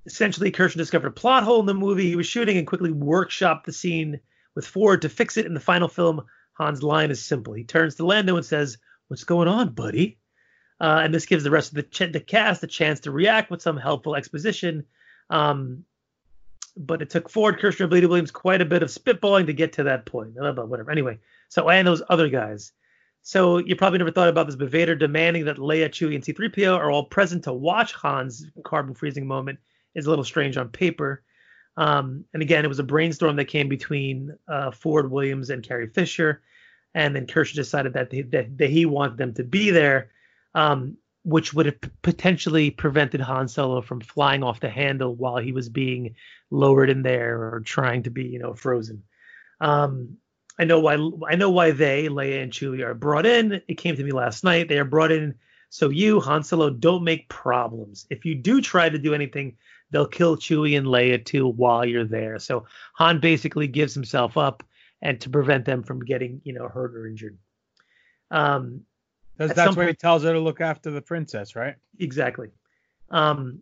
[0.05, 3.65] essentially, Kershner discovered a plot hole in the movie he was shooting and quickly workshopped
[3.65, 4.19] the scene
[4.55, 6.23] with Ford to fix it in the final film.
[6.57, 7.53] Han's line is simple.
[7.53, 10.17] He turns to Lando and says, "What's going on, buddy?"
[10.79, 13.49] Uh, and this gives the rest of the, ch- the cast a chance to react
[13.49, 14.85] with some helpful exposition.
[15.29, 15.85] Um,
[16.77, 19.53] but it took Ford, Kershner, and Billy Dee Williams quite a bit of spitballing to
[19.53, 20.35] get to that point.
[20.35, 20.91] Blah, blah, Whatever.
[20.91, 22.73] Anyway, so and those other guys.
[23.27, 26.77] So you probably never thought about this, but Vader demanding that Leia, Chewie, and C-3PO
[26.77, 29.57] are all present to watch Han's carbon freezing moment
[29.95, 31.23] is a little strange on paper.
[31.75, 35.87] Um, and again, it was a brainstorm that came between uh, Ford, Williams, and Carrie
[35.87, 36.43] Fisher,
[36.93, 40.11] and then Kirsch decided that, they, that, that he wanted them to be there,
[40.53, 45.37] um, which would have p- potentially prevented Han Solo from flying off the handle while
[45.37, 46.13] he was being
[46.51, 49.01] lowered in there or trying to be, you know, frozen.
[49.61, 50.17] Um,
[50.57, 50.95] I know why.
[51.29, 53.61] I know why they, Leia and Chewie, are brought in.
[53.67, 54.69] It came to me last night.
[54.69, 55.35] They are brought in
[55.75, 58.07] so you, Han Solo, don't make problems.
[58.09, 59.57] If you do try to do anything,
[59.91, 62.39] they'll kill Chewie and Leia too while you're there.
[62.39, 64.63] So Han basically gives himself up,
[65.01, 67.37] and to prevent them from getting, you know, hurt or injured.
[68.31, 68.85] Um,
[69.35, 71.75] That's, at that's some why he tells her to look after the princess, right?
[71.99, 72.51] Exactly.
[73.11, 73.59] Um,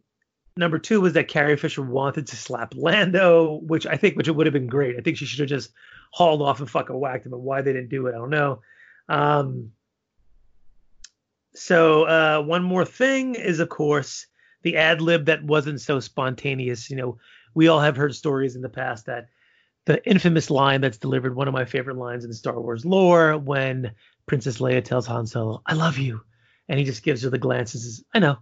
[0.56, 4.36] number two was that Carrie Fisher wanted to slap Lando, which I think which it
[4.36, 4.97] would have been great.
[4.97, 5.72] I think she should have just
[6.12, 7.32] hauled off and fucking whacked him.
[7.32, 8.62] But why they didn't do it, I don't know.
[9.10, 9.72] Um,
[11.56, 14.28] so uh, one more thing is, of course,
[14.64, 16.89] the ad lib that wasn't so spontaneous.
[16.89, 17.18] You know,
[17.54, 19.28] we all have heard stories in the past that
[19.86, 23.91] the infamous line that's delivered, one of my favorite lines in Star Wars lore, when
[24.26, 26.22] Princess Leia tells Han Solo, "I love you,"
[26.70, 28.38] and he just gives her the glance and says, "I know."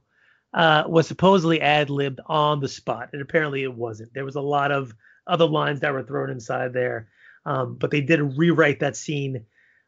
[0.54, 4.14] Uh, was supposedly ad libbed on the spot, and apparently it wasn't.
[4.14, 4.93] There was a lot of
[5.26, 7.08] other lines that were thrown inside there,
[7.45, 9.45] um, but they did rewrite that scene.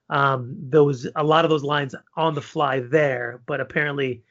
[0.09, 4.23] Um, those a lot of those lines on the fly there, but apparently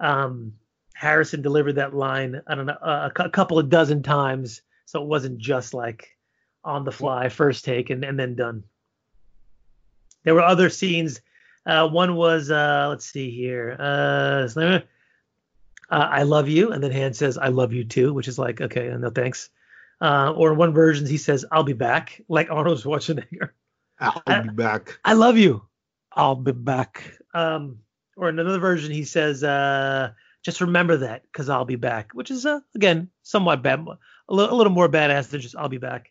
[0.00, 0.54] um,
[0.94, 5.06] Harrison delivered that line I don't know a, a couple of dozen times, so it
[5.06, 6.16] wasn't just like
[6.64, 8.64] on the fly first take and, and then done.
[10.24, 11.20] There were other scenes.
[11.64, 13.76] Uh, one was uh, let's see here.
[13.78, 14.48] Uh,
[15.90, 18.60] uh, I love you, and then Han says I love you too, which is like
[18.60, 19.50] okay, no thanks.
[20.00, 23.50] Uh, or in one version he says I'll be back, like Arnold Schwarzenegger.
[24.00, 25.00] I'll be back.
[25.04, 25.62] I love you.
[26.12, 27.18] I'll be back.
[27.34, 27.78] Um,
[28.16, 30.10] or in another version, he says, uh,
[30.42, 33.86] just remember that because I'll be back, which is, uh, again, somewhat bad,
[34.28, 36.10] a little, little more badass than just I'll be back.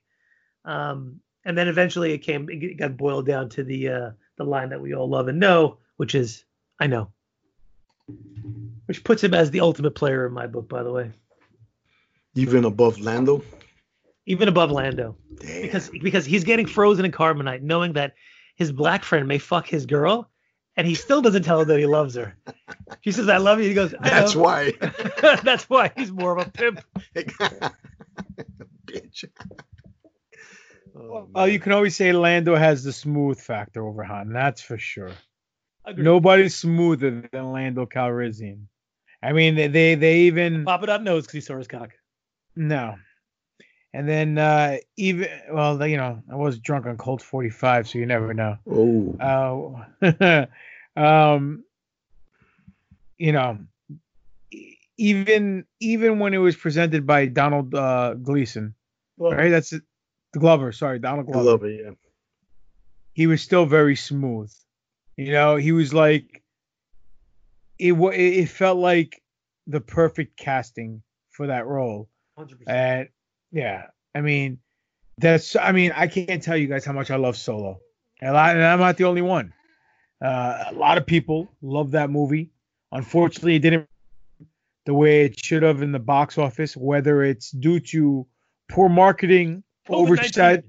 [0.65, 4.69] Um, and then eventually it came, it got boiled down to the, uh, the line
[4.69, 6.45] that we all love and know, which is,
[6.80, 7.11] I know.
[8.86, 11.12] Which puts him as the ultimate player in my book, by the way.
[12.36, 13.43] Even above Lando.
[14.26, 18.14] even above Lando, because because he's getting frozen in carbonite, knowing that
[18.55, 20.30] his black friend may fuck his girl,
[20.76, 22.36] and he still doesn't tell her that he loves her.
[23.01, 24.74] She says, "I love you." He goes, I That's know." why.
[25.43, 26.82] That's why he's more of a pimp.
[28.86, 29.26] Bitch.
[30.93, 34.34] Well, you can always say Lando has the smooth factor over Han.
[34.34, 35.12] That's for sure.
[35.88, 36.03] Agreed.
[36.03, 38.63] Nobody's smoother than Lando Calrissian.
[39.23, 41.91] I mean, they they, they even Papa Don knows because he saw his cock.
[42.55, 42.95] no.
[43.93, 48.05] And then uh even well, you know, I was drunk on Colt 45, so you
[48.05, 48.57] never know.
[48.69, 49.81] Oh.
[50.03, 50.45] Uh,
[50.99, 51.63] um,
[53.17, 53.59] you know,
[54.97, 58.75] even even when it was presented by Donald uh, Gleason,
[59.17, 59.35] Glover.
[59.38, 59.49] right?
[59.49, 59.83] That's it.
[60.33, 60.73] The Glover.
[60.73, 61.69] Sorry, Donald I Glover.
[61.69, 61.91] yeah.
[63.13, 64.51] He was still very smooth.
[65.18, 66.43] You know, he was like
[67.80, 67.93] it.
[67.93, 69.22] It felt like
[69.65, 71.01] the perfect casting
[71.32, 72.07] for that role.
[72.38, 72.55] 100%.
[72.68, 73.09] And
[73.51, 74.59] yeah, I mean,
[75.18, 75.55] that's.
[75.55, 77.80] I mean, I can't tell you guys how much I love Solo.
[78.22, 79.53] And, a lot, and I'm not the only one.
[80.24, 82.51] Uh, a lot of people love that movie.
[82.91, 83.88] Unfortunately, it didn't
[84.86, 86.78] the way it should have in the box office.
[86.78, 88.28] Whether it's due to
[88.70, 90.07] poor marketing, COVID-19.
[90.07, 90.63] oversat,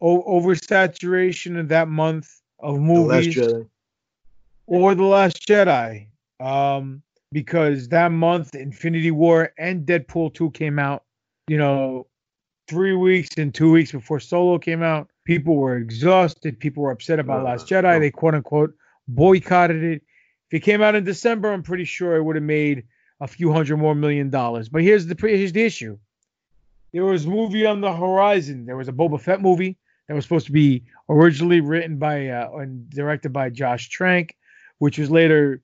[0.00, 2.30] o- oversaturation of that month
[2.64, 3.68] of The Last movies, Jedi.
[4.66, 6.06] or The Last Jedi.
[6.40, 7.02] Um,
[7.32, 11.04] because that month Infinity War and Deadpool 2 came out,
[11.48, 12.06] you know,
[12.68, 15.08] three weeks and two weeks before Solo came out.
[15.24, 16.58] People were exhausted.
[16.58, 18.00] People were upset about Uh, Last Jedi.
[18.00, 18.74] They quote unquote
[19.08, 20.02] boycotted it.
[20.50, 22.84] If it came out in December, I'm pretty sure it would have made
[23.20, 24.68] a few hundred more million dollars.
[24.68, 25.98] But here's the here's the issue.
[26.92, 28.64] There was a movie on the horizon.
[28.66, 29.76] There was a Boba Fett movie
[30.08, 34.36] that was supposed to be originally written by uh, and directed by Josh Trank,
[34.78, 35.62] which was later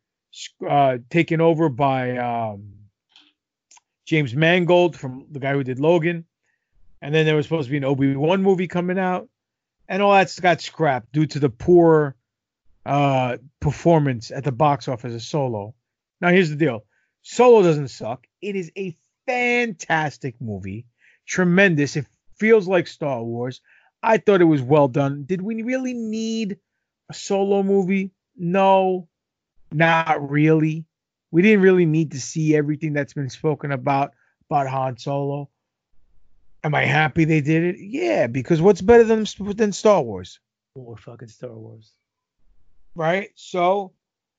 [0.69, 2.73] uh, taken over by um,
[4.07, 6.25] James Mangold from the guy who did Logan.
[7.03, 9.29] And then there was supposed to be an Obi Wan movie coming out,
[9.89, 12.15] and all that got scrapped due to the poor
[12.85, 15.75] uh, performance at the box office of Solo.
[16.21, 16.85] Now here's the deal:
[17.23, 18.27] Solo doesn't suck.
[18.43, 20.85] It is a fantastic movie,
[21.27, 21.97] tremendous.
[21.97, 23.63] It feels like Star Wars.
[24.03, 25.25] I thought it was well done.
[25.25, 26.59] Did we really need
[27.11, 28.13] a Solo movie?
[28.37, 29.09] No,
[29.73, 30.87] not really.
[31.31, 34.13] We didn't really need to see everything that's been spoken about
[34.49, 35.49] about Han Solo.
[36.65, 37.77] Am I happy they did it?
[37.79, 40.41] Yeah, because what's better than than Star Wars?
[40.77, 41.93] More fucking Star Wars.
[42.95, 43.31] right?
[43.35, 43.93] So,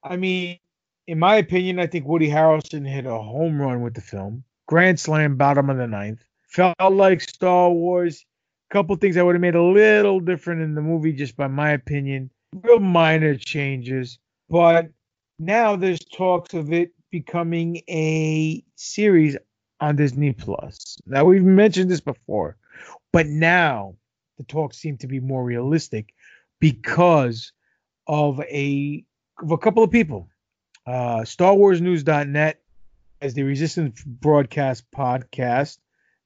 [0.04, 0.60] I mean,
[1.08, 4.44] in my opinion, I think Woody Harrelson hit a home run with the film.
[4.68, 6.24] Grand slam, bottom of the ninth.
[6.48, 8.26] Felt like Star Wars.
[8.72, 11.72] Couple things I would have made a little different in the movie, just by my
[11.72, 12.30] opinion.
[12.54, 14.18] Real minor changes,
[14.50, 14.90] but
[15.40, 19.38] now there's talks of it becoming a series
[19.82, 20.98] on Disney Plus.
[21.06, 22.56] Now we've mentioned this before,
[23.12, 23.96] but now
[24.38, 26.14] the talks seem to be more realistic
[26.60, 27.52] because
[28.08, 29.04] of a
[29.42, 30.30] of a couple of people.
[30.86, 32.62] Uh, StarWarsNews.net
[33.22, 35.78] as the Resistance Broadcast podcast.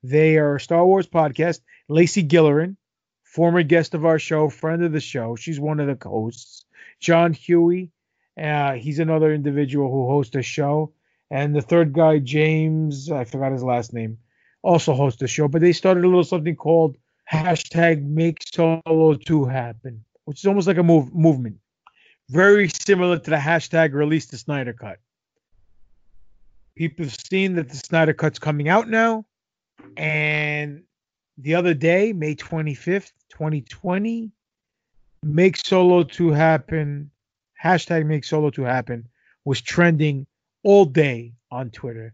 [0.10, 1.62] They are a Star Wars podcast.
[1.88, 2.76] Lacey Gillerin,
[3.24, 5.36] former guest of our show, friend of the show.
[5.36, 6.66] She's one of the hosts.
[7.00, 7.92] John Huey,
[8.40, 10.94] uh, he's another individual who hosts a show.
[11.32, 14.20] And the third guy, James, I forgot his last name,
[14.62, 15.48] also hosts a show.
[15.48, 16.98] But they started a little something called
[17.32, 21.58] hashtag Make Solo 2 Happen, which is almost like a move, movement
[22.30, 24.98] very similar to the hashtag release the Snyder Cut.
[26.76, 29.26] People have seen that the Snyder Cut's coming out now.
[29.98, 30.84] And
[31.38, 34.32] the other day, May 25th, 2020,
[35.24, 37.10] Make Solo 2 Happen,
[37.62, 39.08] hashtag Make Solo 2 Happen,
[39.44, 40.28] was trending
[40.64, 42.14] all day on Twitter.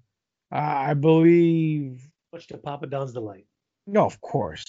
[0.51, 3.45] Uh, I believe Much to Papa Don's delight.
[3.87, 4.63] no, of course.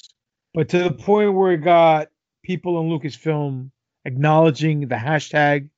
[0.54, 2.08] But to the point where it got
[2.42, 3.70] people in Lucasfilm
[4.04, 5.68] acknowledging the hashtag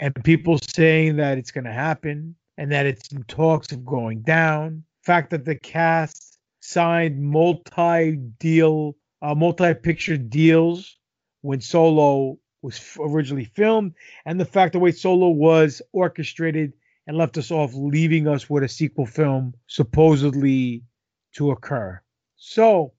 [0.00, 4.20] and people saying that it's going to happen and that it's in talks of going
[4.22, 4.84] down.
[5.02, 6.31] Fact that the cast
[6.62, 10.96] signed multi-deal, uh, multi-picture deals
[11.40, 13.94] when Solo was originally filmed,
[14.24, 16.72] and the fact the way Solo was orchestrated
[17.06, 20.84] and left us off, leaving us with a sequel film supposedly
[21.32, 22.00] to occur.
[22.36, 22.92] So,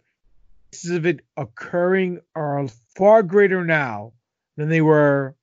[0.73, 4.11] chances of it occurring are far greater now
[4.57, 5.35] than they were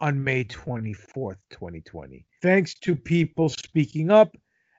[0.00, 2.24] on May 24th, 2020.
[2.40, 4.36] Thanks to people speaking up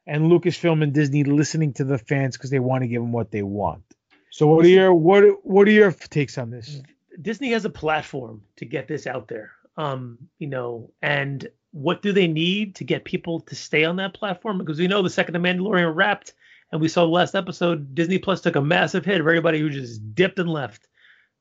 [0.07, 3.31] and Lucasfilm and Disney listening to the fans because they want to give them what
[3.31, 3.83] they want.
[4.31, 6.81] So, what are your what what are your takes on this?
[7.21, 9.51] Disney has a platform to get this out there.
[9.77, 14.13] Um, you know, and what do they need to get people to stay on that
[14.13, 14.57] platform?
[14.57, 16.33] Because we know the second the Mandalorian wrapped
[16.71, 19.69] And we saw the last episode, Disney Plus took a massive hit of everybody who
[19.69, 20.87] just dipped and left.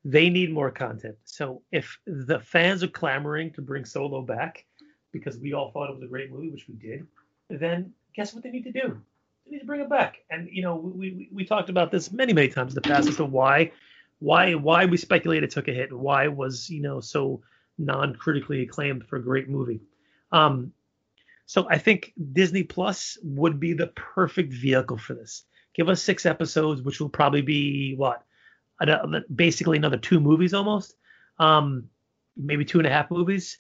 [0.05, 1.17] They need more content.
[1.25, 4.65] So if the fans are clamoring to bring Solo back
[5.13, 7.07] because we all thought it was a great movie, which we did,
[7.49, 9.01] then guess what they need to do?
[9.45, 10.19] They need to bring it back.
[10.31, 13.09] And you know, we we, we talked about this many many times in the past
[13.09, 13.73] as to why
[14.19, 17.43] why why we speculated took a hit, and why it was you know so
[17.79, 19.81] non-critically acclaimed for a great movie.
[20.33, 20.73] Um,
[21.47, 25.45] so I think Disney Plus would be the perfect vehicle for this.
[25.75, 28.23] Give us six episodes, which will probably be what,
[29.35, 30.95] basically another two movies almost,
[31.39, 31.89] um,
[32.37, 33.59] maybe two and a half movies.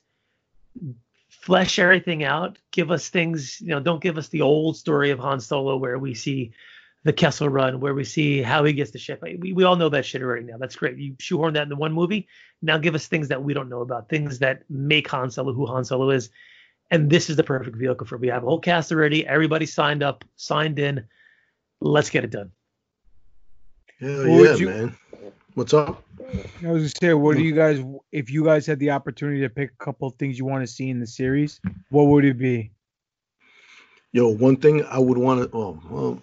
[1.41, 2.59] Flesh everything out.
[2.71, 3.81] Give us things, you know.
[3.81, 6.53] Don't give us the old story of Han Solo where we see
[7.05, 9.21] the Kessel Run, where we see how he gets the ship.
[9.23, 10.57] We, we all know that shit already now.
[10.59, 10.97] That's great.
[10.97, 12.27] You shoehorn that into one movie.
[12.63, 15.67] Now give us things that we don't know about, things that make Han Solo who
[15.67, 16.31] Han Solo is.
[16.91, 18.15] And this is the perfect vehicle for.
[18.15, 18.21] it.
[18.23, 19.27] We have a whole cast already.
[19.27, 21.05] Everybody signed up, signed in.
[21.81, 22.53] Let's get it done.
[24.01, 24.97] Hell What yeah, you- man.
[25.55, 26.03] What's up?
[26.21, 27.47] I was gonna say, what do hmm.
[27.47, 30.45] you guys, if you guys had the opportunity to pick a couple of things you
[30.45, 31.61] want to see in the series,
[31.91, 32.73] what would it be?
[34.11, 36.23] Yo, one thing I would want to, oh, well,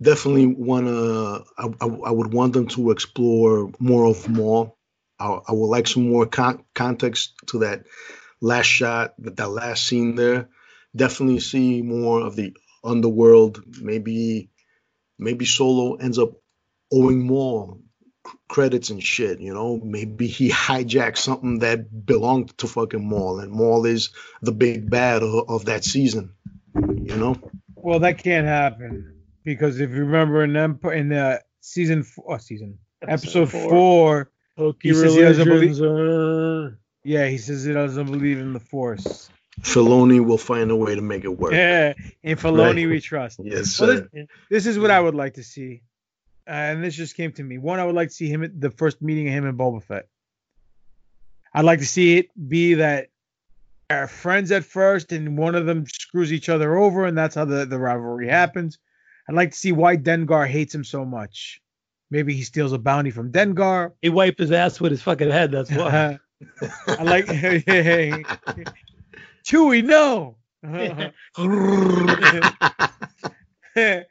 [0.00, 4.76] definitely want to, I, I, I would want them to explore more of Maul.
[5.18, 7.86] I, I would like some more con- context to that
[8.40, 10.48] last shot, that, that last scene there.
[10.94, 13.64] Definitely see more of the underworld.
[13.80, 14.50] Maybe,
[15.18, 16.34] maybe Solo ends up
[16.92, 17.26] owing c-
[18.48, 19.80] credits and shit, you know?
[19.82, 24.10] Maybe he hijacked something that belonged to fucking Maul, and Maul is
[24.42, 26.34] the big bad of, of that season,
[26.74, 27.36] you know?
[27.76, 32.38] Well, that can't happen because if you remember in Empire, in the season four, oh,
[32.38, 34.30] season Episode episode, four.
[34.56, 35.80] four, he says he doesn't believe.
[35.82, 39.28] uh, Yeah, he says he doesn't believe in the Force.
[39.62, 41.52] Filoni will find a way to make it work.
[41.52, 42.88] Yeah, in Filoni Right.
[42.88, 43.40] we trust.
[43.42, 44.08] Yes, Well, sir.
[44.12, 45.91] this, this is what I would like to see, uh,
[46.52, 47.58] and this just came to me.
[47.58, 49.82] One, I would like to see him at the first meeting of him and Boba
[49.82, 50.06] Fett.
[51.54, 53.08] I'd like to see it be that
[53.90, 57.44] are friends at first, and one of them screws each other over, and that's how
[57.44, 58.78] the, the rivalry happens.
[59.28, 61.60] I'd like to see why Dengar hates him so much.
[62.10, 63.92] Maybe he steals a bounty from Dengar.
[64.02, 65.52] He wiped his ass with his fucking head.
[65.52, 66.18] That's why.
[66.86, 67.26] I like
[69.44, 69.84] Chewie.
[69.84, 70.36] No.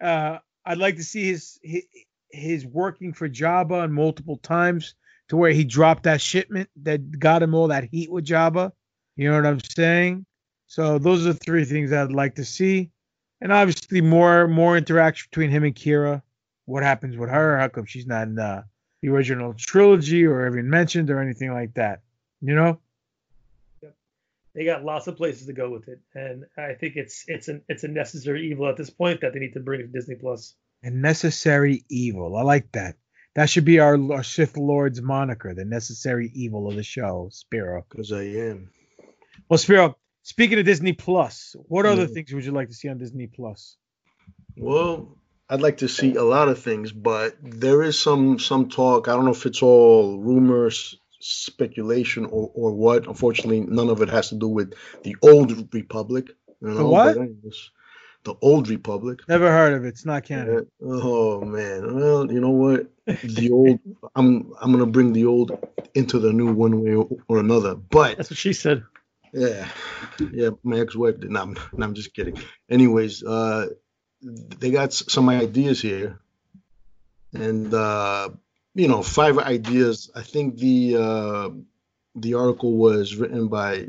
[0.00, 0.38] uh,
[0.68, 1.84] I'd like to see his, his
[2.30, 4.94] his working for Jabba on multiple times
[5.28, 8.72] to where he dropped that shipment that got him all that heat with Jabba.
[9.16, 10.26] You know what I'm saying?
[10.66, 12.90] So those are three things I'd like to see,
[13.40, 16.20] and obviously more more interaction between him and Qi'ra.
[16.66, 17.58] What happens with her?
[17.58, 18.62] How come she's not in the,
[19.00, 22.02] the original trilogy or even mentioned or anything like that?
[22.42, 22.78] You know?
[24.58, 27.62] They got lots of places to go with it, and I think it's it's an
[27.68, 30.54] it's a necessary evil at this point that they need to bring to Disney Plus.
[30.82, 32.36] A necessary evil.
[32.36, 32.96] I like that.
[33.36, 37.84] That should be our, our Sith Lord's moniker, the necessary evil of the show, Spiro.
[37.88, 38.70] Because I am.
[39.48, 42.08] Well, Spiro, speaking of Disney Plus, what other Yeah.
[42.08, 43.76] things would you like to see on Disney Plus?
[44.56, 45.16] Well,
[45.48, 49.06] I'd like to see a lot of things, but there is some some talk.
[49.08, 53.06] I don't know if it's all rumors, speculation, or or what.
[53.06, 56.28] Unfortunately, none of it has to do with the old Republic.
[56.60, 57.16] You know, what?
[58.24, 59.20] the old Republic.
[59.28, 59.88] Never heard of it.
[59.88, 60.66] It's not canon.
[60.82, 61.94] Oh man.
[61.94, 62.86] Well, you know what?
[63.06, 63.80] The old.
[64.14, 65.52] I'm I'm gonna bring the old
[65.94, 66.94] into the new one way
[67.28, 67.74] or another.
[67.74, 68.84] But That's what she said.
[69.32, 69.68] yeah,
[70.32, 70.50] yeah.
[70.62, 71.30] My ex-wife did.
[71.30, 72.38] No, I'm, no, I'm just kidding.
[72.70, 73.68] Anyways, uh,
[74.22, 76.20] they got some ideas here,
[77.32, 78.30] and uh,
[78.78, 80.08] you know, five ideas.
[80.14, 81.48] I think the uh,
[82.14, 83.88] the article was written by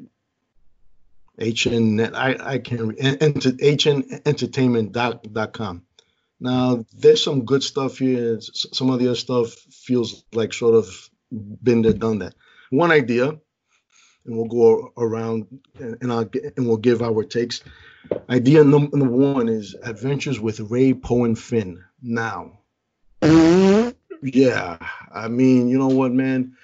[1.40, 2.00] HN.
[2.16, 5.84] I I can re- en- enter, HNentertainment.com.
[6.40, 8.40] Now, there's some good stuff here.
[8.42, 10.88] Some of the other stuff feels like sort of
[11.32, 12.34] been there, done that.
[12.72, 13.40] One idea, and
[14.26, 15.46] we'll go around
[15.78, 17.62] and, I'll and we'll give our takes.
[18.28, 21.84] Idea number, number one is Adventures with Rey, Poe, and Finn.
[22.02, 22.54] Now,
[24.22, 24.78] yeah,
[25.14, 26.56] I mean, you know what, man?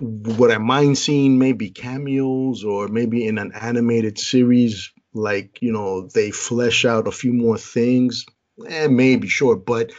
[0.00, 6.08] What I mind seeing maybe cameos or maybe in an animated series, like, you know,
[6.08, 8.26] they flesh out a few more things?
[8.66, 9.56] Eh, maybe, sure.
[9.56, 9.92] But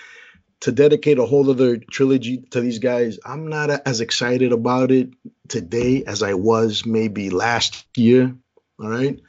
[0.62, 5.12] to dedicate a whole other trilogy to these guys, I'm not as excited about it
[5.48, 8.36] today as I was maybe last year.
[8.80, 9.20] All right.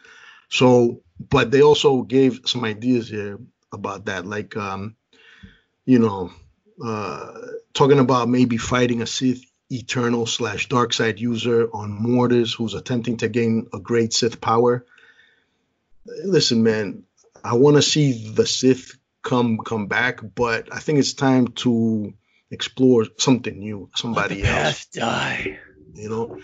[0.48, 3.38] So, but they also gave some ideas here
[3.72, 4.96] about that, like, um,
[5.84, 6.32] you know,
[6.84, 7.32] uh,
[7.74, 13.18] talking about maybe fighting a Sith Eternal slash Dark Side user on Mortis who's attempting
[13.18, 14.86] to gain a great Sith power.
[16.24, 17.04] Listen, man,
[17.44, 22.14] I want to see the Sith come come back, but I think it's time to
[22.50, 24.86] explore something new, somebody else.
[24.86, 25.58] die.
[25.94, 26.40] You know,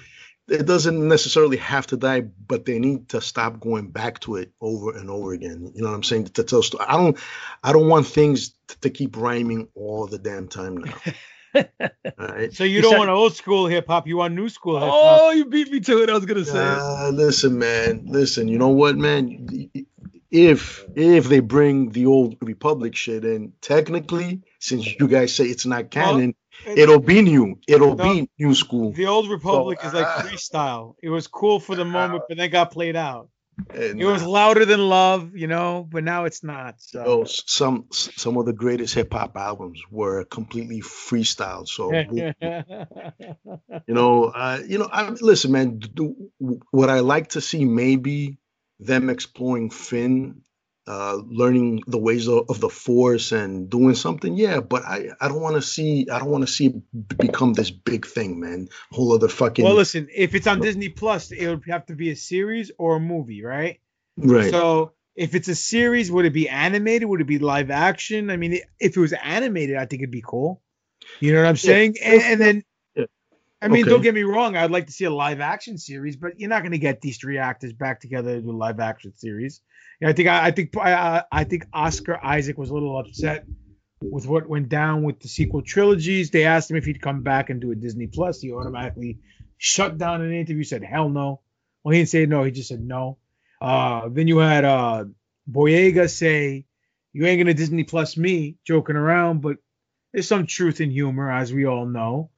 [0.48, 4.52] it doesn't necessarily have to die, but they need to stop going back to it
[4.60, 5.72] over and over again.
[5.74, 6.26] You know what I'm saying?
[6.26, 6.84] To tell story.
[6.86, 7.18] I don't,
[7.62, 10.94] I don't want things to, to keep rhyming all the damn time now.
[11.54, 11.62] all
[12.18, 12.52] right.
[12.52, 15.20] So you don't want old school hip hop, you want new school hip hop.
[15.22, 16.10] Oh, you beat me to it.
[16.10, 16.58] I was gonna say.
[16.58, 18.04] Uh, listen, man.
[18.06, 18.48] Listen.
[18.48, 19.70] You know what, man?
[20.30, 25.64] If if they bring the old Republic shit in, technically, since you guys say it's
[25.64, 26.34] not canon,
[26.66, 27.58] Well, it'll be new.
[27.66, 28.04] It'll No.
[28.04, 28.92] be new school.
[28.92, 30.94] The old Republic So, is like uh, freestyle.
[31.02, 33.28] It was cool for the moment, but then got played out.
[33.74, 36.80] And, It was uh, louder than love, you know, but now it's not.
[36.80, 41.66] So Oh, s- some some of the greatest hip hop albums were completely freestyle.
[41.66, 41.92] So
[43.86, 45.78] you know, uh, you know, I, listen, man.
[45.78, 46.14] d-
[46.70, 48.38] What I like to see maybe
[48.80, 50.42] them exploring Finn,
[50.86, 54.34] uh, learning the ways of, of the Force and doing something.
[54.34, 57.54] Yeah, but I I don't want to see I don't want to see it become
[57.54, 58.68] this big thing, man.
[58.90, 62.10] Whole other fucking well, listen, if it's on Disney Plus, it would have to be
[62.10, 63.80] a series or a movie, right?
[64.16, 64.50] right.
[64.50, 67.08] So if it's a series, would it be animated?
[67.08, 68.30] Would it be live action?
[68.30, 70.60] I mean, if it was animated, I think it'd be cool.
[71.20, 71.96] You know what I'm saying?
[72.02, 72.62] And, and then, Yeah.
[73.62, 73.90] I mean, Okay.
[73.90, 74.56] don't get me wrong.
[74.56, 77.16] I'd like to see a live action series, but you're not going to get these
[77.18, 79.62] three actors back together to do a live action series.
[80.00, 83.46] Yeah, I think I, I think I, I think Oscar Isaac was a little upset
[84.02, 86.30] with what went down with the sequel trilogies.
[86.30, 88.40] They asked him if he'd come back and do a Disney Plus.
[88.40, 89.18] He automatically
[89.56, 91.40] shut down an interview, said hell no.
[91.82, 92.44] Well, he didn't say no.
[92.44, 93.18] He just said no.
[93.62, 95.04] Uh, then you had uh,
[95.50, 96.66] Boyega say,
[97.14, 99.56] "You ain't gonna Disney Plus me," joking around, but
[100.12, 102.30] there's some truth in humor, as we all know.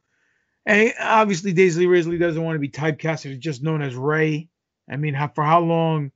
[0.66, 4.48] And obviously, Daisy Ridley doesn't want to be typecasted as just known as Rey.
[4.90, 6.10] I mean, how, for how long?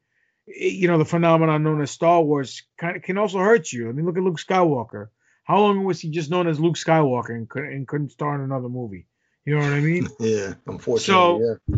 [0.48, 3.89] eh, You know, the phenomenon known as Star Wars kind of can also hurt you.
[3.89, 5.09] I mean, look at Luke Skywalker.
[5.44, 8.40] How long was he just known as Luke Skywalker and couldn't, and couldn't star in
[8.40, 9.06] another movie?
[9.44, 10.06] You know what I mean?
[10.20, 10.98] yeah, unfortunately.
[10.98, 11.40] So-
[11.70, 11.77] yeah.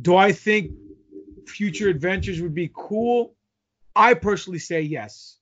[0.00, 0.70] Do I think
[1.46, 3.34] future adventures would be cool?
[3.96, 5.36] I personally say yes.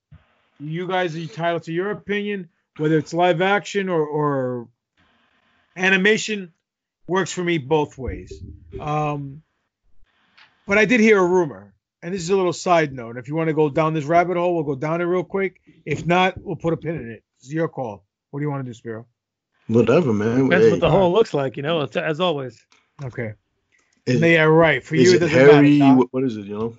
[0.58, 2.48] You guys are entitled to your opinion,
[2.78, 4.68] whether it's live action or, or
[5.76, 6.52] animation,
[7.08, 8.32] works for me both ways.
[8.80, 9.42] Um,
[10.66, 11.72] but I did hear a rumor,
[12.02, 13.16] and this is a little side note.
[13.16, 15.60] If you want to go down this rabbit hole, we'll go down it real quick.
[15.84, 17.22] If not, we'll put a pin in it.
[17.38, 18.04] It's your call.
[18.30, 19.06] What do you want to do, Spiro?
[19.68, 20.48] Whatever, man.
[20.48, 22.60] That's Hey, what the hole looks like, you know, as- as always.
[23.04, 23.34] Okay.
[24.06, 24.82] is, yeah, right.
[24.82, 25.78] For you, it it doesn't Harry?
[25.78, 25.90] matter.
[25.90, 25.98] Doc.
[25.98, 26.46] What- what is it?
[26.46, 26.78] You know.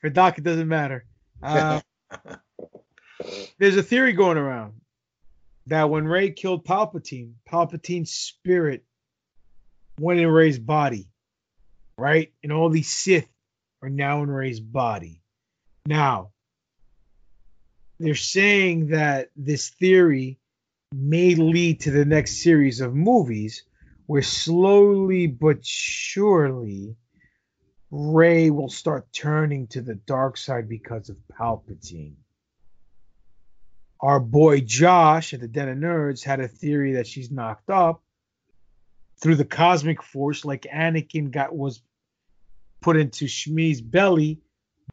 [0.00, 1.04] For Doc, it doesn't matter.
[1.42, 1.80] Uh,
[3.58, 4.74] there's a theory going around
[5.66, 8.84] that when Rey killed Palpatine, Palpatine's spirit
[10.02, 11.08] went in Rey's body,
[11.96, 12.32] right?
[12.42, 13.28] And all these Sith
[13.82, 15.22] are now in Rey's body.
[15.86, 16.30] Now,
[18.00, 20.38] they're saying that this theory
[20.92, 23.62] may lead to the next series of movies
[24.06, 26.96] where slowly but surely
[27.92, 32.16] Rey will start turning to the dark side because of Palpatine.
[34.00, 38.01] Our boy Josh at the Den of Nerds had a theory that she's knocked up
[39.22, 41.80] through the cosmic force, like Anakin got was
[42.80, 44.40] put into Shmi's belly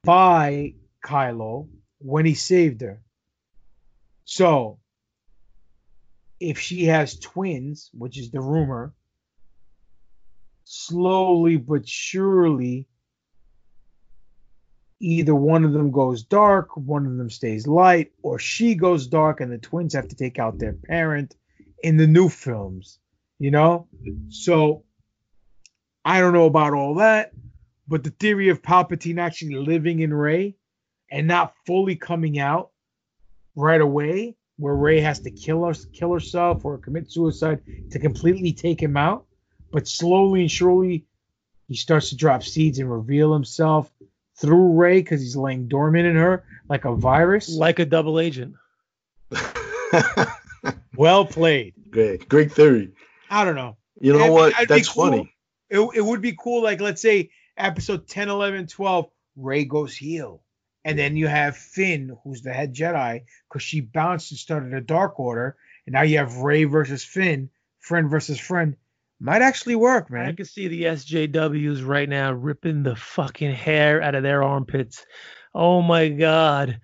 [0.03, 3.01] by Kylo when he saved her.
[4.25, 4.77] So,
[6.39, 8.93] if she has twins, which is the rumor,
[10.63, 12.87] slowly but surely
[14.99, 19.41] either one of them goes dark, one of them stays light, or she goes dark
[19.41, 21.35] and the twins have to take out their parent
[21.81, 22.99] in the new films,
[23.39, 23.87] you know?
[24.29, 24.83] So
[26.05, 27.31] I don't know about all that,
[27.87, 30.55] but the theory of Palpatine actually living in Rey
[31.09, 32.69] and not fully coming out
[33.55, 37.61] right away, where Rey has to kill us, kill herself or commit suicide
[37.91, 39.25] to completely take him out,
[39.71, 41.05] but slowly and surely
[41.67, 43.91] he starts to drop seeds and reveal himself
[44.35, 47.49] through Rey because he's laying dormant in her like a virus.
[47.49, 48.55] Like a double agent.
[50.99, 51.75] Well played.
[51.89, 52.91] Great, great theory.
[53.29, 53.77] I don't know.
[54.01, 54.53] You know It'd be- what?
[54.53, 55.05] it'd That's cool.
[55.09, 55.35] funny.
[55.69, 60.41] It, it would be cool, like let's say episode 10, 11, 12, Rey goes heel.
[60.85, 64.81] And then you have Finn, who's the head Jedi, because she bounced and started a
[64.81, 65.57] Dark Order.
[65.85, 67.49] And now you have Rey versus Finn,
[67.79, 68.75] friend versus friend.
[69.19, 70.27] Might actually work, man.
[70.27, 75.05] I can see the SJWs right now ripping the fucking hair out of their armpits.
[75.53, 76.79] Oh my god.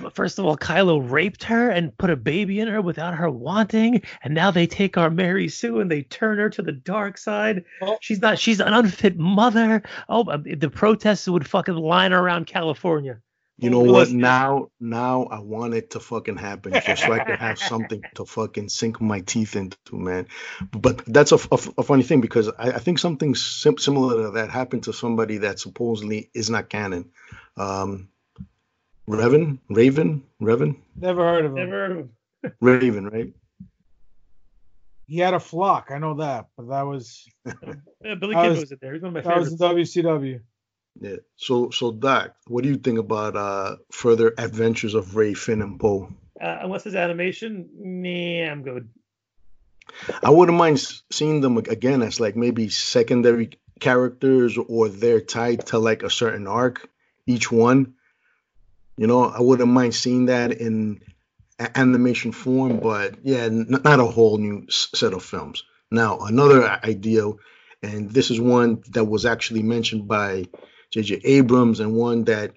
[0.00, 3.30] But First of all, Kylo raped her and put a baby in her without her
[3.30, 7.18] wanting, and now they take our Mary Sue and they turn her to the dark
[7.18, 7.64] side.
[8.00, 8.38] She's not.
[8.38, 9.82] She's an unfit mother.
[10.08, 13.20] Oh, uh, the protests would fucking line around California.
[13.58, 14.10] You know what?
[14.10, 18.26] Now, now I want it to fucking happen just so I can have something to
[18.26, 20.26] fucking sink my teeth into, man.
[20.72, 24.30] But that's a, a, a funny thing because I, I think something sim- similar to
[24.32, 27.10] that happened to somebody that supposedly is not canon.
[27.56, 28.08] Um,
[29.08, 31.56] Revan, Raven, Revan, Never heard of him.
[31.56, 32.10] Never heard of him.
[32.60, 33.32] Raven, right?
[35.06, 35.90] He had a flock.
[35.90, 37.24] I know that, but that was
[38.04, 38.92] Yeah, Billy That Kid was- was in there.
[38.94, 39.96] He's one of my that was favorites.
[39.96, 40.40] in WCW.
[41.00, 41.16] Yeah.
[41.36, 45.78] So, so Doc, what do you think about uh further adventures of Rey, Finn, and
[45.78, 46.08] Poe?
[46.40, 48.88] Uh, unless it's animation, nah, I'm good.
[50.22, 50.78] I wouldn't mind
[51.12, 56.46] seeing them again as like maybe secondary characters or they're tied to like a certain
[56.46, 56.88] arc,
[57.26, 57.94] each one.
[58.96, 61.00] You know, I wouldn't mind seeing that in
[61.58, 65.64] animation form, but yeah, not a whole new set of films.
[65.90, 67.24] Now, another idea,
[67.82, 70.46] and this is one that was actually mentioned by
[70.90, 71.20] J.J.
[71.24, 72.52] Abrams, and one that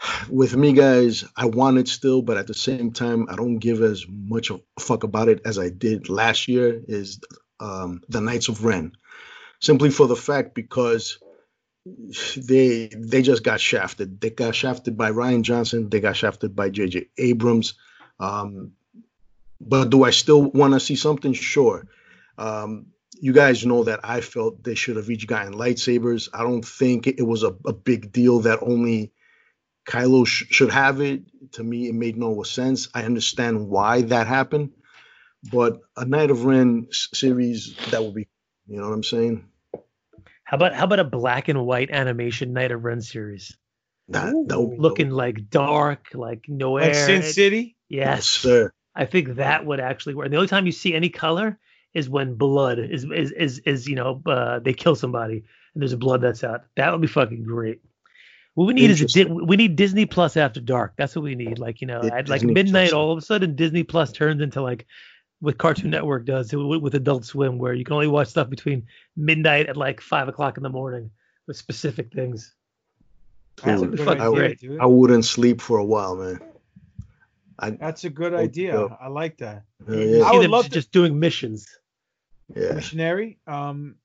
[0.30, 3.82] with me, guys, I want it still, but at the same time, I don't give
[3.82, 6.80] as much a fuck about it as I did last year.
[6.88, 7.20] Is
[7.60, 8.92] um, the Knights of Ren,
[9.60, 11.18] simply for the fact because
[12.36, 14.20] they they just got shafted.
[14.20, 15.88] They got shafted by Rian Johnson.
[15.88, 17.08] They got shafted by J.J.
[17.18, 17.74] Abrams.
[18.18, 18.72] Um,
[19.60, 21.32] but do I still want to see something?
[21.32, 21.86] Sure.
[22.38, 22.86] Um,
[23.20, 26.28] you guys know that I felt they should have each gotten lightsabers.
[26.34, 29.12] I don't think it was a, a big deal that only
[29.88, 31.22] Kylo sh- should have it.
[31.52, 32.88] To me, it made no sense.
[32.94, 34.72] I understand why that happened,
[35.50, 38.28] but a Knight of Ren s- series that would be,
[38.66, 39.48] you know what I'm saying?
[40.46, 43.56] How about how about a black and white animation Knight of Ren series?
[44.08, 46.82] That that would be Looking like dark, like noir.
[46.82, 47.76] Like Sin City?
[47.88, 48.28] Yes.
[48.28, 48.72] sir.
[48.94, 50.26] I think that would actually work.
[50.26, 51.58] And the only time you see any color
[51.94, 55.42] is when blood is is is, is you know uh, they kill somebody
[55.74, 56.62] and there's blood that's out.
[56.76, 57.80] That would be fucking great.
[58.54, 60.94] What we need is a Di- we need Disney Plus after dark.
[60.96, 61.58] That's what we need.
[61.58, 62.92] Like you know, Yeah, at like Disney midnight, Plus.
[62.96, 64.86] all of a sudden Disney Plus turns into like
[65.40, 68.86] what Cartoon Network does with, with Adult Swim, where you can only watch stuff between
[69.16, 71.10] midnight and like five o'clock in the morning
[71.46, 72.54] with specific things.
[73.64, 74.06] That would be Cool.
[74.06, 74.60] fucking I, great.
[74.60, 74.80] dude.
[74.80, 76.40] I wouldn't sleep for a while, man.
[77.58, 78.72] I, That's a good idea.
[78.72, 78.92] dope.
[79.00, 79.62] I like that.
[79.88, 80.24] uh, yeah.
[80.24, 81.66] I would them love just, to- doing missions.
[82.54, 82.72] yeah.
[82.72, 83.38] Missionary.
[83.46, 83.96] Um,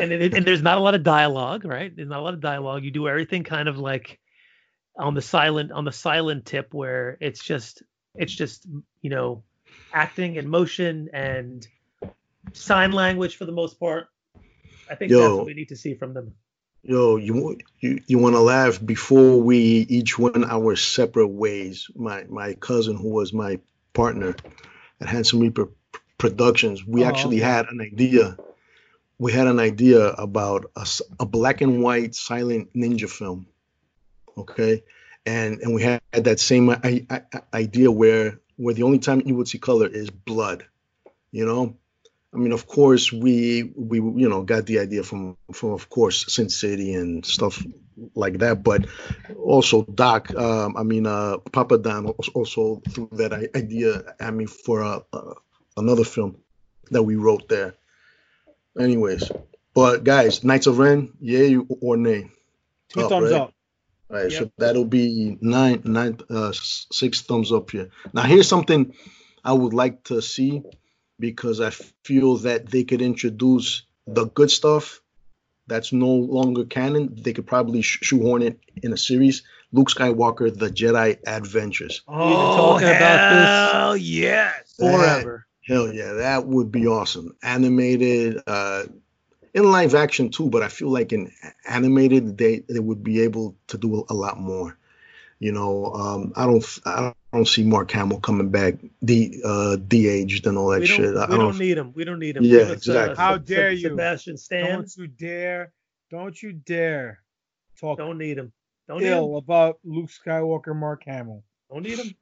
[0.00, 1.94] and, and and there's not a lot of dialogue, right?
[1.94, 2.84] There's not a lot of dialogue.
[2.84, 4.18] You do everything kind of like
[4.98, 7.82] on the silent on the silent tip where it's just
[8.14, 8.66] it's just
[9.02, 9.44] you know
[9.96, 11.66] acting and motion and
[12.52, 14.08] sign language for the most part.
[14.90, 16.34] I think that's what we need to see from them.
[16.82, 19.58] Yo, you you you want to laugh before we
[19.98, 21.88] each went our separate ways.
[21.96, 23.58] My my cousin, who was my
[23.92, 24.36] partner
[25.00, 25.70] at Handsome Reaper
[26.18, 27.50] Productions, we Oh, actually okay.
[27.52, 28.36] had an idea.
[29.18, 30.70] We had an idea about
[31.18, 33.46] a black and white silent ninja film.
[34.38, 34.84] Okay,
[35.24, 37.22] and and we had that same I, I-
[37.54, 40.64] idea where where the only time you would see color is blood.
[41.30, 41.76] You know,
[42.32, 46.32] I mean, of course, we we you know got the idea from from of course
[46.32, 47.64] Sin City and stuff
[48.14, 48.86] like that, but
[49.36, 54.82] also Doc, um, I mean, uh, Papa Don also threw that idea at me for
[54.82, 55.34] uh, uh,
[55.76, 56.36] another film
[56.90, 57.74] that we wrote there.
[58.78, 59.30] Anyways,
[59.74, 62.30] but guys, Knights of Ren, yay or nay?
[62.88, 63.40] two Up, thumbs right?
[63.40, 63.52] up.
[64.08, 67.90] All right, so that'll be nine, nine, uh, six thumbs up here.
[68.12, 68.94] Now, here's something
[69.44, 70.62] I would like to see
[71.18, 71.70] because I
[72.04, 75.02] feel that they could introduce the good stuff
[75.66, 77.16] that's no longer canon.
[77.20, 79.42] They could probably sh- shoehorn it in a series.
[79.72, 82.02] Luke Skywalker: The Jedi Adventures.
[82.08, 84.74] We've been talking about this yes.
[84.78, 85.46] forever.
[85.66, 87.36] Hell yeah, that would be awesome.
[87.42, 88.84] Animated, uh,
[89.56, 91.32] in live action too, but I feel like in
[91.66, 94.78] animated they they would be able to do a lot more.
[95.38, 100.46] You know, um, I don't I don't see Mark Hamill coming back de uh, de-aged
[100.46, 101.16] and all that We shit.
[101.16, 101.46] I, I we don't.
[101.46, 101.92] don't need him.
[101.94, 102.44] We don't need him.
[102.44, 103.16] Yeah, Give us, uh, exactly.
[103.16, 103.88] How dare you.
[103.88, 104.70] Sebastian Stan.
[104.70, 105.72] Don't you dare,
[106.10, 107.20] don't you dare
[107.80, 108.52] talk Don't need him.
[108.88, 109.14] Don't need him.
[109.14, 111.42] ill about Luke Skywalker, Mark Hamill.
[111.70, 112.14] Don't need him.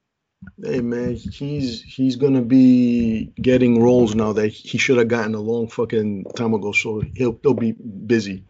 [0.61, 5.39] Hey man, he's he's gonna be getting roles now that he should have gotten a
[5.39, 6.71] long fucking time ago.
[6.71, 8.45] So he'll he'll be busy,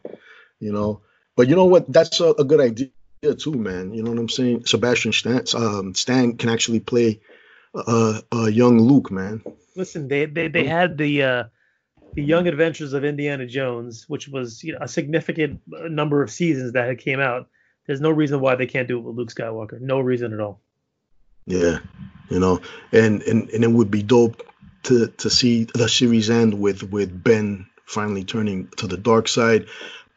[0.59, 1.01] you know.
[1.35, 1.91] But you know what?
[1.91, 2.89] That's a, a good idea
[3.37, 3.93] too, man.
[3.93, 4.65] You know what I'm saying?
[4.65, 7.21] Sebastian Stan, um, Stan can actually play
[7.73, 9.41] a, a young Luke, man.
[9.75, 11.43] Listen, they they, they had the uh,
[12.13, 16.31] the Young Adventures of Indiana Jones, which was you know a significant uh, number of
[16.31, 17.49] seasons that had came out.
[17.87, 19.79] There's no reason why they can't do it with Luke Skywalker.
[19.79, 20.61] No reason at all.
[21.45, 21.79] Yeah,
[22.29, 22.61] you know,
[22.91, 24.41] and and and it would be dope
[24.83, 29.67] to to see the series end with with Ben finally turning to the dark side.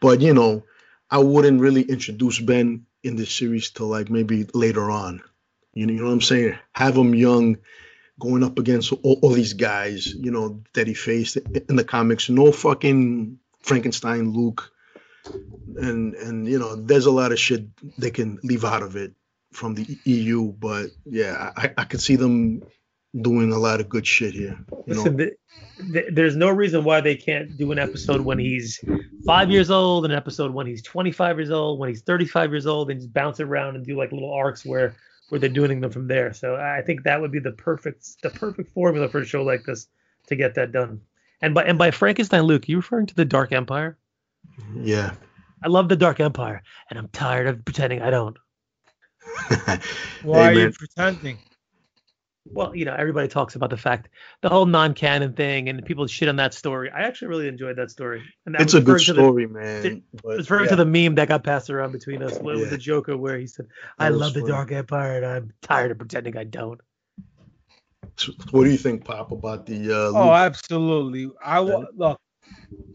[0.01, 0.65] But you know,
[1.11, 5.23] I wouldn't really introduce Ben in this series till like maybe later on.
[5.75, 6.59] You know, you know what I'm saying?
[6.73, 7.59] Have him young,
[8.19, 12.31] going up against all, all these guys, you know, that he faced in the comics.
[12.31, 14.73] No fucking Frankenstein Luke.
[15.77, 17.67] And and you know, there's a lot of shit
[17.99, 19.13] they can leave out of it
[19.53, 22.63] from the EU, but yeah, I, I could see them
[23.21, 24.59] doing a lot of good shit here.
[24.87, 25.03] You know?
[25.03, 25.33] Listen, th-
[25.93, 28.81] th- there's no reason why they can't do an episode when he's
[29.25, 32.91] five years old, an episode when he's 25 years old, when he's 35 years old,
[32.91, 34.95] and just bounce around and do like little arcs where
[35.29, 36.33] where they're doing them from there.
[36.33, 39.65] So I think that would be the perfect the perfect formula for a show like
[39.65, 39.89] this
[40.27, 41.01] to get that done.
[41.41, 43.99] And by and by Frankenstein Luke, you referring to the Dark Empire?
[44.75, 45.15] Yeah.
[45.63, 48.37] I love the Dark Empire, and I'm tired of pretending I don't.
[49.51, 49.79] Why
[50.23, 51.39] Hey, are you pretending?
[52.51, 54.09] Well, you know, everybody talks about the fact
[54.41, 56.91] the whole non-canon thing, and people shit on that story.
[56.91, 58.23] I actually really enjoyed that story.
[58.47, 59.83] And I It's was a good referring to the- story, man.
[59.83, 60.71] to- but, referring yeah.
[60.71, 62.71] to the meme that got passed around between us with, with Yeah.
[62.71, 63.67] the Joker, where he said,
[63.99, 64.47] "I That was love the.
[64.47, 66.81] Dark Empire, and I'm tired of pretending I don't."
[68.17, 69.93] So what do you think, Pop, about the?
[69.93, 71.31] Uh, Oh, absolutely.
[71.45, 72.19] I look.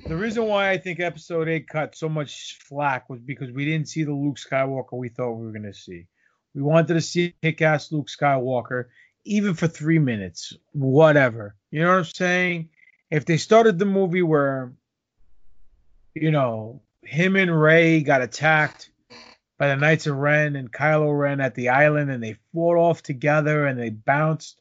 [0.07, 3.88] The reason why I think Episode Eight cut so much flack was because we didn't
[3.88, 6.07] see the Luke Skywalker we thought we were going to see.
[6.55, 8.85] We wanted to see kick-ass Luke Skywalker,
[9.25, 11.55] even for three minutes, whatever.
[11.71, 12.69] You know what I'm saying?
[13.09, 14.73] If they started the movie where,
[16.13, 18.89] you know, him and Rey got attacked
[19.57, 23.03] by the Knights of Ren and Kylo Ren at the island, and they fought off
[23.03, 24.59] together and they bounced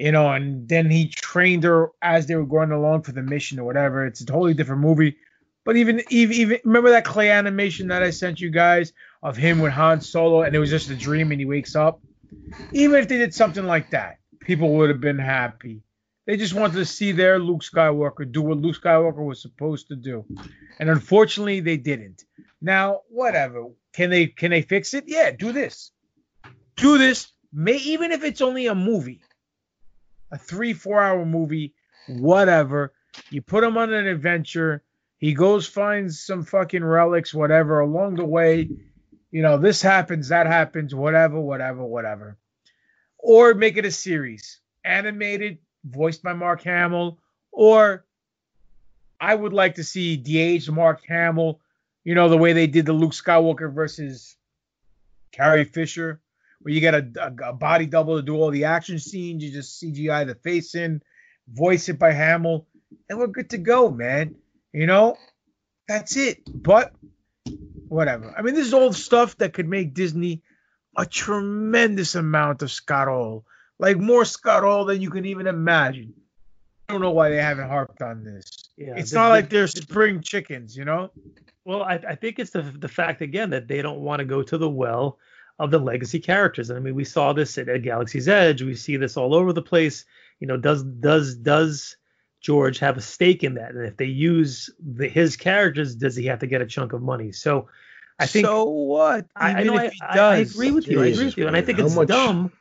[0.00, 3.58] you know, and then he trained her as they were going along for the mission
[3.58, 4.06] or whatever.
[4.06, 5.16] It's a totally different movie.
[5.64, 9.58] But even even, even remember that clay animation that I sent you guys of him
[9.58, 12.00] with Han Solo, and it was just a dream, and he wakes up.
[12.72, 15.82] Even if they did something like that, people would have been happy.
[16.26, 19.96] They just wanted to see their Luke Skywalker do what Luke Skywalker was supposed to
[19.96, 20.24] do,
[20.78, 22.24] and unfortunately, they didn't.
[22.60, 23.66] Now, whatever.
[23.92, 25.04] Can they can they fix it?
[25.06, 25.90] Yeah, do this.
[26.76, 27.32] Do this.
[27.52, 29.20] May even if it's only a movie
[30.32, 31.74] a three, four hour movie,
[32.08, 32.92] whatever.
[33.30, 34.82] You put him on an adventure.
[35.18, 38.70] He goes, finds some fucking relics, whatever, along the way.
[39.30, 42.36] You know, this happens, that happens, whatever, whatever, whatever.
[43.18, 47.18] Or make it a series, animated, voiced by Mark Hamill.
[47.52, 48.04] Or
[49.20, 51.60] I would like to see de-aged Mark Hamill,
[52.04, 54.36] you know, the way they did the Luke Skywalker versus
[55.32, 56.20] Carrie Fisher
[56.60, 59.42] where you get a, a, a body double to do all the action scenes.
[59.42, 61.02] You just CGI the face in,
[61.48, 62.66] voice it by Hamill,
[63.08, 64.34] and we're good to go, man.
[64.72, 65.16] You know,
[65.88, 66.42] that's it.
[66.46, 66.92] But
[67.90, 68.32] whatever.
[68.36, 70.42] I mean, this is all stuff that could make Disney
[70.96, 73.44] a tremendous amount of Scott Hall,
[73.78, 76.14] like more Scott Hall than you can even imagine.
[76.88, 78.50] I don't know why they haven't harped on this.
[78.76, 81.10] Yeah, it's not like they're spring chickens, you know.
[81.64, 84.42] Well, I, I think it's the the fact again that they don't want to go
[84.42, 85.18] to the well
[85.58, 86.70] of the legacy characters.
[86.70, 88.62] And I mean, we saw this at, at Galaxy's Edge.
[88.62, 90.04] We see this all over the place.
[90.40, 91.96] You know, does does does
[92.40, 93.72] George have a stake in that?
[93.72, 97.02] And if they use the, his characters, does he have to get a chunk of
[97.02, 97.32] money?
[97.32, 97.68] So,
[98.18, 98.46] I think.
[98.46, 99.26] So what?
[99.36, 99.76] I, I know.
[99.76, 101.02] if I, he I, I agree with you.
[101.02, 102.52] I agree with you, and I think it's much- dumb.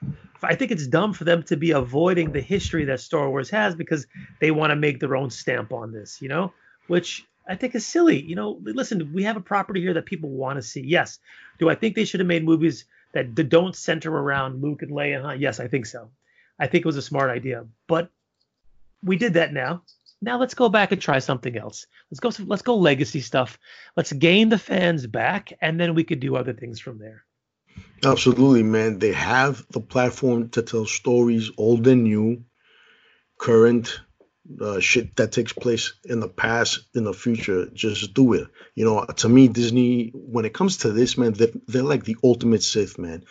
[0.42, 3.76] I think it's dumb for them to be avoiding the history that Star Wars has
[3.76, 4.08] because
[4.40, 6.22] they want to make their own stamp on this.
[6.22, 6.54] You know,
[6.88, 8.22] which I think is silly.
[8.22, 10.82] You know, listen, we have a property here that people want to see.
[10.86, 11.20] Yes.
[11.58, 15.18] Do I think they should have made movies that don't center around Luke and Leia
[15.18, 15.42] and Han?
[15.42, 16.10] Yes, I think so.
[16.60, 18.12] I think it was a smart idea, but
[19.04, 19.84] we did that now.
[20.22, 21.88] Now let's go back and try something else.
[22.12, 22.44] Let's go.
[22.46, 23.58] Let's go legacy stuff.
[23.96, 27.24] Let's gain the fans back, and then we could do other things from there.
[28.04, 29.00] Absolutely, man.
[29.00, 32.44] They have the platform to tell stories, old and new,
[33.38, 34.02] current,
[34.60, 37.68] uh, shit that takes place in the past, in the future.
[37.68, 38.48] Just do it.
[38.76, 42.18] You know, to me, Disney, when it comes to this, man, they're, they're like the
[42.24, 43.24] ultimate Sith, man.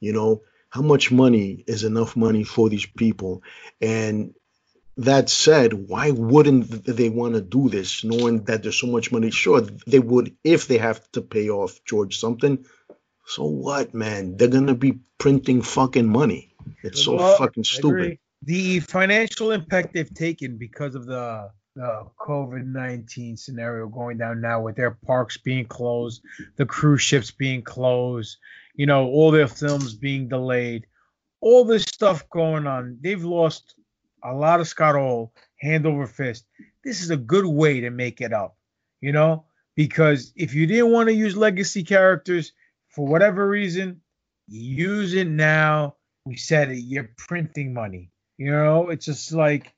[0.00, 3.42] You know, how much money is enough money for these people?
[3.80, 4.34] And
[4.98, 9.30] that said, why wouldn't they want to do this, knowing that there's so much money?
[9.30, 12.66] Sure, they would if they have to pay off George something.
[13.26, 14.36] So what, man?
[14.36, 16.54] They're gonna be printing fucking money.
[16.82, 18.18] It's so Well, fucking stupid.
[18.42, 24.62] the financial impact they've taken because of the the COVID nineteen scenario going down now
[24.62, 26.22] with their parks being closed,
[26.56, 28.38] the cruise ships being closed,
[28.74, 30.86] you know, all their films being delayed,
[31.40, 32.98] all this stuff going on.
[33.00, 33.74] They've lost
[34.22, 36.46] a lot of Scott Hall hand over fist.
[36.84, 38.56] This is a good way to make it up,
[39.00, 42.52] you know, because if you didn't want to use legacy characters
[42.88, 44.00] for whatever reason,
[44.48, 45.96] use it now.
[46.24, 48.10] We said it, you're printing money.
[48.36, 49.72] You know, it's just like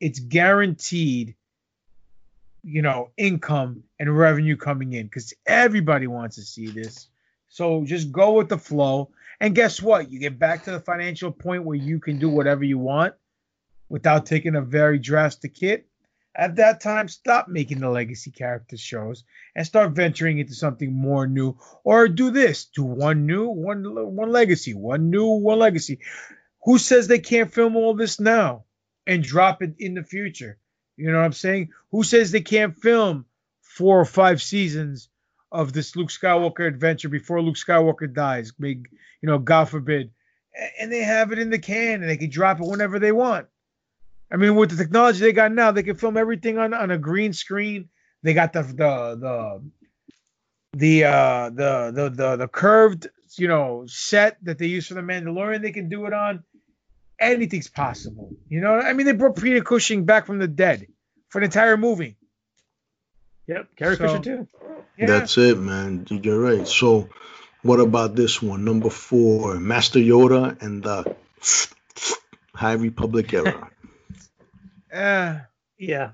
[0.00, 1.34] it's guaranteed,
[2.62, 7.08] you know, income and revenue coming in because everybody wants to see this.
[7.48, 9.10] So just go with the flow.
[9.40, 10.10] And guess what?
[10.10, 13.14] You get back to the financial point where you can do whatever you want
[13.88, 15.86] without taking a very drastic hit.
[16.34, 21.26] At that time, stop making the legacy character shows and start venturing into something more
[21.26, 21.56] new.
[21.82, 23.84] Or do this: do one new, one
[24.14, 26.00] one legacy, one new, one legacy.
[26.64, 28.64] Who says they can't film all this now
[29.06, 30.58] and drop it in the future?
[30.96, 31.70] You know what I'm saying?
[31.90, 33.24] Who says they can't film
[33.62, 35.08] four or five seasons
[35.52, 38.52] of this Luke Skywalker adventure before Luke Skywalker dies?
[38.52, 38.88] Big,
[39.22, 40.10] you know, God forbid.
[40.80, 43.46] And they have it in the can and they can drop it whenever they want.
[44.30, 46.98] I mean, with the technology they got now, they can film everything on, on a
[46.98, 47.88] green screen.
[48.22, 49.70] They got the the the
[50.72, 53.08] the uh the the the, the curved
[53.38, 55.62] you know set that they use for the Mandalorian.
[55.62, 56.42] They can do it on.
[57.20, 58.30] Anything's possible.
[58.48, 60.86] You know, I mean, they brought Peter Cushing back from the dead
[61.28, 62.16] for an entire movie.
[63.46, 64.48] Yep, Carrie So- Fisher too.
[64.98, 65.06] Yeah.
[65.06, 66.06] That's it, man.
[66.08, 66.66] You're right.
[66.66, 67.10] So,
[67.62, 68.64] what about this one?
[68.64, 71.14] Number four, Master Yoda and the
[72.54, 73.70] High Republic era.
[74.96, 75.40] Uh,
[75.78, 76.10] Yeah.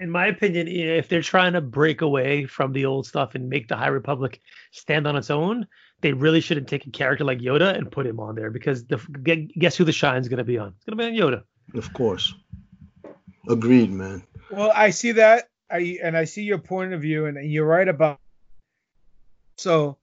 [0.00, 3.68] In my opinion, if they're trying to break away from the old stuff and make
[3.68, 4.40] the High Republic
[4.70, 5.66] stand on its own,
[6.00, 8.96] they really shouldn't take a character like Yoda and put him on there because the
[9.58, 10.68] guess who the shine's going to be on?
[10.76, 11.42] It's going to be on Yoda.
[11.74, 12.34] Of course.
[13.48, 14.22] Agreed, man.
[14.50, 15.48] Well, I see that.
[15.70, 18.18] I and I see your point of view, and, and you're right about.
[19.58, 19.98] So,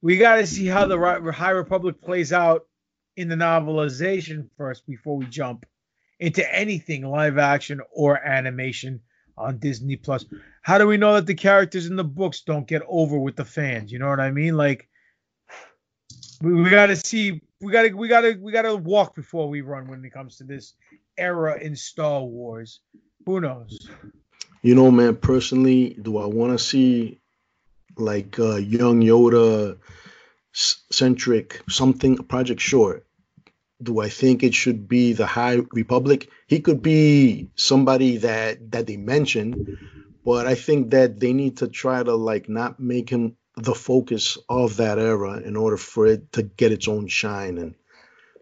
[0.00, 2.66] we got to see how the Ri- High Republic plays out
[3.16, 5.66] in the novelization first before we jump
[6.22, 9.00] into anything live action or animation
[9.36, 10.24] on Disney Plus.
[10.62, 13.44] How do we know that the characters in the books don't get over with the
[13.44, 13.90] fans?
[13.90, 14.56] You know what I mean?
[14.56, 14.88] Like,
[16.40, 17.42] we, we got to see.
[17.60, 20.12] We got to we got to we got to walk before we run when it
[20.12, 20.74] comes to this
[21.18, 22.80] era in Star Wars.
[23.26, 23.88] Who knows?
[24.62, 27.20] You know, man, personally, do I want to see
[27.96, 29.76] like uh, young Yoda
[30.52, 33.04] centric something project short?
[33.82, 36.28] Do I think it should be the High Republic?
[36.46, 39.78] He could be somebody that that they mention,
[40.24, 44.38] but I think that they need to try to like not make him the focus
[44.48, 47.74] of that era in order for it to get its own shine and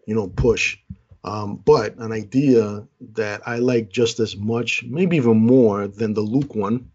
[0.05, 0.77] you know push.
[1.23, 6.21] Um, but an idea that I like just as much, maybe even more than the
[6.21, 6.91] Luke one,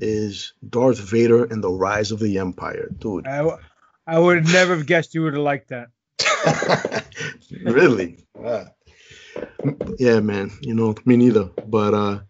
[0.00, 3.26] is Darth Vader and the Rise of the Empire, dude.
[3.26, 3.58] I, w-
[4.06, 5.88] I would never have guessed you would have liked that.
[7.62, 8.18] really?
[8.44, 8.66] Ah.
[9.98, 10.50] Yeah, man.
[10.60, 11.50] You know, me neither.
[11.66, 12.20] But uh,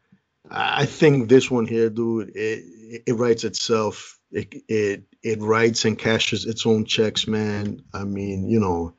[0.51, 4.19] I I think this one here, dude, it it writes itself.
[4.31, 7.83] It it it writes and cashes its own checks, man.
[7.93, 8.95] I mean, you know,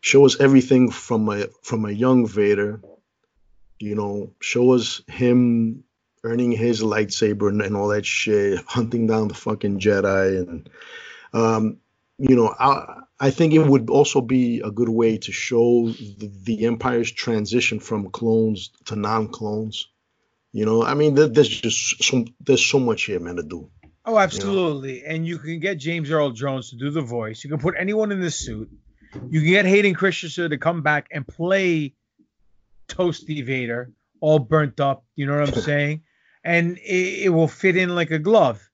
[0.00, 2.80] show us everything from a from a young Vader.
[3.78, 5.84] You know, show us him
[6.24, 10.68] earning his lightsaber and, and all that shit, hunting down the fucking Jedi, and
[11.32, 11.78] um,
[12.18, 16.30] you know, I I think it would also be a good way to show the,
[16.44, 19.88] the Empire's transition from clones to non-clones.
[20.52, 23.70] You know, I mean, there, there's just so there's so much here, man, to do.
[24.04, 25.04] Oh, absolutely.
[25.04, 27.44] And you can get James Earl Jones to do the voice.
[27.44, 28.70] You can put anyone in the suit.
[29.28, 31.94] You can get Hayden Christensen to come back and play
[32.88, 35.04] Toasty Vader, all burnt up.
[35.14, 36.02] You know what I'm saying?
[36.42, 38.67] And it, it will fit in like a glove.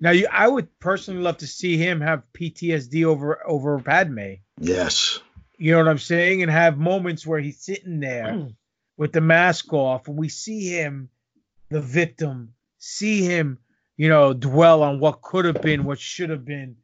[0.00, 4.36] Now, you, I would personally love to see him have PTSD over over Padme.
[4.58, 5.20] Yes.
[5.58, 6.42] You know what I'm saying?
[6.42, 8.54] And have moments where he's sitting there mm.
[8.96, 11.10] with the mask off, and we see him,
[11.68, 13.58] the victim, see him,
[13.98, 16.76] you know, dwell on what could have been, what should have been,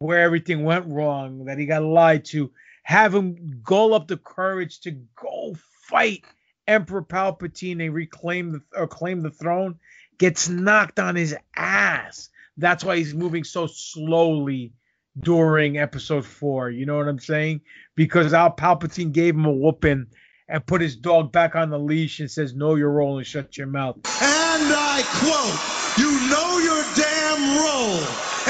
[0.00, 2.50] where everything went wrong, that he got lied to.
[2.82, 5.56] Have him gull up the courage to go
[5.88, 6.24] fight
[6.66, 9.78] Emperor Palpatine and reclaim the or claim the throne.
[10.18, 12.30] Gets knocked on his ass.
[12.56, 14.72] That's why he's moving so slowly
[15.18, 16.70] during episode four.
[16.70, 17.62] You know what I'm saying?
[17.96, 20.06] Because Al Palpatine gave him a whooping
[20.48, 23.56] and put his dog back on the leash and says, Know your role and shut
[23.56, 23.96] your mouth.
[23.96, 28.00] And I quote, you know your damn role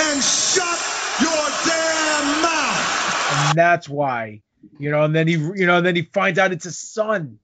[0.07, 0.79] and shut
[1.21, 3.49] your damn mouth.
[3.49, 4.43] And that's why,
[4.79, 7.39] you know, and then he, you know, and then he finds out it's his son.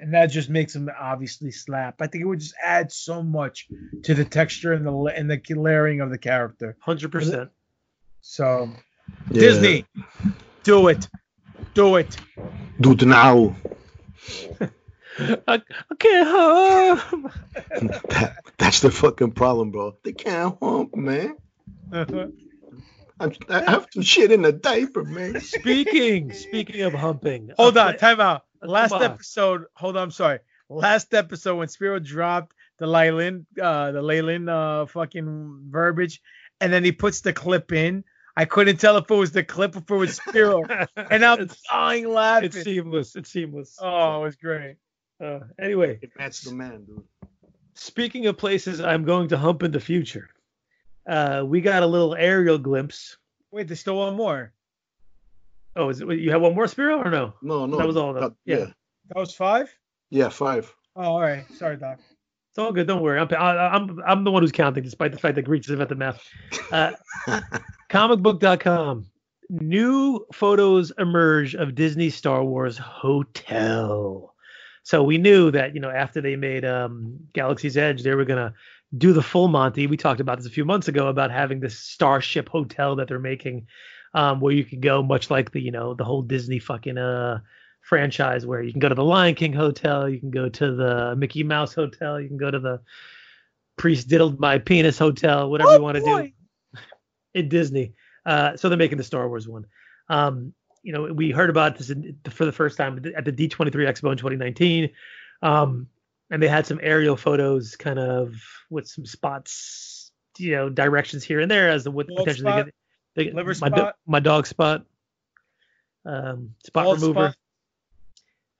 [0.00, 2.02] And that just makes him obviously slap.
[2.02, 3.68] I think it would just add so much
[4.02, 6.76] to the texture and the and the layering of the character.
[6.80, 7.50] Hundred percent.
[8.20, 8.70] So
[9.30, 9.40] Yeah.
[9.40, 9.86] Disney,
[10.64, 11.08] do it,
[11.74, 12.16] do it.
[12.80, 13.54] Do it now.
[15.18, 17.32] I, I can't hump.
[18.08, 19.96] That, that's the fucking problem, bro.
[20.02, 21.36] They can't hump, man.
[21.92, 25.40] I'm, I have some shit in the diaper, man.
[25.40, 28.44] Speaking speaking of humping, Hold uh, on, time out.
[28.64, 29.02] Last on.
[29.02, 30.38] episode, hold on, I'm sorry.
[30.68, 36.20] Last episode when Spiro dropped the Leyland, uh, the Leyland, uh, fucking verbiage,
[36.60, 38.04] and then he puts the clip in.
[38.36, 40.62] I couldn't tell if it was the clip or if it was Spiro,
[40.96, 42.46] and I'm dying laughing.
[42.46, 43.14] It's seamless.
[43.14, 43.76] It's seamless.
[43.80, 44.76] Oh, it was great.
[45.22, 47.04] Uh, anyway, That's the man, dude.
[47.74, 50.28] speaking of places I'm going to hump in the future,
[51.06, 53.16] uh, we got a little aerial glimpse.
[53.52, 54.52] Wait, there's still one more.
[55.76, 56.08] Oh, is it?
[56.08, 57.34] You have one more Spiro or no?
[57.42, 57.76] No, no.
[57.78, 58.22] That was all of them.
[58.24, 58.58] that- yeah.
[58.66, 58.72] yeah.
[59.08, 59.74] That was five.
[60.10, 60.72] Yeah, five.
[60.96, 61.44] Oh, all right.
[61.56, 61.98] Sorry, Doc.
[62.50, 62.86] It's all good.
[62.86, 63.18] Don't worry.
[63.18, 65.88] I'm I, I'm I'm the one who's counting, despite the fact that Greek doesn't have
[65.88, 66.22] the math.
[66.70, 66.92] Uh,
[67.90, 69.06] comicbook.com.
[69.50, 74.34] New photos emerge of Disney Star Wars Hotel.
[74.84, 78.54] So we knew that you know after they made um, Galaxy's Edge, they were gonna
[78.96, 79.86] do the full Monty.
[79.86, 83.18] We talked about this a few months ago about having this Starship Hotel that they're
[83.18, 83.66] making,
[84.14, 87.40] um, where you can go much like the you know the whole Disney fucking uh
[87.84, 91.14] franchise where you can go to the Lion King Hotel, you can go to the
[91.16, 92.80] Mickey Mouse Hotel, you can go to the
[93.76, 96.80] Priest Diddled My Penis Hotel, whatever you want to do
[97.34, 97.92] in Disney.
[98.24, 99.66] Uh, so they're making the Star Wars one.
[100.08, 103.70] Um, you know, we heard about this in, for the first time at the D23
[103.70, 104.90] Expo in 2019.
[105.42, 105.88] Um,
[106.30, 108.34] and they had some aerial photos kind of
[108.70, 112.72] with some spots, you know, directions here and there as the what potentially?
[113.14, 113.96] They Liver my, spot?
[114.06, 114.84] my dog spot.
[116.04, 117.34] Um, spot Bald remover.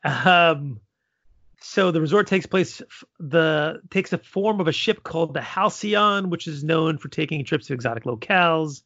[0.05, 0.81] Um,
[1.61, 2.83] so the resort takes place
[3.19, 7.45] the takes the form of a ship called the Halcyon, which is known for taking
[7.45, 8.83] trips to exotic locales.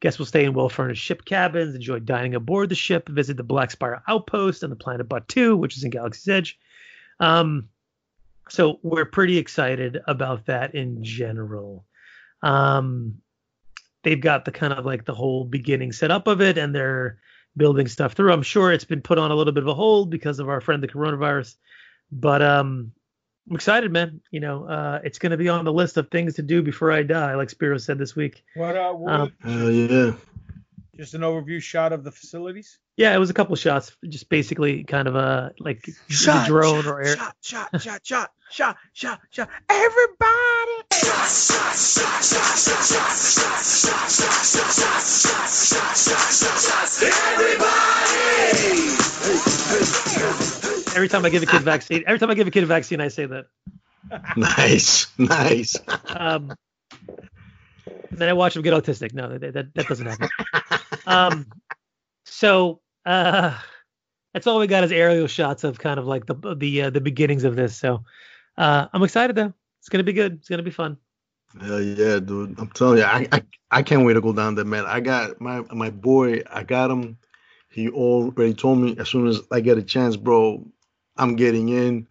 [0.00, 3.70] Guests will stay in well-furnished ship cabins, enjoy dining aboard the ship, visit the Black
[3.70, 6.58] Spire outpost and the planet Batuu, which is in Galaxy's Edge.
[7.18, 7.70] Um,
[8.50, 11.86] so we're pretty excited about that in general.
[12.42, 13.22] Um,
[14.06, 17.18] they've got the kind of like the whole beginning set up of it, and they're
[17.56, 18.32] building stuff through.
[18.32, 20.60] I'm sure it's been put on a little bit of a hold because of our
[20.60, 21.56] friend the coronavirus,
[22.12, 22.92] but um,
[23.50, 24.20] I'm excited, man.
[24.30, 26.92] You know, uh, it's going to be on the list of things to do before
[26.92, 28.44] I die, like Spiro said this week.
[28.54, 28.76] What?
[28.76, 30.12] Uh, what Um, Hell yeah.
[30.96, 32.78] Just an overview shot of the facilities.
[32.96, 36.82] Yeah, it was a couple shots, just basically kind of a like the Shot, drone
[36.82, 37.16] shot, or air.
[37.16, 39.48] Shot, shot, shot, shot, shot, shot, shot.
[39.68, 40.76] Everybody.
[40.94, 47.76] Shot, shot, shot, shot, shot, shot, shot, shot, shot, shot, shot, shot, shot, shot, Everybody.
[50.96, 53.00] Every time I give a kid vaccine, every time I give a kid a vaccine,
[53.00, 53.46] I say that.
[54.36, 55.76] Nice, nice.
[56.06, 56.54] Um,
[58.10, 59.12] and then I watch him get autistic.
[59.12, 60.28] No, that that, that doesn't happen.
[61.06, 61.46] Um,
[62.24, 63.56] so uh,
[64.34, 67.00] that's all we got is aerial shots of kind of like the the uh, the
[67.00, 67.76] beginnings of this.
[67.76, 68.04] So
[68.58, 69.52] uh, I'm excited though.
[69.80, 70.34] It's gonna be good.
[70.34, 70.98] It's gonna be fun.
[71.60, 72.58] Hell yeah, dude.
[72.58, 74.84] I'm telling you, I, I I can't wait to go down there, man.
[74.86, 77.18] I got my my boy, I got him.
[77.70, 80.66] He already told me as soon as I get a chance, bro,
[81.16, 82.06] I'm getting in.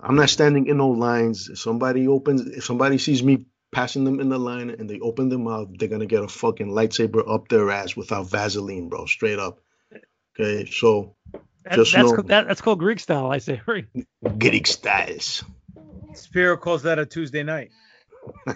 [0.00, 1.48] I'm not standing in no lines.
[1.48, 5.28] If somebody opens, if somebody sees me passing them in the line and they open
[5.30, 9.06] their mouth, they're gonna get a fucking lightsaber up their ass without Vaseline, bro.
[9.06, 9.58] Straight up.
[10.38, 11.14] Okay, so
[11.64, 13.30] That, just that's know ca- that, that's called Greek style.
[13.30, 13.60] I say.
[14.38, 15.42] Greek styles.
[16.14, 17.70] Spiro calls that a Tuesday night.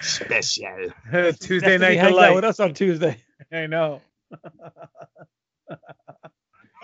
[0.00, 0.66] Special.
[1.40, 2.34] Tuesday That's night he hangs out delight.
[2.34, 3.16] with us on Tuesday.
[3.52, 4.00] I know.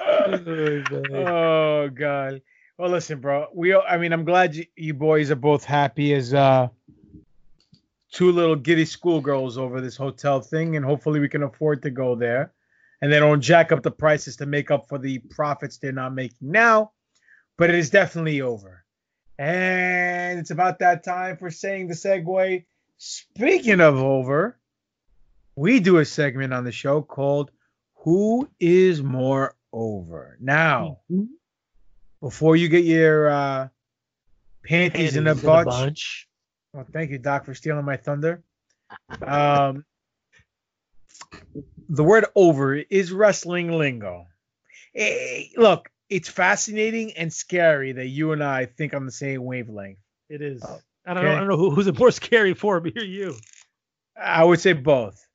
[0.07, 1.13] oh god.
[1.13, 1.89] Oh,
[2.81, 3.47] Well, listen, bro.
[3.53, 6.69] We, I mean, I'm glad you, you boys are both happy as uh,
[8.11, 12.15] two little giddy schoolgirls over this hotel thing, and hopefully we can afford to go
[12.15, 12.55] there,
[13.03, 16.15] and they don't jack up the prices to make up for the profits they're not
[16.15, 16.93] making now.
[17.59, 18.83] But it is definitely over,
[19.39, 22.65] and it's about that time for saying the segue.
[22.97, 24.59] Speaking of over,
[25.55, 27.51] we do a segment on the show called
[27.97, 31.01] "Who is More Over." Now,
[32.21, 33.69] before you get your uh,
[34.65, 36.29] panties, in a Panties bunch, bunch.
[36.73, 38.43] well, thank you, Doc, for stealing my thunder.
[39.23, 39.85] Um,
[41.89, 44.27] the word "over" is wrestling lingo.
[44.95, 49.99] Eh, look, it's fascinating and scary that you and I think on the same wavelength.
[50.29, 50.63] It is.
[51.07, 51.33] I don't know.
[51.33, 53.37] I don't know who, who's it more scary for, me or you.
[54.21, 55.27] I would say both.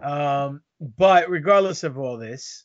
[0.00, 2.64] Um, but regardless of all this,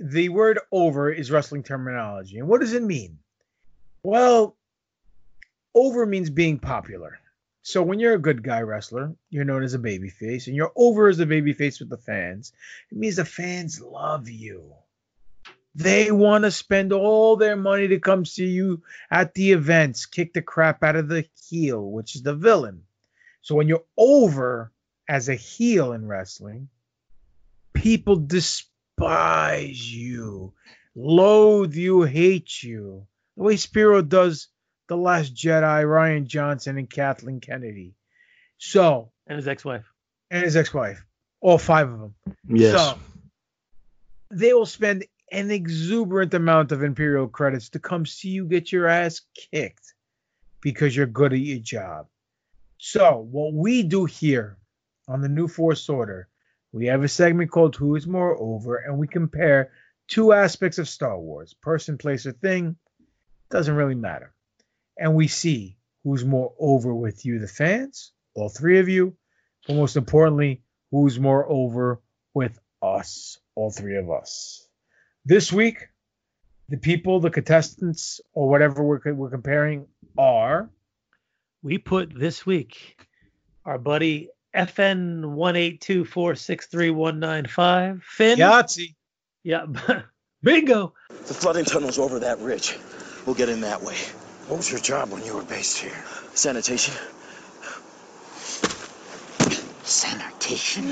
[0.00, 2.38] the word over is wrestling terminology.
[2.38, 3.18] And what does it mean?
[4.02, 4.56] Well,
[5.74, 7.18] over means being popular.
[7.62, 11.08] So when you're a good guy wrestler, you're known as a babyface, and you're over
[11.08, 12.52] as a babyface with the fans.
[12.90, 14.72] It means the fans love you.
[15.74, 20.32] They want to spend all their money to come see you at the events, kick
[20.32, 22.82] the crap out of the heel, which is the villain.
[23.42, 24.72] So when you're over
[25.08, 26.68] as a heel in wrestling,
[27.74, 28.69] people despise
[29.02, 30.52] you,
[30.94, 33.06] loathe you, hate you.
[33.36, 34.48] The way Spiro does
[34.88, 37.94] The Last Jedi, Rian Johnson, and Kathleen Kennedy.
[38.58, 39.84] So, And his ex-wife.
[40.30, 41.02] and his ex-wife,
[41.40, 42.14] all five of them.
[42.46, 42.72] Yes.
[42.74, 42.98] So
[44.30, 48.86] they will spend an exuberant amount of Imperial credits to come see you get your
[48.86, 49.22] ass
[49.52, 49.94] kicked
[50.60, 52.06] because you're good at your job.
[52.78, 54.58] So what we do here
[55.08, 56.28] on the New Force Order,
[56.72, 59.72] we have a segment called Who is More Over, and we compare
[60.08, 62.76] two aspects of Star Wars: person, place, or thing.
[63.50, 64.32] Doesn't really matter.
[64.96, 69.16] And we see who's more over with you, the fans, all three of you,
[69.66, 72.00] but most importantly, who's more over
[72.34, 74.66] with us, all three of us.
[75.24, 75.88] This week,
[76.68, 79.86] the people, the contestants, or whatever we're, we're comparing
[80.16, 80.70] are.
[81.62, 82.96] We put this week
[83.64, 88.38] our buddy FN one eight two four six three one nine five Finn.
[88.38, 88.94] Yahtzee.
[89.42, 89.66] Yeah,
[90.42, 90.94] bingo.
[91.08, 92.76] The flooding tunnel's over that ridge.
[93.26, 93.96] We'll get in that way.
[94.48, 95.96] What was your job when you were based here?
[96.34, 96.94] Sanitation.
[99.84, 100.88] Sanitation?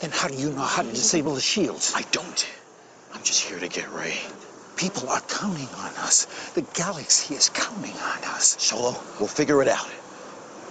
[0.00, 1.92] Then how do you know how to disable the shields?
[1.94, 2.48] I don't.
[3.12, 4.16] I'm just here to get Rey.
[4.76, 6.26] People are counting on us.
[6.54, 8.56] The galaxy is counting on us.
[8.60, 9.88] Solo, we'll figure it out.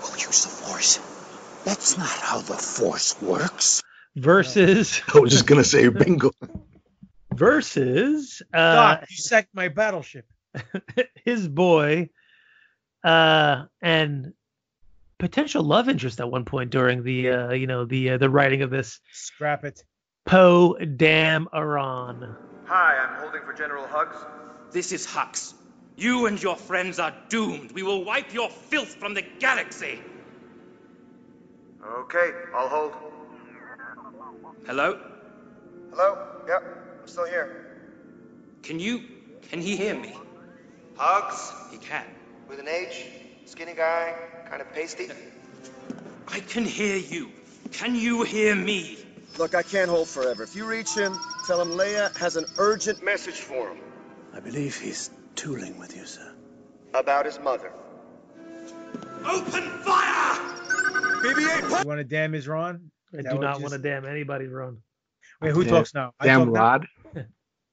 [0.02, 0.99] We'll use the Force.
[1.68, 3.84] That's not how the Force works.
[4.15, 5.02] Versus.
[5.14, 6.31] I was just gonna say bingo.
[7.34, 10.26] versus uh, Doc, you sacked my battleship.
[11.26, 12.10] his boy
[13.03, 14.31] uh, and
[15.19, 18.61] potential love interest at one point during the uh, you know the uh, the writing
[18.61, 19.84] of this Scrap it.
[20.26, 22.34] Poe Dameron.
[22.65, 24.15] Hi, I'm holding for General Hugs.
[24.72, 25.53] This is Hux.
[25.98, 27.73] You and your friends are doomed.
[27.73, 29.99] We will wipe your filth from the galaxy.
[31.88, 32.93] Okay, I'll hold.
[34.65, 34.99] Hello?
[35.91, 36.18] Hello?
[36.47, 36.64] Yep,
[37.01, 37.80] I'm still here.
[38.61, 39.03] Can you.
[39.49, 40.14] Can he hear me?
[40.97, 41.53] Hugs?
[41.72, 42.03] He can.
[42.49, 43.05] With an H?
[43.45, 44.14] Skinny guy?
[44.49, 45.09] Kind of pasty?
[46.27, 47.31] I can hear you.
[47.72, 48.97] Can you hear me?
[49.38, 50.43] Look, I can't hold forever.
[50.43, 53.77] If you reach him, tell him Leia has an urgent message for him.
[54.34, 56.34] I believe he's tooling with you, sir.
[56.93, 57.72] About his mother.
[59.26, 60.57] Open fire!
[61.02, 62.91] BB-8 You want to damn his Ron?
[63.18, 64.78] I do not want to damn anybody's run.
[65.41, 66.14] Wait, who Damn- talks now?
[66.19, 66.60] I Damn talk now?
[66.61, 66.88] Rod.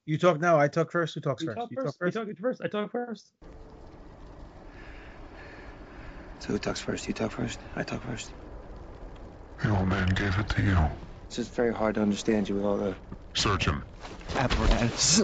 [0.07, 0.59] You talk now.
[0.59, 1.15] I talk first.
[1.15, 1.57] Who talks You first?
[1.57, 1.97] talk You first.
[1.99, 2.61] talk You talk first.
[2.63, 3.31] I talk first.
[6.41, 7.07] So who talks first?
[7.07, 7.59] You talk first?
[7.75, 8.31] I talk first?
[9.63, 10.77] The old man gave it to you.
[11.25, 12.95] It's just very hard to understand you with all the
[13.33, 13.83] Search him.
[14.37, 15.23] apparatus.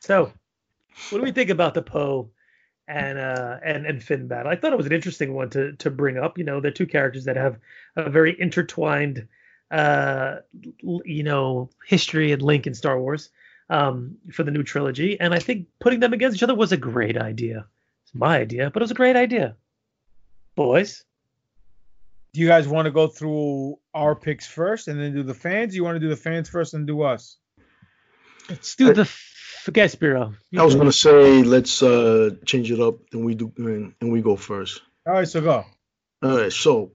[0.00, 0.32] So,
[1.10, 2.30] what do we think about the Poe
[2.88, 4.50] and uh and and Finn battle?
[4.52, 6.38] I thought it was an interesting one to to bring up.
[6.38, 7.58] You know, they're two characters that have
[7.96, 9.28] a very intertwined
[9.70, 10.36] uh
[10.82, 13.30] you know history and link in Star Wars
[13.70, 16.76] um for the new trilogy, and I think putting them against each other was a
[16.76, 17.66] great idea.
[18.04, 19.56] It's my idea, but it was a great idea.
[20.54, 21.04] Boys,
[22.34, 25.74] Do you guys want to go through our picks first and then do the fans?
[25.74, 27.38] You want to do the fans first and do us?
[28.50, 29.04] let's do the
[29.66, 30.34] f- guest bureau.
[30.56, 34.22] I was gonna say let's uh change it up and we do and, and we
[34.22, 34.82] go first.
[35.06, 35.64] All right, so go.
[36.22, 36.92] All right, so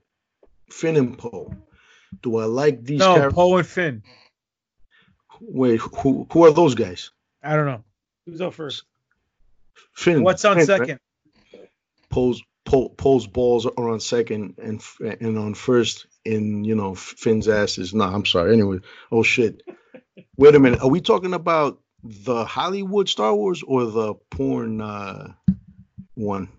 [0.69, 1.53] Finn and Poe.
[2.21, 3.33] Do I like these No, characters?
[3.33, 4.03] Poe and Finn.
[5.39, 7.11] Wait, who who are those guys?
[7.43, 7.83] I don't know.
[8.25, 8.83] Who's up first?
[9.93, 10.23] Finn.
[10.23, 10.79] What's on Finn, right?
[10.79, 10.99] second?
[12.09, 17.47] Poe's Poe, Poe's balls are on second and and on first in you know Finn's
[17.47, 17.93] asses.
[17.93, 18.53] No, I'm sorry.
[18.53, 18.79] Anyway,
[19.11, 19.61] oh shit.
[20.37, 20.81] Wait a minute.
[20.81, 25.33] Are we talking about the Hollywood Star Wars or the porn uh
[26.15, 26.49] one?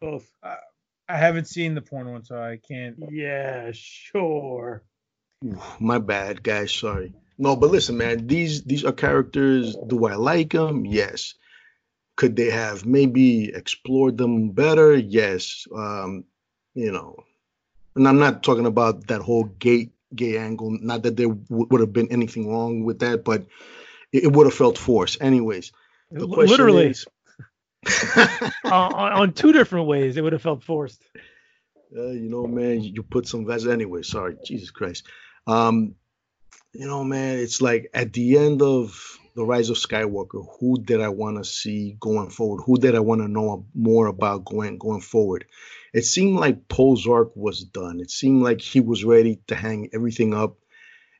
[0.00, 0.30] Both.
[0.42, 2.96] I haven't seen the porn one, so I can't.
[3.10, 4.82] Yeah, sure.
[5.80, 6.72] My bad, guys.
[6.72, 7.12] Sorry.
[7.38, 8.26] No, but listen, man.
[8.26, 9.76] These these are characters.
[9.86, 10.86] Do I like them?
[10.86, 11.34] Yes.
[12.16, 14.94] Could they have maybe explored them better?
[14.94, 15.66] Yes.
[15.74, 16.24] Um,
[16.74, 17.24] you know,
[17.96, 20.70] and I'm not talking about that whole gay gay angle.
[20.70, 23.46] Not that there w- would have been anything wrong with that, but
[24.12, 25.20] it, it would have felt forced.
[25.20, 25.72] Anyways,
[26.10, 26.86] the L- question literally.
[26.88, 27.06] is-
[28.64, 31.02] on, on on two different ways, it would have felt forced.
[31.96, 34.02] Uh, you know, man, you put some vest anyway.
[34.02, 35.06] Sorry, Jesus Christ.
[35.46, 35.96] Um,
[36.72, 41.00] you know, man, it's like at the end of the Rise of Skywalker, who did
[41.00, 42.62] I want to see going forward?
[42.64, 45.46] Who did I want to know more about going going forward?
[45.92, 48.00] It seemed like Poe's arc was done.
[48.00, 50.56] It seemed like he was ready to hang everything up.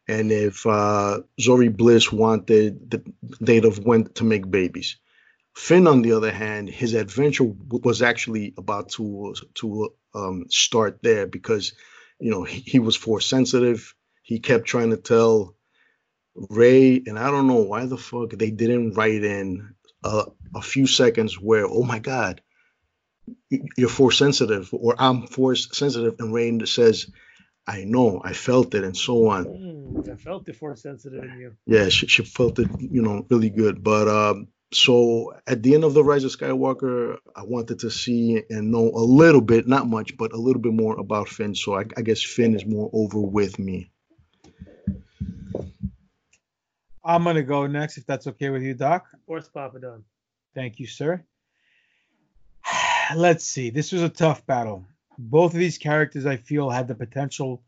[0.09, 3.05] And if uh, Zorii Bliss wanted, th-
[3.41, 4.97] they'd have went to make babies.
[5.55, 11.27] Finn, on the other hand, his adventure was actually about to to um, start there
[11.27, 11.75] because
[12.19, 13.95] you know he, he was force sensitive.
[14.23, 15.55] He kept trying to tell
[16.35, 20.25] Rey, and I don't know why the fuck they didn't write in a,
[20.55, 22.41] a few seconds where, oh my god,
[23.77, 27.11] you're force sensitive, or I'm force sensitive, and Rey says,
[27.67, 29.45] I know, I felt it, and so on.
[29.45, 31.57] Mm, I felt the force sensitive in you.
[31.67, 33.85] Yeah, she, she felt it, you know, really good.
[33.85, 38.43] But um, so at the end of the Rise of Skywalker, I wanted to see
[38.51, 41.55] and know a little bit, not much, but a little bit more about Finn.
[41.55, 43.91] So I, I guess Finn is more over with me.
[47.05, 49.07] I'm gonna go next if that's okay with you, Doc.
[49.27, 50.05] Force Papa Don.
[50.55, 51.25] Thank you, sir.
[53.17, 53.71] Let's see.
[53.71, 54.87] This was a tough battle.
[55.19, 57.63] Both of these characters, I feel, had the potential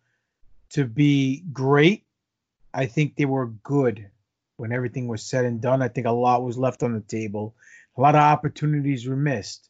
[0.71, 2.05] to be great.
[2.73, 4.11] I think they were good
[4.57, 5.83] when everything was said and done.
[5.83, 7.55] I think a lot was left on the table.
[7.97, 9.69] A lot of opportunities were missed.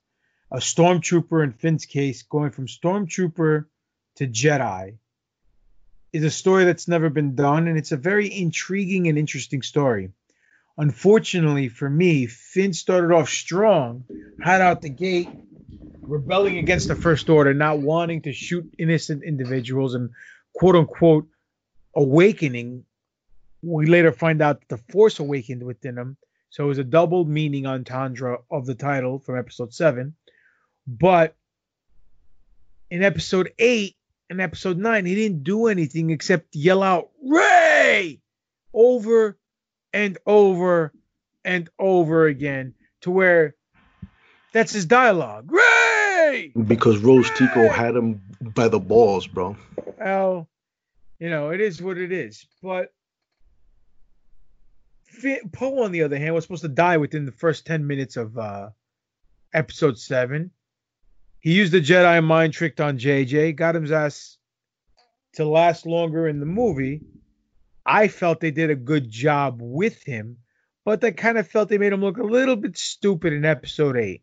[0.50, 3.66] A stormtrooper, in Finn's case, going from stormtrooper
[4.16, 4.96] to Jedi
[6.12, 10.10] is a story that's never been done, and it's a very intriguing and interesting story.
[10.78, 14.04] Unfortunately for me, Finn started off strong,
[14.40, 15.28] had out the gate,
[16.08, 20.10] rebelling against the First Order, not wanting to shoot innocent individuals, and
[20.52, 21.28] quote unquote
[21.94, 22.84] awakening.
[23.62, 26.16] We later find out that the Force awakened within him,
[26.50, 30.14] so it was a double meaning entendre of the title from Episode Seven.
[30.86, 31.34] But
[32.90, 33.96] in Episode Eight
[34.28, 38.20] and Episode Nine, he didn't do anything except yell out "Rey"
[38.72, 39.38] over
[39.92, 40.92] and over
[41.44, 43.54] and over again to where
[44.52, 45.50] that's his dialogue.
[45.50, 45.73] Rey!
[46.66, 49.56] Because Rose Tico had him by the balls, bro.
[49.98, 50.48] Well,
[51.18, 52.46] you know, it is what it is.
[52.62, 52.92] But
[55.52, 58.36] Poe, on the other hand, was supposed to die within the first 10 minutes of
[58.36, 58.70] uh,
[59.52, 60.50] episode 7.
[61.40, 64.38] He used the Jedi mind trick on JJ, got his ass
[65.34, 67.02] to last longer in the movie.
[67.86, 70.38] I felt they did a good job with him,
[70.84, 73.96] but I kind of felt they made him look a little bit stupid in episode
[73.96, 74.22] 8.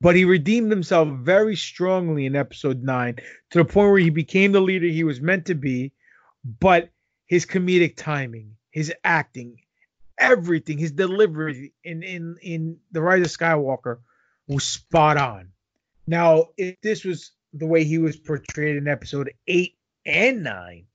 [0.00, 3.16] But he redeemed himself very strongly in episode 9
[3.50, 5.92] to the point where he became the leader he was meant to be,
[6.44, 6.90] but
[7.26, 9.58] his comedic timing, his acting,
[10.18, 13.98] everything, his delivery in in in The Rise of Skywalker
[14.48, 15.52] was spot on.
[16.06, 20.86] Now, if this was the way he was portrayed in episode 8 and 9,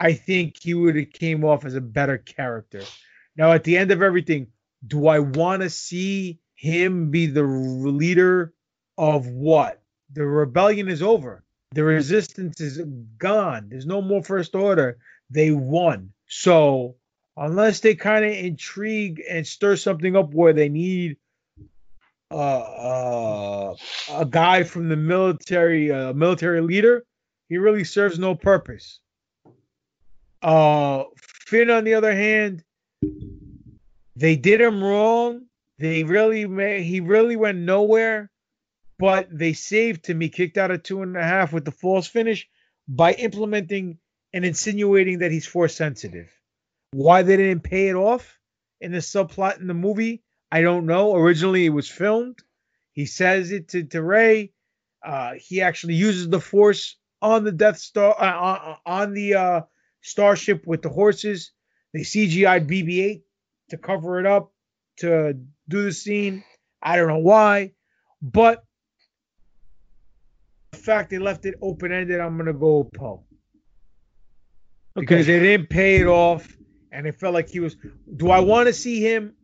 [0.00, 2.82] I think he would have came off as a better character.
[3.36, 4.48] Now, at the end of everything,
[4.86, 8.54] do I want to see him be the leader
[8.96, 9.82] of what?
[10.14, 11.44] The rebellion is over.
[11.72, 12.80] The resistance is
[13.18, 13.68] gone.
[13.68, 14.96] There's no more first order.
[15.28, 16.12] They won.
[16.26, 16.96] So,
[17.36, 21.18] unless they kind of intrigue and stir something up where they need
[22.30, 23.74] uh, uh,
[24.10, 27.04] a guy from the military, uh, military leader,
[27.50, 29.00] he really serves no purpose.
[30.42, 32.64] Uh, Finn, on the other hand,
[34.16, 35.42] they did him wrong.
[35.78, 38.30] They really made, he really went nowhere,
[38.98, 40.20] but they saved him.
[40.20, 42.48] He kicked out a two and a half with the false finish
[42.86, 43.98] by implementing
[44.32, 46.30] and insinuating that he's force sensitive.
[46.92, 48.38] Why they didn't pay it off
[48.80, 51.16] in the subplot in the movie, I don't know.
[51.16, 52.38] Originally, it was filmed.
[52.92, 54.52] He says it to, to Rey.
[55.04, 59.60] Uh, he actually uses the force on the Death Star uh, on, on the uh,
[60.02, 61.50] starship with the horses.
[61.92, 63.22] They CGI'd BB-8
[63.70, 64.52] to cover it up
[64.98, 65.38] to
[65.68, 66.44] do the scene.
[66.82, 67.72] I don't know why,
[68.20, 68.64] but
[70.72, 73.24] the fact they left it open ended, I'm gonna go Poe
[74.94, 76.56] because they didn't pay it off,
[76.92, 77.76] and it felt like he was.
[78.16, 79.34] Do I want to see him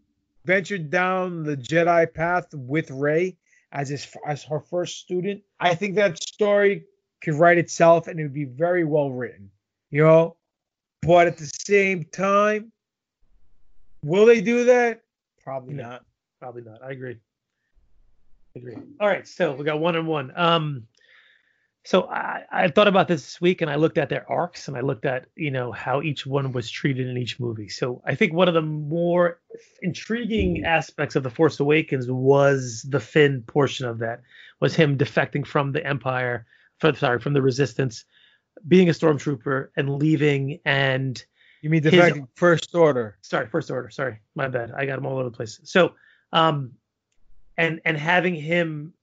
[0.45, 3.37] venture down the Jedi path with Rey
[3.73, 5.43] as his as her first student?
[5.59, 6.85] I think that story
[7.23, 9.51] could write itself, and it would be very well written.
[9.91, 10.37] You know,
[11.03, 12.71] but at the same time,
[14.05, 15.03] will they do that?
[15.43, 16.05] Probably not.
[16.41, 16.83] Probably not.
[16.83, 17.19] I agree.
[18.57, 18.77] I agree.
[18.99, 20.33] All right, so we got one and one.
[20.35, 20.87] Um,
[21.85, 24.77] so I, I thought about this this week, and I looked at their arcs, and
[24.77, 27.69] I looked at you know how each one was treated in each movie.
[27.69, 29.41] So I think one of the more
[29.83, 34.23] intriguing aspects of the Force Awakens was the Finn portion of that,
[34.61, 36.47] was him defecting from the Empire,
[36.79, 38.05] from, sorry, from the Resistance,
[38.69, 41.23] being a stormtrooper and leaving, and
[41.63, 43.17] You mean the his- first order?
[43.23, 43.89] sorry, first order.
[43.91, 44.71] Sorry, my bad.
[44.73, 45.61] I got them all over the place.
[45.65, 45.95] So,
[46.33, 46.73] um,
[47.57, 48.95] and and having him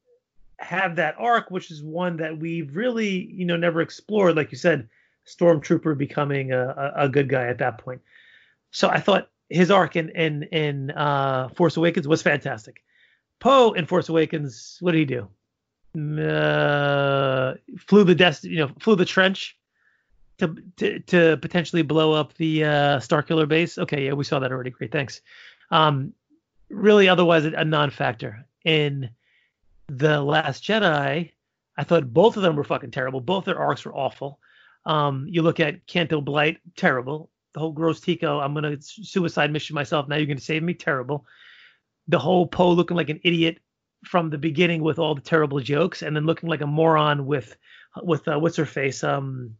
[0.59, 4.35] have that arc, which is one that we've really, you know, never explored.
[4.35, 4.89] Like you said,
[5.27, 8.01] stormtrooper becoming a, a, a good guy at that point.
[8.71, 12.83] So I thought his arc in in in uh, Force Awakens was fantastic.
[13.39, 15.27] Poe in Force Awakens, what did he do?
[16.21, 19.57] Uh, flew the dest, you know, flew the trench
[20.39, 23.77] to to, to potentially blow up the uh, Starkiller base.
[23.77, 24.69] Okay, yeah, we saw that already.
[24.69, 25.21] Great, thanks.
[25.71, 26.13] Um,
[26.69, 29.09] really, otherwise a non-factor in
[29.87, 31.31] the Last Jedi.
[31.77, 33.21] I thought both of them were fucking terrible.
[33.21, 34.39] Both their arcs were awful.
[34.85, 37.29] Um, you look at Canto Bight, terrible.
[37.53, 40.07] The whole Gross Tico, I'm gonna suicide mission myself.
[40.07, 41.25] Now you're gonna save me, terrible.
[42.07, 43.59] The whole Poe looking like an idiot
[44.05, 47.57] from the beginning with all the terrible jokes, and then looking like a moron with
[48.01, 49.55] with uh, what's her face, um,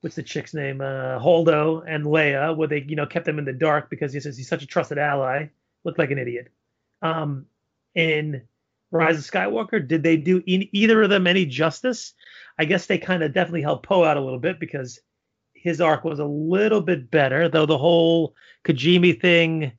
[0.00, 3.44] what's the chick's name, uh, Holdo and Leia, where they you know kept them in
[3.44, 5.48] the dark because he says he's such a trusted ally.
[5.84, 6.48] Looked like an idiot.
[7.02, 7.46] Um,
[7.94, 8.42] in
[8.90, 12.14] Rise of Skywalker, did they do e- either of them any justice?
[12.58, 15.00] I guess they kind of definitely helped Poe out a little bit because
[15.54, 18.34] his arc was a little bit better, though the whole
[18.64, 19.72] Kijimi thing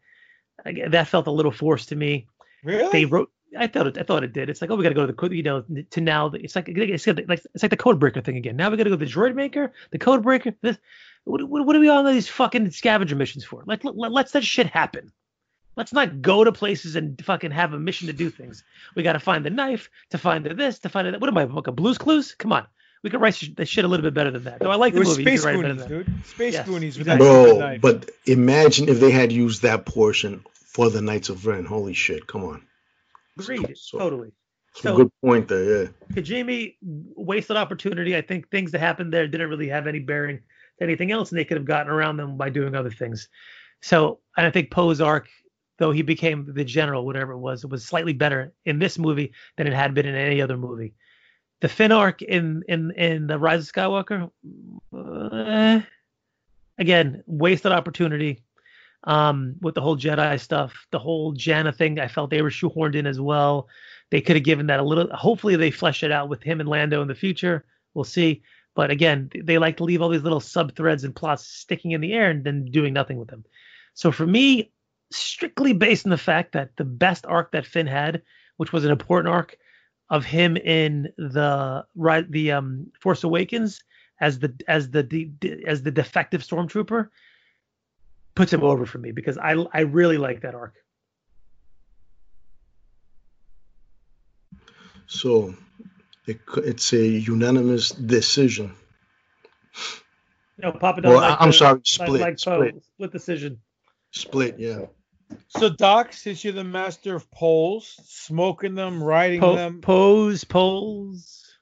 [0.64, 2.28] that felt a little forced to me.
[2.64, 2.92] Really?
[2.92, 3.32] They wrote.
[3.58, 3.98] I thought it.
[3.98, 4.50] I thought it did.
[4.50, 5.36] It's like, oh, we got to go to the.
[5.36, 6.28] You know, to now.
[6.34, 8.56] It's like it's like it's like the code breaker thing again.
[8.56, 10.54] Now we got to go to the droid maker, the code breaker.
[10.62, 10.78] This.
[11.26, 13.64] What, what, what are we on these fucking scavenger missions for?
[13.68, 15.12] Like, let, let's that shit happen.
[15.76, 18.64] Let's not go to places and fucking have a mission to do things.
[18.96, 21.22] We got to find the knife, to find the this, to find the that.
[21.22, 22.36] What am I, like a Blue's Clues?
[22.36, 22.68] Come on.
[23.04, 24.60] We could write sh- that shit a little bit better than that.
[24.60, 25.24] Though I like the movie.
[25.24, 26.14] Space you could write Goonies, better than that.
[26.14, 26.26] dude.
[26.26, 27.44] Space Yes, Goonies with that exactly.
[27.46, 27.82] stupid Bro, knife.
[27.82, 31.66] but imagine if they had used that portion for the Knights of Ren.
[31.66, 32.28] Holy shit!
[32.28, 32.62] Come on.
[33.40, 33.74] Agreed.
[33.92, 34.32] totally.
[34.76, 35.84] So- good point there.
[35.84, 35.88] Yeah.
[36.14, 38.16] Kijimi wasted opportunity.
[38.16, 40.38] I think things that happened there didn't really have any bearing
[40.78, 43.28] to anything else, and they could have gotten around them by doing other things.
[43.82, 45.28] So, and I think Poe's arc,
[45.82, 49.34] though he became the general, whatever it was, it was slightly better in this movie
[49.58, 50.94] than it had been in any other movie.
[51.60, 54.30] The Finn arc in in in the Rise of Skywalker,
[54.94, 55.82] uh,
[56.78, 58.44] again, wasted opportunity.
[59.06, 62.94] Um, with the whole Jedi stuff, the whole Jannah thing, I felt they were shoehorned
[62.94, 63.68] in as well.
[64.12, 65.10] They could have given that a little.
[65.16, 67.66] Hopefully, they flesh it out with him and Lando in the future.
[67.96, 68.44] We'll see.
[68.76, 72.02] But again, they like to leave all these little sub threads and plots sticking in
[72.02, 73.44] the air and then doing nothing with them.
[73.96, 74.72] So for me,
[75.12, 78.22] strictly based on the fact that the best arc that Finn had,
[78.58, 79.58] which was an important arc
[80.10, 83.82] of him in the right the um Force Awakens
[84.20, 87.10] as the as the, the as the defective stormtrooper,
[88.36, 90.76] puts him over for me because I I really like that arc.
[95.08, 95.56] So
[96.26, 98.74] it, it's a unanimous decision.
[100.58, 102.68] No, Papa Well, like I'm the- sorry, split, like Poe.
[102.70, 102.84] split.
[102.86, 103.60] split decision.
[104.12, 104.86] Split, yeah.
[105.48, 111.58] So Doc, since you're the master of polls, smoking them, writing Po- them, pose, polls,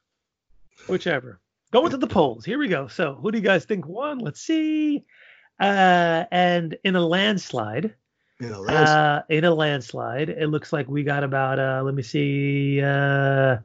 [0.86, 1.40] whichever.
[1.72, 2.44] Going to the polls.
[2.44, 2.88] Here we go.
[2.88, 4.18] So, who do you guys think won?
[4.18, 5.04] Let's see.
[5.60, 7.94] Uh, and in a landslide,
[8.40, 12.02] In a uh, in a landslide, it looks like we got about uh, let me
[12.02, 13.58] see, uh,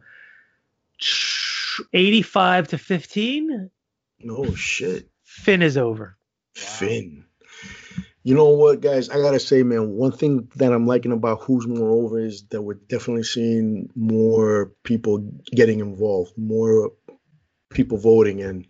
[1.94, 3.70] 85 to 15.
[4.20, 5.10] No shit.
[5.24, 6.18] Finn is over.
[6.54, 7.26] Finn.
[8.26, 9.10] You know what, guys?
[9.10, 12.60] I gotta say, man, one thing that I'm liking about Who's More Over is that
[12.60, 15.20] we're definitely seeing more people
[15.52, 16.94] getting involved, more
[17.70, 18.66] people voting, and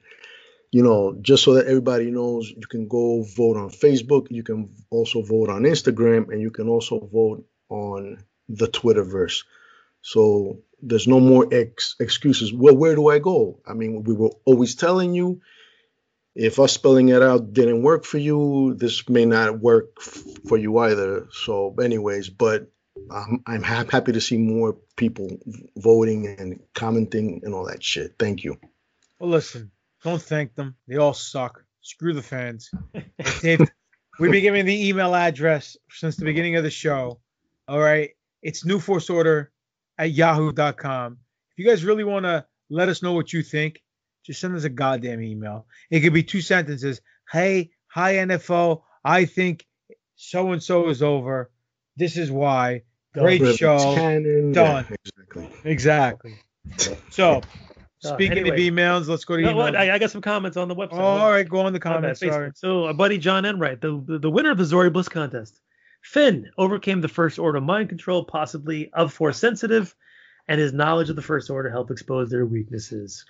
[0.74, 4.76] you know, just so that everybody knows, you can go vote on Facebook, you can
[4.90, 8.18] also vote on Instagram, and you can also vote on
[8.50, 9.46] the Twitterverse.
[10.02, 12.52] So there's no more ex- excuses.
[12.52, 13.62] Well, where do I go?
[13.66, 15.40] I mean, we were always telling you
[16.36, 20.58] if us spelling it out didn't work for you, this may not work f- for
[20.58, 21.28] you either.
[21.32, 22.70] So, anyways, but
[23.10, 25.38] um, I'm, I'm hap- happy to see more people
[25.78, 28.16] voting and commenting and all that shit.
[28.20, 28.58] Thank you.
[29.20, 29.72] well, listen,
[30.04, 30.76] don't thank them.
[30.88, 31.64] They all suck.
[31.82, 32.70] Screw the fans.
[33.42, 33.68] They've-
[34.18, 37.20] We've been giving the email address since the beginning of the show.
[37.68, 38.12] All right.
[38.42, 39.48] It's newforceorder
[39.98, 41.18] at yahoo.com.
[41.52, 43.82] If you guys really want to let us know what you think,
[44.26, 45.68] just send us a goddamn email.
[45.90, 47.02] It could be two sentences.
[47.32, 48.82] Hey, hi NFO.
[49.04, 49.66] I think
[50.16, 51.52] so and so is over.
[51.96, 52.82] This is why.
[53.14, 53.78] Great It's show.
[53.96, 54.54] canon.
[54.54, 54.86] Yeah, Done.
[54.96, 55.50] exactly.
[55.64, 56.40] Exactly.
[57.12, 57.42] So,
[58.04, 58.68] Uh, speaking anyway.
[58.68, 59.58] of emails, let's go to You know emails.
[59.58, 59.76] what?
[59.76, 60.94] I, I got some comments on the website.
[60.94, 62.20] Oh, all right, go on the comments.
[62.22, 62.32] Facebook.
[62.32, 62.52] Sorry.
[62.56, 65.60] So, our buddy John Enright, the, the the winner of the Zorii Bliss contest,
[66.02, 69.96] Finn overcame the First Order mind control, possibly of Force sensitive,
[70.48, 73.26] and his knowledge of the First Order helped expose their weaknesses.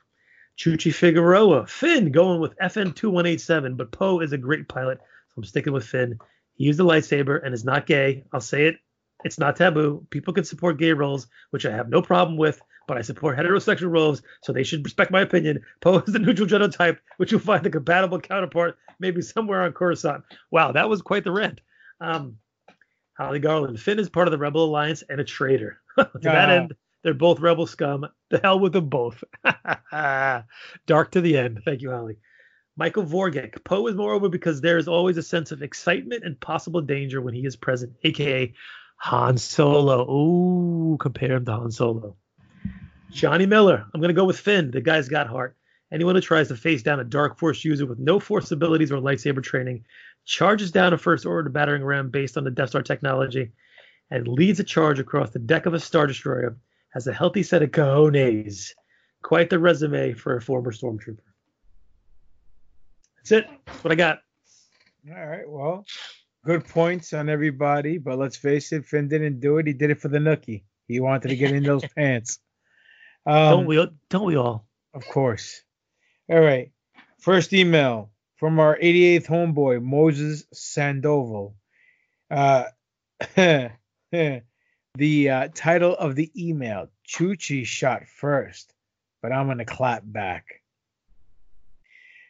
[0.58, 5.44] Chuchi Figueroa, Finn going with FN 2187, but Poe is a great pilot, so I'm
[5.44, 6.18] sticking with Finn.
[6.56, 8.24] He used a lightsaber and is not gay.
[8.32, 8.78] I'll say it.
[9.26, 10.06] It's not taboo.
[10.12, 13.90] People can support gay roles, which I have no problem with, but I support heterosexual
[13.92, 15.62] roles, so they should respect my opinion.
[15.82, 20.24] Poe is the neutral genotype, which you'll find the compatible counterpart maybe somewhere on Coruscant.
[20.52, 21.60] Wow, that was quite the rant.
[22.00, 22.38] Um,
[23.18, 25.80] Holly Garland, Finn is part of the Rebel Alliance and a traitor.
[25.98, 26.54] to that Ah.
[26.54, 26.76] end,
[27.06, 28.08] they're both rebel scum.
[28.30, 29.24] The hell with them both.
[29.94, 31.62] Dark to the end.
[31.64, 32.18] Thank you, Holly.
[32.76, 33.64] Michael Vorgek.
[33.64, 37.36] Poe is moreover because there is always a sense of excitement and possible danger when
[37.36, 38.52] he is present, aka
[38.98, 40.10] Han Solo.
[40.10, 42.16] Ooh, compare him to Han Solo.
[43.12, 43.86] Johnny Miller.
[43.94, 44.72] I'm gonna go with Finn.
[44.72, 45.56] The guy's got heart,
[45.92, 48.98] Anyone who tries to face down a Dark Force user with no Force abilities or
[48.98, 49.86] lightsaber training
[50.26, 53.52] charges down a First Order battering ram based on the Death Star technology
[54.10, 56.58] and leads a charge across the deck of a Star Destroyer
[56.96, 58.72] has a healthy set of cojones.
[59.22, 61.20] Quite the resume for a former Stormtrooper.
[63.18, 63.48] That's it.
[63.66, 64.20] That's what I got.
[65.10, 65.48] All right.
[65.48, 65.86] Well,
[66.46, 69.68] good points on everybody, but let's face it, Finn didn't do it.
[69.68, 70.64] He did it for the nookie.
[70.88, 72.40] He wanted to get in those pants.
[73.26, 73.88] Um, don't we?
[74.10, 74.66] Don't we all?
[74.94, 75.62] Of course.
[76.30, 76.72] All right.
[77.20, 81.56] First email from our 88th homeboy Moses Sandoval.
[82.32, 82.66] Uh,
[84.96, 88.74] the uh, title of the email: Chuchi shot first,
[89.22, 90.62] but I'm gonna clap back.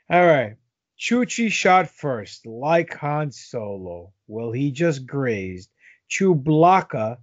[0.10, 0.56] All right.
[1.00, 4.14] Chuchi shot first, like Han Solo.
[4.28, 5.70] Well, he just grazed
[6.10, 7.18] Chewbacca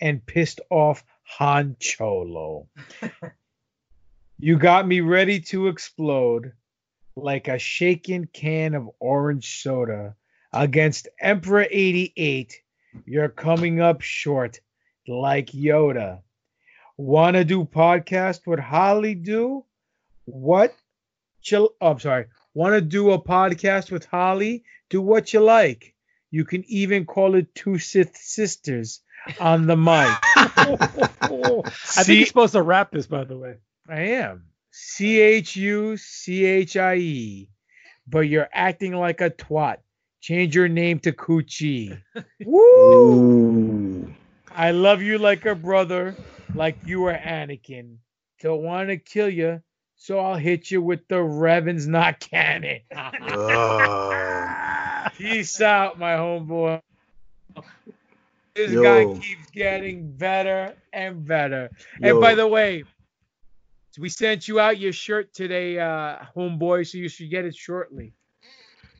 [0.00, 2.68] and pissed off Han Cholo.
[4.38, 6.52] you got me ready to explode
[7.16, 10.14] like a shaken can of orange soda
[10.52, 12.62] against Emperor 88.
[13.04, 14.60] You're coming up short
[15.08, 16.22] like Yoda.
[16.96, 19.64] Wanna do podcast with Holly do?
[20.24, 20.74] What?
[21.40, 21.70] Chill.
[21.80, 22.26] Oh, I'm sorry.
[22.54, 24.64] Want to do a podcast with Holly?
[24.90, 25.94] Do what you like.
[26.30, 29.00] You can even call it Two Sith Sisters
[29.40, 29.88] on the mic.
[30.36, 33.54] I think you're supposed to wrap this, by the way.
[33.88, 34.44] I am.
[34.70, 37.50] C H U C H I E.
[38.06, 39.78] But you're acting like a twat.
[40.20, 42.02] Change your name to Coochie.
[42.44, 43.87] Woo!
[44.58, 46.16] I love you like a brother,
[46.52, 47.98] like you are Anakin.
[48.42, 49.62] Don't want to kill you,
[49.94, 52.80] so I'll hit you with the Revan's not canon.
[55.16, 56.82] Peace out, my homeboy.
[58.56, 58.82] This Yo.
[58.82, 61.70] guy keeps getting better and better.
[62.02, 62.82] And by the way,
[63.96, 68.12] we sent you out your shirt today, uh, homeboy, so you should get it shortly.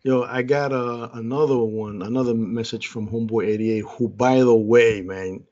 [0.03, 5.03] Yo, I got uh, another one, another message from Homeboy 88, who, by the way,
[5.03, 5.45] man,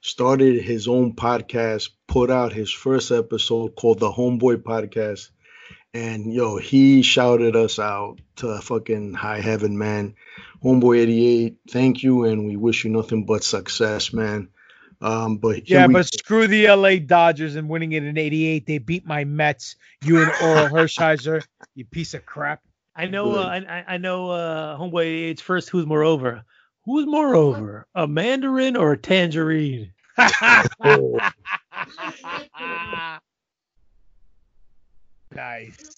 [0.00, 5.30] started his own podcast, put out his first episode called the Homeboy Podcast.
[5.92, 10.14] And yo, he shouted us out to fucking high heaven, man.
[10.62, 14.48] Homeboy 88, thank you, and we wish you nothing but success, man.
[15.00, 18.66] Um, but Yeah, we but screw the LA Dodgers and winning it in 88.
[18.66, 19.76] They beat my Mets.
[20.04, 21.44] You and Orel Hershiser,
[21.74, 22.60] you piece of crap.
[22.98, 23.36] I know.
[23.36, 24.30] Uh, I, I- I know.
[24.30, 25.70] Uh, homeboy, it's first.
[25.70, 26.42] Who's moreover?
[26.84, 27.86] Who's moreover?
[27.94, 29.92] A mandarin or a tangerine?
[35.34, 35.94] nice.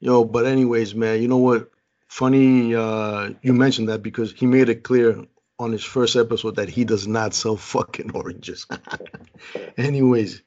[0.00, 1.70] Yo, but anyways, man, you know what?
[2.08, 5.24] Funny uh you mentioned that because he made it clear
[5.58, 8.66] on his first episode that he does not sell fucking oranges.
[9.78, 10.42] anyways,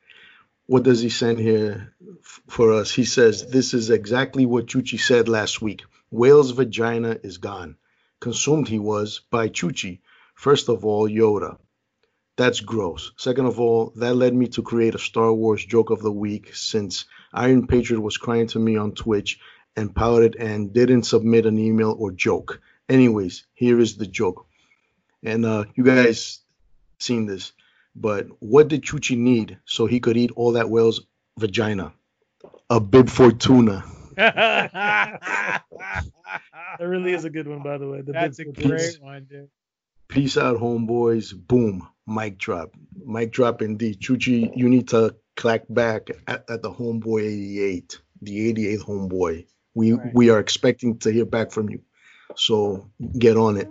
[0.68, 1.94] what does he send here
[2.48, 2.92] for us?
[2.92, 5.84] He says this is exactly what Chuchi said last week.
[6.12, 7.78] Whale's vagina is gone.
[8.20, 10.00] Consumed he was by Chuchi.
[10.34, 11.58] First of all, Yoda.
[12.38, 13.14] That's gross.
[13.16, 16.54] Second of all, that led me to create a Star Wars joke of the week
[16.54, 19.40] since Iron Patriot was crying to me on Twitch
[19.76, 22.62] and pouted and didn't submit an email or joke.
[22.90, 24.48] Anyways, here is the joke.
[25.24, 26.40] And uh, you guys
[27.00, 27.54] seen this,
[27.96, 31.02] but what did Chuchi need so he could eat all that whale's
[31.38, 31.94] vagina?
[32.70, 33.84] A bib fortuna.
[34.16, 35.62] that
[36.80, 38.02] really is a good one, by the way.
[38.02, 39.00] The That's a great Peace.
[39.00, 39.50] one, dude.
[40.08, 41.34] Peace out, homeboys.
[41.36, 41.88] Boom.
[42.08, 42.74] Mic drop.
[43.04, 44.00] Mic drop indeed.
[44.00, 49.46] Chuchi, you need to clack back at, at the homeboy 88, the 88th homeboy.
[49.74, 51.82] We we are expecting to hear back from you.
[52.36, 53.70] So get on it.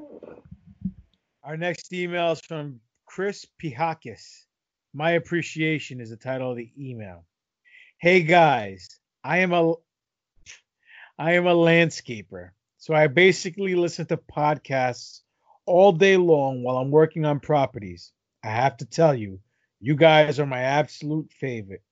[1.43, 2.81] Our next email is from
[3.15, 4.45] Chris Pihakis.
[4.93, 7.24] My appreciation is the title of the email.
[7.97, 9.74] Hey guys, I am a
[11.16, 12.51] I am a landscaper.
[12.78, 15.20] So I basically listen to podcasts
[15.65, 18.11] all day long while I'm working on properties.
[18.43, 19.39] I have to tell you,
[19.81, 21.85] you guys are my absolute favorite.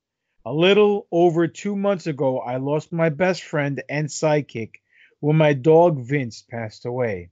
[0.44, 4.73] A little over two months ago, I lost my best friend and sidekick
[5.20, 7.31] when my dog Vince passed away.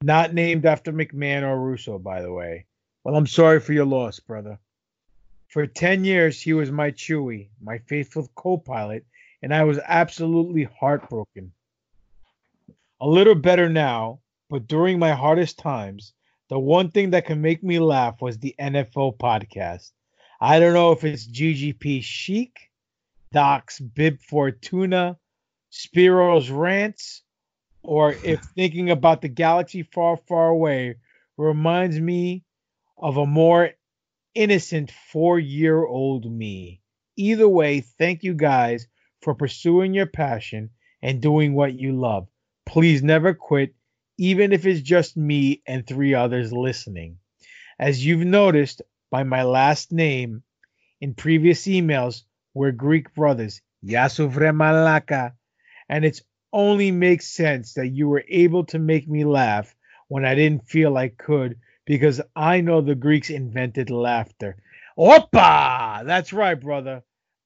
[0.00, 2.64] Not named after McMahon or Russo, by the way.
[3.04, 4.58] Well, I'm sorry for your loss, brother.
[5.48, 9.04] For 10 years, he was my Chewie, my faithful co pilot,
[9.42, 11.52] and I was absolutely heartbroken.
[13.02, 16.14] A little better now, but during my hardest times,
[16.48, 19.92] the one thing that can make me laugh was the NFO podcast.
[20.40, 22.70] I don't know if it's GGP Chic,
[23.32, 25.18] Doc's Bib Fortuna,
[25.68, 27.22] Spiro's Rants,
[27.82, 30.96] or if thinking about the galaxy far, far away
[31.36, 32.44] reminds me
[32.98, 33.70] of a more
[34.34, 36.80] innocent four year old me.
[37.16, 38.86] Either way, thank you guys
[39.22, 40.70] for pursuing your passion
[41.02, 42.28] and doing what you love.
[42.66, 43.74] Please never quit,
[44.18, 47.18] even if it's just me and three others listening.
[47.78, 50.42] As you've noticed by my last name
[51.00, 52.22] in previous emails,
[52.54, 55.32] we're Greek brothers, Yasuvre Malaka,
[55.88, 56.20] and it
[56.52, 59.74] only makes sense that you were able to make me laugh
[60.08, 64.56] when I didn't feel I could because I know the Greeks invented laughter.
[64.98, 66.04] Opa!
[66.04, 67.02] That's right, brother.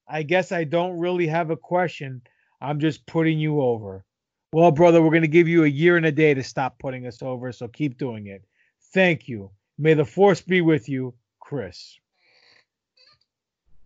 [0.07, 2.23] I guess I don't really have a question.
[2.61, 4.05] I'm just putting you over.
[4.53, 7.07] Well, brother, we're going to give you a year and a day to stop putting
[7.07, 8.45] us over, so keep doing it.
[8.95, 9.51] Thank you.
[9.77, 11.99] May the force be with you, Chris.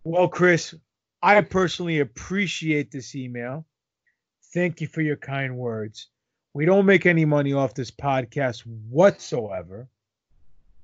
[0.05, 0.73] Well, Chris,
[1.21, 3.65] I personally appreciate this email.
[4.53, 6.07] Thank you for your kind words.
[6.53, 9.89] We don't make any money off this podcast whatsoever.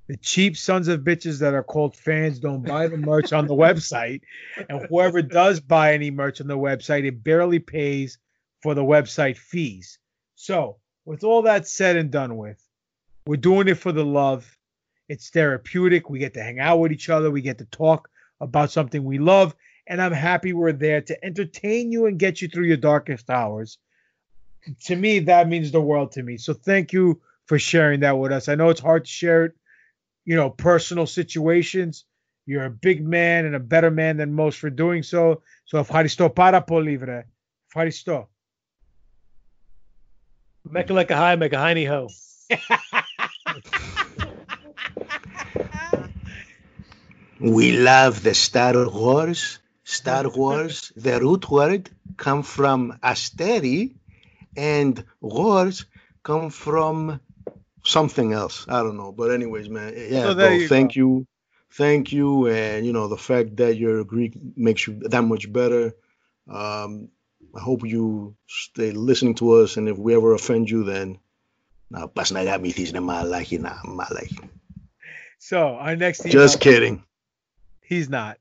[0.10, 3.54] The cheap sons of bitches that are called fans don't buy the merch on the
[3.54, 4.22] website.
[4.68, 8.18] And whoever does buy any merch on the website, it barely pays
[8.64, 10.00] for the website fees.
[10.34, 12.60] So, with all that said and done with,
[13.28, 14.58] we're doing it for the love.
[15.08, 16.10] It's therapeutic.
[16.10, 17.30] We get to hang out with each other.
[17.30, 18.10] We get to talk
[18.42, 19.56] about something we love.
[19.86, 23.78] And I'm happy we're there to entertain you and get you through your darkest hours.
[24.86, 26.38] To me, that means the world to me.
[26.38, 28.48] So thank you for sharing that with us.
[28.48, 29.56] I know it's hard to share it,
[30.29, 32.05] you know, personal situations.
[32.47, 35.43] You're a big man and a better man than most for doing so.
[35.65, 37.27] So ευχαριστώ πάρα πολύ, βρε.
[37.67, 38.29] Ευχαριστώ.
[40.71, 42.09] Mecca like a high, make a hiney ho.
[47.41, 49.59] We love the Star Wars.
[49.85, 53.95] Star Wars, the root word come from asteri,
[54.57, 55.85] and wars
[56.23, 57.21] come from
[57.90, 58.66] something else.
[58.68, 59.12] I don't know.
[59.12, 61.00] But anyways, man, yeah, So bro, you thank go.
[61.00, 61.28] you.
[61.72, 62.48] Thank you.
[62.48, 65.94] And you know, the fact that you're Greek makes you that much better.
[66.50, 67.10] Um,
[67.56, 71.20] I hope you stay listening to us, and if we ever offend you, then
[71.90, 74.50] na pas na gamitis na malaki na malaki.
[75.40, 77.04] So our next email, Just kidding.
[77.82, 78.38] He's not.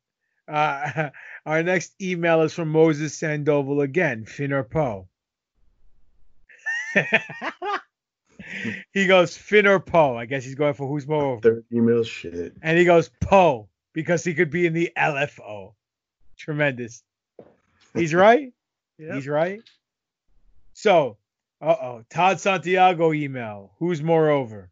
[0.47, 1.11] Uh,
[1.47, 5.09] our next email is from Moses Sandoval again, Finn or Poe.
[8.93, 10.17] he goes Finn or Poe.
[10.17, 11.41] I guess he's going for who's more over.
[11.41, 12.55] Third email shit.
[12.63, 15.75] And he goes Poe because he could be in the LFO.
[16.37, 17.03] Tremendous.
[17.95, 18.53] He's right.
[18.97, 19.61] He's right.
[20.73, 21.19] So,
[21.61, 23.73] uh oh, Todd Santiago email.
[23.79, 24.71] Who's moreover?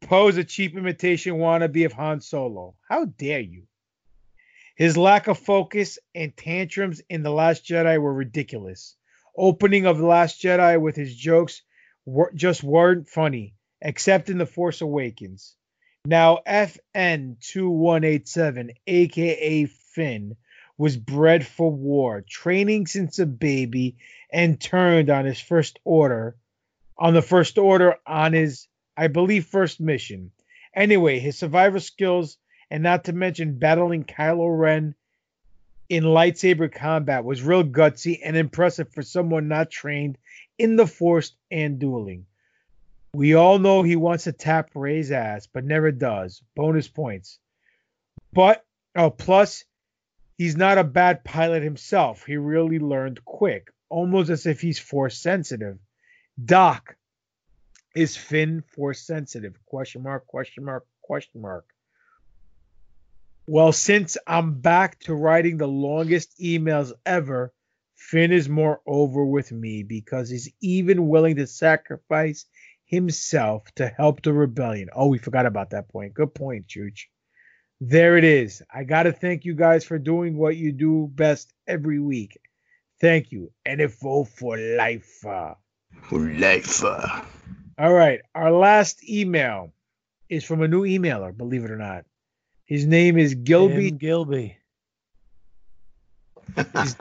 [0.00, 2.74] Poe's a cheap imitation wannabe of Han Solo.
[2.88, 3.64] How dare you?
[4.76, 8.96] His lack of focus and tantrums in The Last Jedi were ridiculous.
[9.36, 11.62] Opening of The Last Jedi with his jokes
[12.08, 15.54] were, just weren't funny, except in The Force Awakens.
[16.06, 20.36] Now, FN2187, aka Finn,
[20.78, 23.98] was bred for war, training since a baby,
[24.32, 26.36] and turned on his first order,
[26.96, 30.30] on the first order on his, I believe, first mission.
[30.74, 32.38] Anyway, his survival skills,
[32.70, 34.94] and not to mention battling Kylo Ren
[35.88, 40.16] in lightsaber combat, was real gutsy and impressive for someone not trained
[40.58, 42.26] in the Force and dueling.
[43.14, 46.42] We all know he wants to tap Rey's ass, but never does.
[46.54, 47.38] Bonus points.
[48.32, 48.64] But,
[48.94, 49.64] oh, plus,
[50.36, 52.24] he's not a bad pilot himself.
[52.24, 55.78] He really learned quick, almost as if he's force sensitive.
[56.42, 56.96] Doc,
[57.94, 59.58] is Finn force sensitive?
[59.66, 61.64] Question mark, question mark, question mark.
[63.46, 67.52] Well, since I'm back to writing the longest emails ever,
[67.98, 72.46] Finn is more over with me because he's even willing to sacrifice
[72.86, 74.88] himself to help the rebellion.
[74.94, 76.14] Oh, we forgot about that point.
[76.14, 77.06] Good point, Chooch.
[77.80, 78.62] There it is.
[78.72, 82.38] I got to thank you guys for doing what you do best every week.
[83.00, 83.52] Thank you.
[83.66, 85.24] NFO for life.
[85.26, 85.54] uh.
[86.04, 86.82] For life.
[86.84, 88.20] All right.
[88.34, 89.72] Our last email
[90.28, 92.04] is from a new emailer, believe it or not.
[92.64, 93.90] His name is Gilby.
[93.90, 94.56] Tim Gilby.
[96.56, 96.96] His,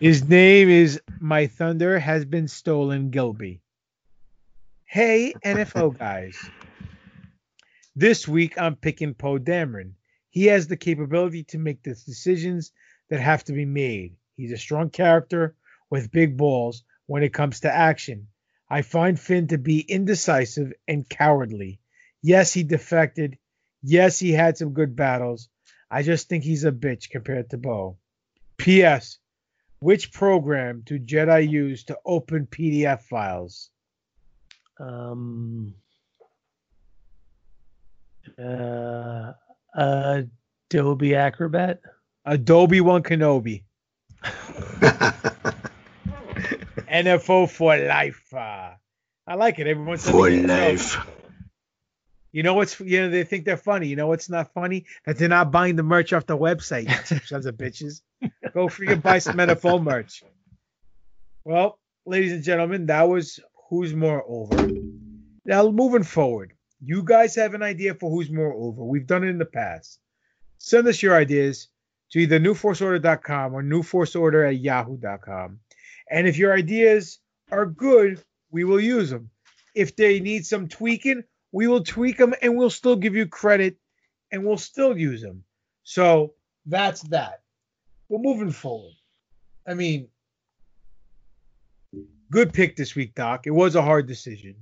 [0.00, 3.60] his name is My Thunder Has Been Stolen Gilby.
[4.84, 6.38] Hey, NFO guys.
[7.94, 9.92] This week I'm picking Poe Dameron.
[10.30, 12.72] He has the capability to make the decisions
[13.10, 14.16] that have to be made.
[14.36, 15.54] He's a strong character
[15.90, 18.28] with big balls when it comes to action.
[18.68, 21.80] I find Finn to be indecisive and cowardly.
[22.22, 23.38] Yes, he defected.
[23.82, 25.48] Yes, he had some good battles.
[25.90, 27.98] I just think he's a bitch compared to Poe.
[28.58, 29.18] P.S.
[29.80, 33.70] Which program do Jedi use to open PDF files?
[34.80, 35.74] Um,
[38.38, 39.32] uh,
[39.74, 41.80] Adobe Acrobat.
[42.24, 43.64] Adobe One Kenobi.
[46.90, 48.34] NFO for life.
[48.34, 48.70] Uh,
[49.26, 49.66] I like it.
[49.66, 50.96] Everyone's For life.
[52.36, 53.88] You know what's you know they think they're funny.
[53.88, 54.84] You know what's not funny?
[55.06, 56.86] That they're not buying the merch off the website.
[57.26, 58.02] Sons of bitches.
[58.52, 60.22] Go free and buy some NFO merch.
[61.44, 63.40] Well, ladies and gentlemen, that was
[63.70, 64.68] who's more over.
[65.46, 68.84] Now moving forward, you guys have an idea for who's more over.
[68.84, 69.98] We've done it in the past.
[70.58, 71.68] Send us your ideas
[72.10, 75.60] to either newforceorder.com or newforceorder at yahoo.com.
[76.10, 77.18] And if your ideas
[77.50, 79.30] are good, we will use them.
[79.74, 83.76] If they need some tweaking, we will tweak them and we'll still give you credit
[84.30, 85.44] and we'll still use them.
[85.84, 86.34] So
[86.66, 87.42] that's that.
[88.08, 88.94] We're moving forward.
[89.66, 90.08] I mean,
[92.30, 93.46] good pick this week, Doc.
[93.46, 94.56] It was a hard decision.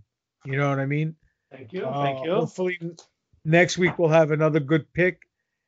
[0.45, 1.17] You know what I mean?
[1.51, 1.85] Thank you.
[1.85, 2.35] Uh, Thank you.
[2.35, 2.79] Hopefully,
[3.45, 5.21] next week we'll have another good pick,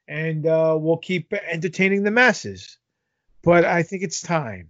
[0.09, 2.79] and uh, we'll keep entertaining the masses.
[3.43, 4.69] But I think it's time.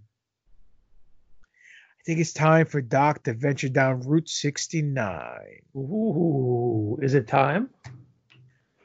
[2.07, 5.29] I think it's time for Doc to venture down Route 69.
[5.75, 7.69] Ooh, is it time?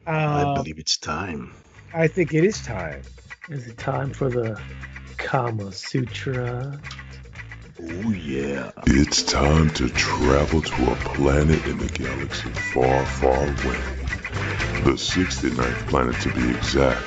[0.05, 1.53] I Uh, believe it's time.
[1.95, 3.05] I think it is time.
[3.49, 4.61] Is it time for the
[5.19, 6.81] Kama Sutra?
[7.79, 8.73] Oh yeah.
[8.89, 13.79] It's time to travel to a planet in the galaxy far, far away.
[14.83, 17.05] The 69th planet to be exact.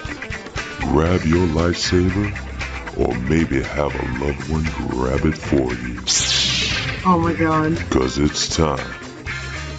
[0.79, 2.55] Grab your lightsaber,
[2.97, 5.99] or maybe have a loved one grab it for you.
[7.05, 7.77] Oh my god.
[7.91, 8.77] Cause it's time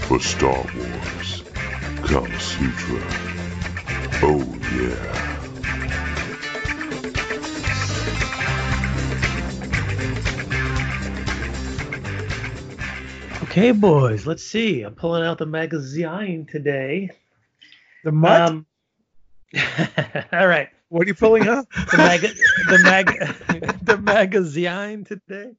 [0.08, 1.42] for Star Wars
[2.02, 3.00] Kama Sutra.
[4.22, 4.44] Oh
[4.76, 5.26] yeah.
[13.44, 14.82] Okay, boys, let's see.
[14.82, 17.10] I'm pulling out the magazine today.
[18.04, 18.50] The mud?
[18.50, 18.66] Um,
[20.32, 20.68] all right.
[20.88, 21.66] What are you pulling up?
[21.90, 25.52] The mag the mag the magazine today.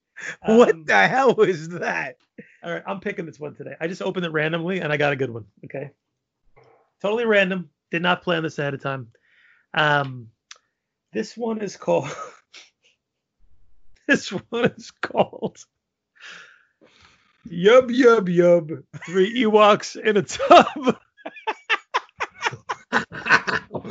[0.46, 2.18] what Um, the hell was that?
[2.64, 3.76] All right, I'm picking this one today.
[3.80, 5.46] I just opened it randomly and I got a good one.
[5.66, 5.92] Okay.
[7.02, 7.70] Totally random.
[7.92, 9.10] Did not plan this ahead of time.
[9.74, 10.30] Um,
[11.14, 12.10] this one is called.
[14.08, 15.58] this one is called.
[17.50, 18.84] Yub yub yub.
[19.06, 20.98] Three Ewoks in a tub.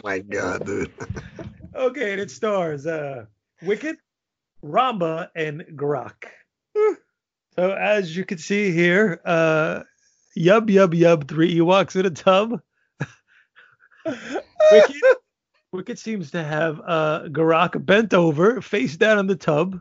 [0.06, 0.92] My god, dude.
[1.74, 3.26] Okay, and it stars uh,
[3.60, 3.98] Wicket,
[4.64, 6.24] Romba, and Grok.
[7.54, 9.82] So as you can see here, uh,
[10.38, 12.62] yub yub yub, three Ewoks in a tub.
[15.72, 19.78] Wicket seems to have uh, Garak bent over, face down in the tub.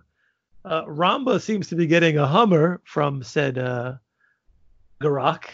[0.65, 3.93] Uh, Romba seems to be getting a Hummer from said uh,
[5.01, 5.45] Garak,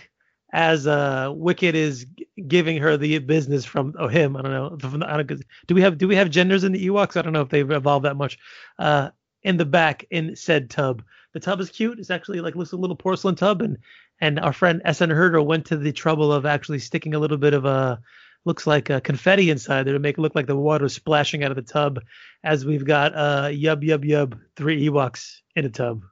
[0.52, 2.06] as uh, Wicket is
[2.48, 4.36] giving her the business from oh him.
[4.36, 4.78] I don't know.
[4.80, 7.18] From the, I don't, do we have do we have genders in the Ewoks?
[7.18, 8.38] I don't know if they've evolved that much.
[8.78, 9.10] Uh,
[9.44, 11.04] in the back in said tub.
[11.34, 12.00] The tub is cute.
[12.00, 13.78] It's actually like looks a little porcelain tub, and
[14.20, 17.54] and our friend SN Herder went to the trouble of actually sticking a little bit
[17.54, 18.00] of a
[18.44, 21.52] looks like a confetti inside there to make it look like the water splashing out
[21.52, 22.00] of the tub.
[22.44, 26.04] As we've got uh yub yub yub three Ewoks in a tub.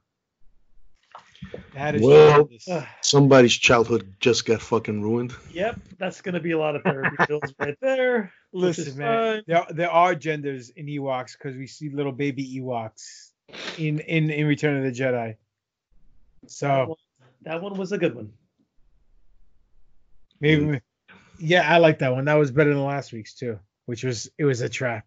[1.74, 2.48] That is Well,
[3.00, 5.34] somebody's childhood just got fucking ruined.
[5.52, 8.32] Yep, that's gonna be a lot of therapy bills right there.
[8.52, 13.30] Listen, man, there, there are genders in Ewoks because we see little baby Ewoks
[13.78, 15.36] in in in Return of the Jedi.
[16.42, 16.96] That So one,
[17.42, 18.32] that one was a good one.
[20.40, 20.80] maybe, we-
[21.38, 22.24] yeah, I like that one.
[22.26, 25.06] That was better than last week's too, which was it was a trap.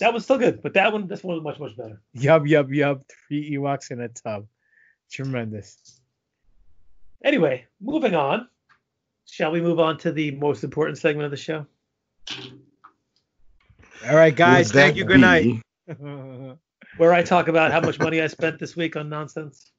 [0.00, 2.00] That was still good, but that one, this one was much much better.
[2.16, 4.46] Yub yub yub, three Ewoks in a tub,
[5.10, 6.00] tremendous.
[7.24, 8.48] Anyway, moving on.
[9.26, 11.66] Shall we move on to the most important segment of the show?
[14.08, 15.04] All right, guys, thank that you.
[15.04, 15.62] Good night.
[16.96, 19.70] Where I talk about how much money I spent this week on nonsense.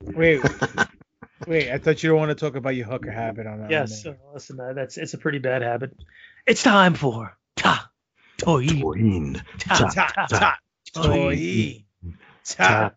[0.00, 0.40] wait,
[1.46, 3.70] wait, I thought you don't want to talk about your hooker habit on that.
[3.70, 5.94] Yes, uh, listen, uh, that's it's a pretty bad habit.
[6.46, 7.90] It's time for ta
[8.38, 9.42] toy Toyin.
[9.58, 10.58] ta Ta ta ta
[10.92, 11.84] toy toy
[12.44, 12.92] ta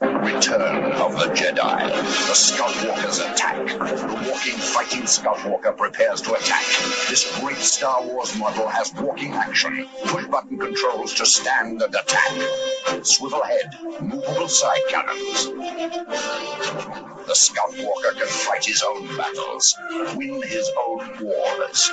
[0.00, 1.88] Return of the Jedi.
[2.28, 3.66] The Scout Walkers attack.
[3.66, 6.64] The walking fighting Scout Walker prepares to attack.
[7.08, 9.86] This great Star Wars model has walking action.
[10.04, 13.04] Push button controls to stand and attack.
[13.04, 15.46] Swivel head, movable side cannons.
[17.26, 19.76] The Scout Walker can fight his own battles,
[20.14, 21.92] win his own wars.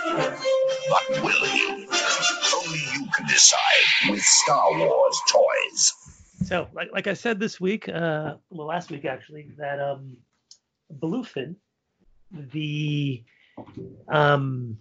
[0.90, 1.88] But will he?
[3.14, 5.94] Can decide with Star Wars toys.
[6.45, 10.18] So, like like I said this week, uh, well, last week actually, that um,
[10.99, 11.56] Bluefin,
[12.32, 13.23] the
[14.07, 14.77] um,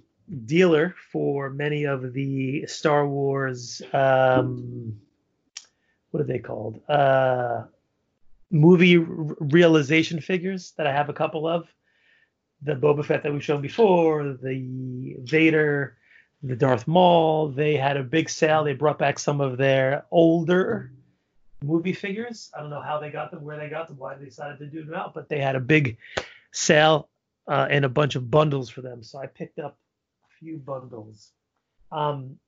[0.46, 3.82] dealer for many of the Star Wars.
[3.92, 5.00] Um,
[6.10, 6.80] what are they called?
[6.88, 7.64] Uh,
[8.50, 11.66] movie realization figures that I have a couple of.
[12.62, 15.98] The Boba Fett that we've shown before, the Vader,
[16.44, 17.48] the Darth Maul.
[17.48, 18.64] They had a big sale.
[18.64, 20.92] They brought back some of their older
[21.64, 22.50] movie figures.
[22.56, 24.66] I don't know how they got them, where they got them, why they decided to
[24.66, 25.96] do them out, but they had a big
[26.52, 27.08] sale
[27.48, 29.02] uh, and a bunch of bundles for them.
[29.02, 29.78] So I picked up
[30.22, 31.32] a few bundles.
[31.90, 32.38] Um,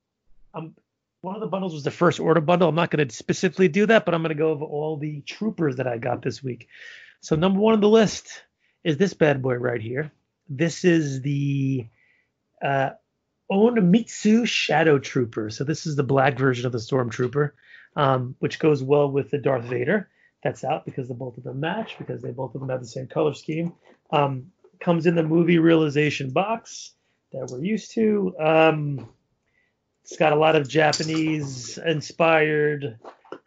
[0.52, 0.74] um,
[1.23, 2.68] one of the bundles was the first order bundle.
[2.68, 5.23] I'm not going to specifically do that, but I'm going to go over all the
[5.23, 6.68] troopers that I got this week.
[7.20, 8.44] So number one on the list
[8.85, 10.12] is this bad boy right here.
[10.48, 11.86] This is the
[12.62, 12.90] uh,
[13.51, 15.51] Onimitsu Shadow Trooper.
[15.51, 17.52] So this is the black version of the Stormtrooper,
[17.94, 20.09] um, which goes well with the Darth Vader.
[20.43, 22.86] That's out because the both of them match because they both of them have the
[22.86, 23.73] same color scheme.
[24.10, 26.93] Um, comes in the movie realization box
[27.32, 28.35] that we're used to.
[28.39, 29.09] Um,
[30.02, 32.98] it's got a lot of Japanese inspired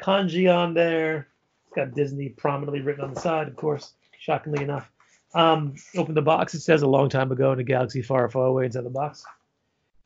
[0.01, 1.27] kanji on there.
[1.67, 4.91] It's got Disney prominently written on the side, of course, shockingly enough.
[5.33, 6.53] Um, open the box.
[6.55, 9.23] It says a long time ago in a galaxy far, far away inside the box,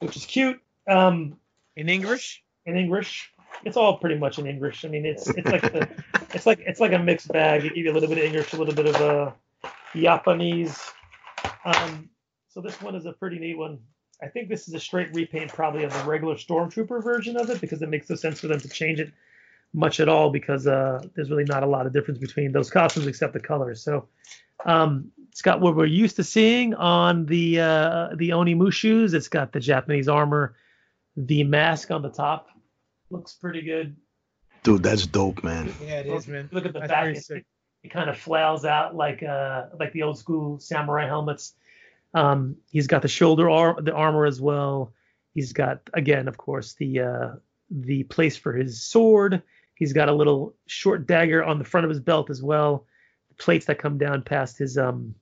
[0.03, 0.59] which is cute.
[0.87, 1.37] Um,
[1.75, 2.43] in English?
[2.65, 3.31] In English.
[3.63, 4.83] It's all pretty much in English.
[4.83, 5.87] I mean, it's it's like the,
[6.33, 7.63] it's like it's like a mixed bag.
[7.63, 9.31] You give you a little bit of English, a little bit of uh,
[9.95, 10.79] Japanese.
[11.65, 12.09] Um,
[12.49, 13.79] so this one is a pretty neat one.
[14.21, 17.61] I think this is a straight repaint probably of the regular Stormtrooper version of it
[17.61, 19.11] because it makes no sense for them to change it
[19.73, 23.07] much at all because uh, there's really not a lot of difference between those costumes
[23.07, 23.83] except the colors.
[23.83, 24.07] So
[24.65, 29.15] um, it's got what we're used to seeing on the uh, the Onimushus.
[29.15, 30.55] It's got the Japanese armor,
[31.17, 32.49] the mask on the top
[33.09, 33.95] looks pretty good.
[34.61, 35.73] Dude, that's dope, man.
[35.83, 36.49] Yeah, it is, man.
[36.51, 37.03] Look at the That's back.
[37.03, 37.45] very It,
[37.81, 41.55] it kind of flails out like uh like the old school samurai helmets.
[42.13, 44.93] Um, he's got the shoulder ar- the armor as well.
[45.33, 47.29] He's got again, of course, the uh,
[47.71, 49.41] the place for his sword.
[49.73, 52.85] He's got a little short dagger on the front of his belt as well.
[53.29, 55.15] The plates that come down past his um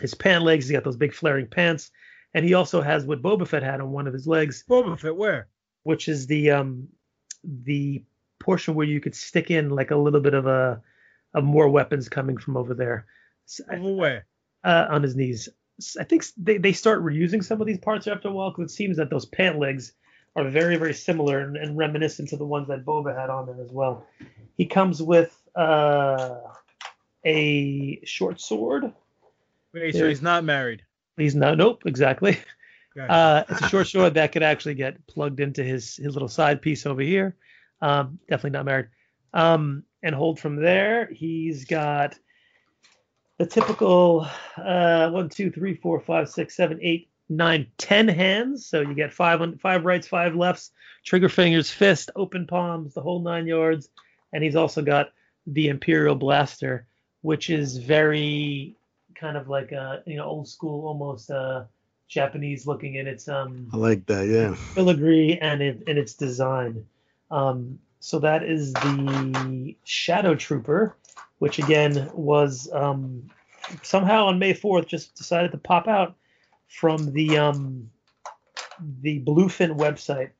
[0.00, 0.66] his pant legs.
[0.66, 1.90] He's got those big flaring pants,
[2.34, 4.64] and he also has what Boba Fett had on one of his legs.
[4.68, 5.48] Boba Fett, where?
[5.82, 6.88] Which is the um
[7.44, 8.04] the
[8.38, 10.82] portion where you could stick in like a little bit of a
[11.34, 13.06] of more weapons coming from over there.
[13.70, 14.26] Over where?
[14.64, 15.48] uh, on his knees.
[15.98, 18.74] I think they, they start reusing some of these parts after a while because it
[18.74, 19.92] seems that those pant legs
[20.34, 23.60] are very, very similar and, and reminiscent to the ones that Boba had on there
[23.62, 24.06] as well.
[24.56, 26.40] He comes with uh,
[27.24, 28.92] a short sword.
[29.76, 30.82] Wait, so he's not married.
[31.18, 32.38] He's not, nope, exactly.
[32.96, 33.12] Gotcha.
[33.12, 36.62] Uh, it's a short sword that could actually get plugged into his his little side
[36.62, 37.36] piece over here.
[37.82, 38.86] Um, definitely not married.
[39.34, 41.10] Um, and hold from there.
[41.12, 42.18] He's got
[43.36, 44.26] the typical
[44.56, 48.64] uh, one, two, three, four, five, six, seven, eight, nine, ten hands.
[48.64, 50.70] So you get five on five rights, five lefts,
[51.04, 53.90] trigger fingers, fist, open palms, the whole nine yards.
[54.32, 55.12] And he's also got
[55.46, 56.86] the Imperial Blaster,
[57.20, 58.74] which is very
[59.18, 61.64] kind of like a you know old school, almost uh,
[62.08, 64.26] Japanese looking in its um I like that.
[64.26, 64.54] Yeah.
[64.54, 66.86] filigree and it and its design.
[67.30, 70.96] Um, so that is the Shadow Trooper,
[71.38, 73.28] which again was um,
[73.82, 76.14] somehow on May 4th just decided to pop out
[76.68, 77.90] from the um,
[79.00, 80.30] the Bluefin website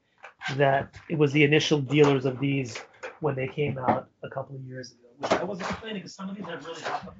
[0.56, 2.78] that it was the initial dealers of these
[3.20, 5.00] when they came out a couple of years ago.
[5.18, 7.16] Which I wasn't complaining because some of these have really popped up.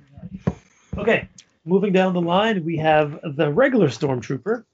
[0.96, 1.28] Okay,
[1.64, 4.64] moving down the line, we have the regular Stormtrooper.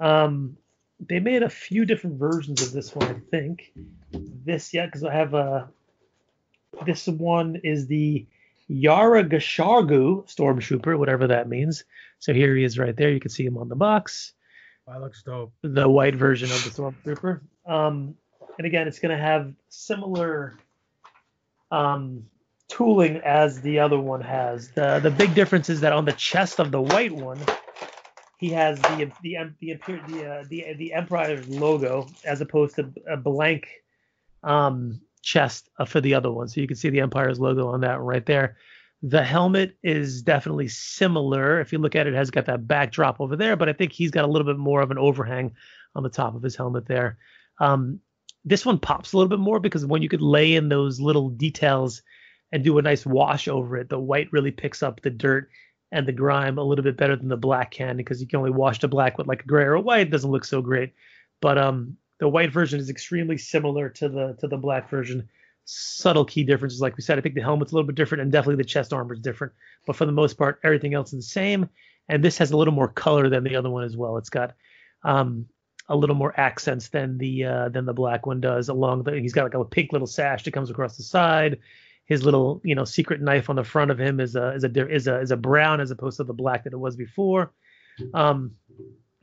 [0.00, 0.56] Um,
[0.98, 3.72] they made a few different versions of this one, I think.
[4.10, 5.68] This, yeah, because I have a.
[6.84, 8.26] This one is the
[8.68, 11.84] Yari Ashigaru Stormtrooper, whatever that means.
[12.18, 13.10] So here he is right there.
[13.10, 14.32] You can see him on the box.
[14.88, 15.52] That looks dope.
[15.62, 17.40] The white version of the Stormtrooper.
[17.66, 18.16] Um,
[18.58, 20.56] and again, it's going to have similar
[21.70, 22.26] um,
[22.68, 24.70] tooling as the other one has.
[24.70, 27.38] The the big difference is that on the chest of the white one,
[28.38, 33.16] he has the the the the uh, the, the Empire's logo as opposed to a
[33.16, 33.68] blank
[34.42, 36.48] um, chest uh, for the other one.
[36.48, 38.56] So you can see the Empire's logo on that right there.
[39.02, 41.60] The helmet is definitely similar.
[41.60, 43.92] If you look at it, it has got that backdrop over there, but I think
[43.92, 45.54] he's got a little bit more of an overhang
[45.94, 47.18] on the top of his helmet there.
[47.58, 48.00] Um,
[48.44, 51.28] this one pops a little bit more because when you could lay in those little
[51.28, 52.02] details
[52.56, 55.50] and do a nice wash over it, the white really picks up the dirt
[55.92, 58.50] and the grime a little bit better than the black can because you can only
[58.50, 60.06] wash the black with like a gray or a white.
[60.06, 60.94] It doesn't look so great.
[61.42, 65.28] But um, the white version is extremely similar to the to the black version.
[65.66, 67.18] Subtle key differences, like we said.
[67.18, 69.52] I think the helmet's a little bit different, and definitely the chest armor is different.
[69.86, 71.68] But for the most part, everything else is the same.
[72.08, 74.16] And this has a little more color than the other one as well.
[74.16, 74.54] It's got
[75.04, 75.44] um,
[75.90, 78.70] a little more accents than the uh, than the black one does.
[78.70, 81.58] Along the, he's got like a pink little sash that comes across the side.
[82.06, 84.88] His little, you know, secret knife on the front of him is a is a
[84.88, 87.52] is a is a brown as opposed to the black that it was before.
[88.14, 88.52] Um,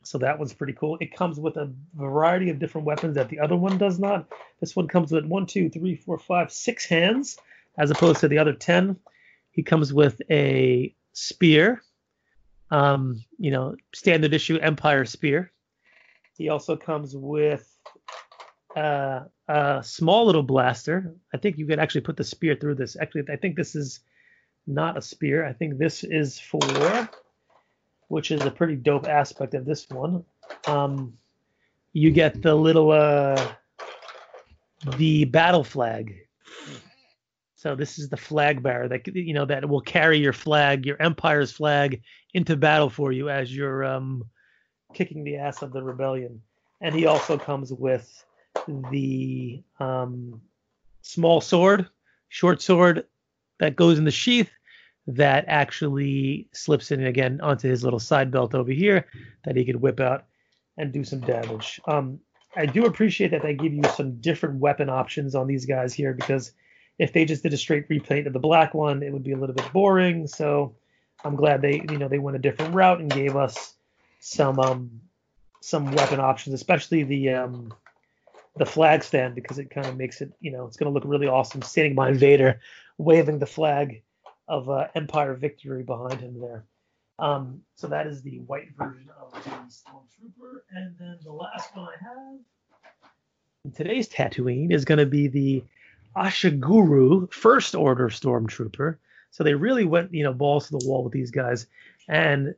[0.02, 0.98] so that one's pretty cool.
[1.00, 4.28] It comes with a variety of different weapons that the other one does not.
[4.60, 7.38] This one comes with one, two, three, four, five, six hands,
[7.78, 8.96] as opposed to the other ten.
[9.50, 11.82] He comes with a spear,
[12.70, 15.52] um, you know, standard issue Empire spear.
[16.36, 17.66] He also comes with
[18.76, 21.14] uh, a small little blaster.
[21.32, 22.96] I think you could actually put the spear through this.
[23.00, 24.00] Actually, I think this is
[24.66, 25.44] not a spear.
[25.44, 27.08] I think this is for,
[28.08, 30.24] which is a pretty dope aspect of this one.
[30.66, 31.14] Um,
[31.92, 33.54] you get the little uh,
[34.96, 36.16] the battle flag.
[37.54, 41.00] So this is the flag bearer that you know that will carry your flag, your
[41.00, 42.02] empire's flag,
[42.34, 44.24] into battle for you as you're um,
[44.92, 46.42] kicking the ass of the rebellion.
[46.80, 48.24] And he also comes with
[48.90, 50.40] the um,
[51.02, 51.88] small sword,
[52.28, 53.06] short sword
[53.60, 54.50] that goes in the sheath
[55.06, 59.06] that actually slips in again onto his little side belt over here
[59.44, 60.24] that he could whip out
[60.78, 61.80] and do some damage.
[61.86, 62.18] Um,
[62.56, 66.14] I do appreciate that they give you some different weapon options on these guys here
[66.14, 66.52] because
[66.98, 69.36] if they just did a straight repaint of the black one, it would be a
[69.36, 70.26] little bit boring.
[70.26, 70.74] So
[71.24, 73.74] I'm glad they you know they went a different route and gave us
[74.20, 75.00] some um
[75.60, 77.74] some weapon options, especially the um
[78.56, 81.04] the flag stand because it kind of makes it you know it's going to look
[81.06, 82.60] really awesome standing behind Vader
[82.98, 84.02] waving the flag
[84.46, 86.64] of uh, Empire victory behind him there.
[87.18, 91.88] Um, so that is the white version of the Stormtrooper, and then the last one
[91.88, 92.38] I have
[93.64, 95.64] in today's Tatooine is going to be the
[96.16, 98.96] Ashigaru First Order Stormtrooper.
[99.30, 101.66] So they really went, you know, balls to the wall with these guys,
[102.08, 102.54] and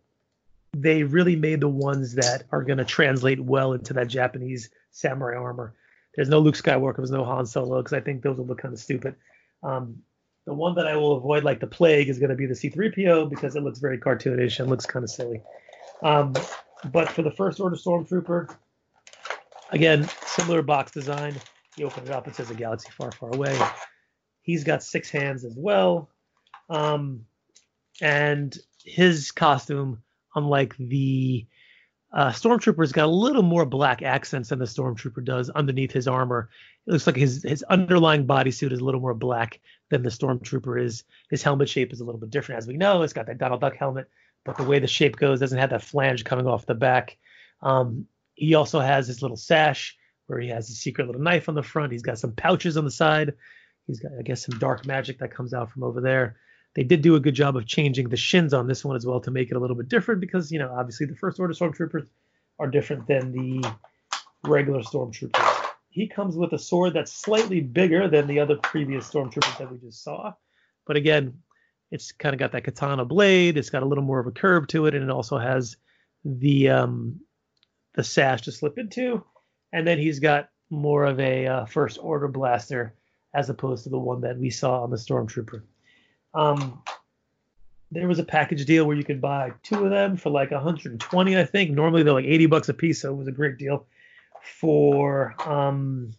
[0.76, 5.36] they really made the ones that are going to translate well into that Japanese samurai
[5.36, 5.74] armor.
[6.16, 8.74] There's no Luke Skywalker, there's no Han Solo, because I think those will look kind
[8.74, 9.14] of stupid.
[9.62, 10.02] Um,
[10.46, 13.28] the one that I will avoid like the plague is going to be the C3PO
[13.28, 15.42] because it looks very cartoonish and looks kind of silly.
[16.02, 16.34] Um,
[16.92, 18.54] but for the First Order Stormtrooper,
[19.70, 21.34] again, similar box design.
[21.76, 23.58] You open it up, it says a galaxy far, far away.
[24.42, 26.08] He's got six hands as well.
[26.70, 27.26] Um,
[28.00, 30.02] and his costume,
[30.34, 31.46] unlike the
[32.12, 36.48] uh, Stormtrooper's got a little more black accents than the Stormtrooper does underneath his armor.
[36.86, 39.60] It looks like his his underlying bodysuit is a little more black
[39.90, 41.04] than the Stormtrooper is.
[41.30, 43.02] His helmet shape is a little bit different, as we know.
[43.02, 44.08] It's got that Donald Duck helmet,
[44.44, 47.18] but the way the shape goes doesn't have that flange coming off the back.
[47.62, 51.54] Um, he also has his little sash where he has a secret little knife on
[51.54, 51.92] the front.
[51.92, 53.34] He's got some pouches on the side.
[53.86, 56.36] He's got, I guess, some dark magic that comes out from over there.
[56.76, 59.18] They did do a good job of changing the shins on this one as well
[59.20, 62.06] to make it a little bit different because, you know, obviously the First Order Stormtroopers
[62.58, 63.66] are different than the
[64.44, 65.64] regular Stormtroopers.
[65.88, 69.78] He comes with a sword that's slightly bigger than the other previous Stormtroopers that we
[69.78, 70.34] just saw.
[70.86, 71.38] But again,
[71.90, 73.56] it's kind of got that katana blade.
[73.56, 75.78] It's got a little more of a curve to it, and it also has
[76.26, 77.20] the um,
[77.94, 79.24] the sash to slip into.
[79.72, 82.94] And then he's got more of a uh, first order blaster
[83.32, 85.62] as opposed to the one that we saw on the Stormtrooper.
[86.34, 86.82] Um,
[87.90, 91.38] there was a package deal where you could buy two of them for like 120,
[91.38, 91.70] I think.
[91.70, 93.86] Normally they're like 80 bucks a piece, so it was a great deal
[94.42, 96.12] for um,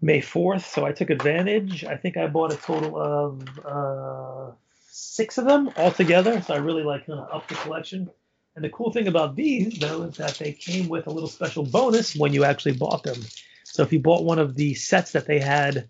[0.00, 0.62] May 4th.
[0.62, 1.84] So I took advantage.
[1.84, 6.40] I think I bought a total of uh, six of them altogether.
[6.42, 8.10] So I really like kind of up the collection.
[8.56, 11.64] And the cool thing about these, though, is that they came with a little special
[11.64, 13.20] bonus when you actually bought them.
[13.64, 15.88] So if you bought one of the sets that they had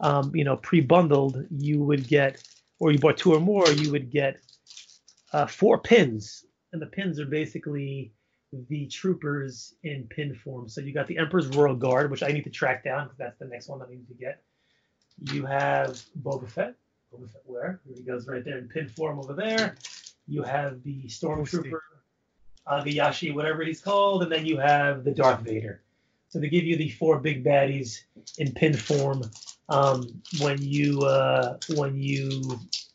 [0.00, 2.42] um, you know, pre-bundled, you would get,
[2.78, 4.38] or you bought two or more, you would get
[5.32, 8.12] uh, four pins, and the pins are basically
[8.68, 10.68] the troopers in pin form.
[10.68, 13.38] So you got the Emperor's Royal Guard, which I need to track down because that's
[13.38, 14.42] the next one that I need to get.
[15.32, 16.74] You have Boba Fett.
[17.12, 17.80] Boba Fett where?
[17.86, 19.76] Here he goes right there in pin form over there.
[20.26, 21.80] You have the Stormtrooper,
[22.66, 25.82] Agayashi, whatever he's called, and then you have the Darth Vader.
[26.28, 28.02] So they give you the four big baddies
[28.38, 29.22] in pin form
[29.70, 30.06] um,
[30.40, 32.42] when you uh, when you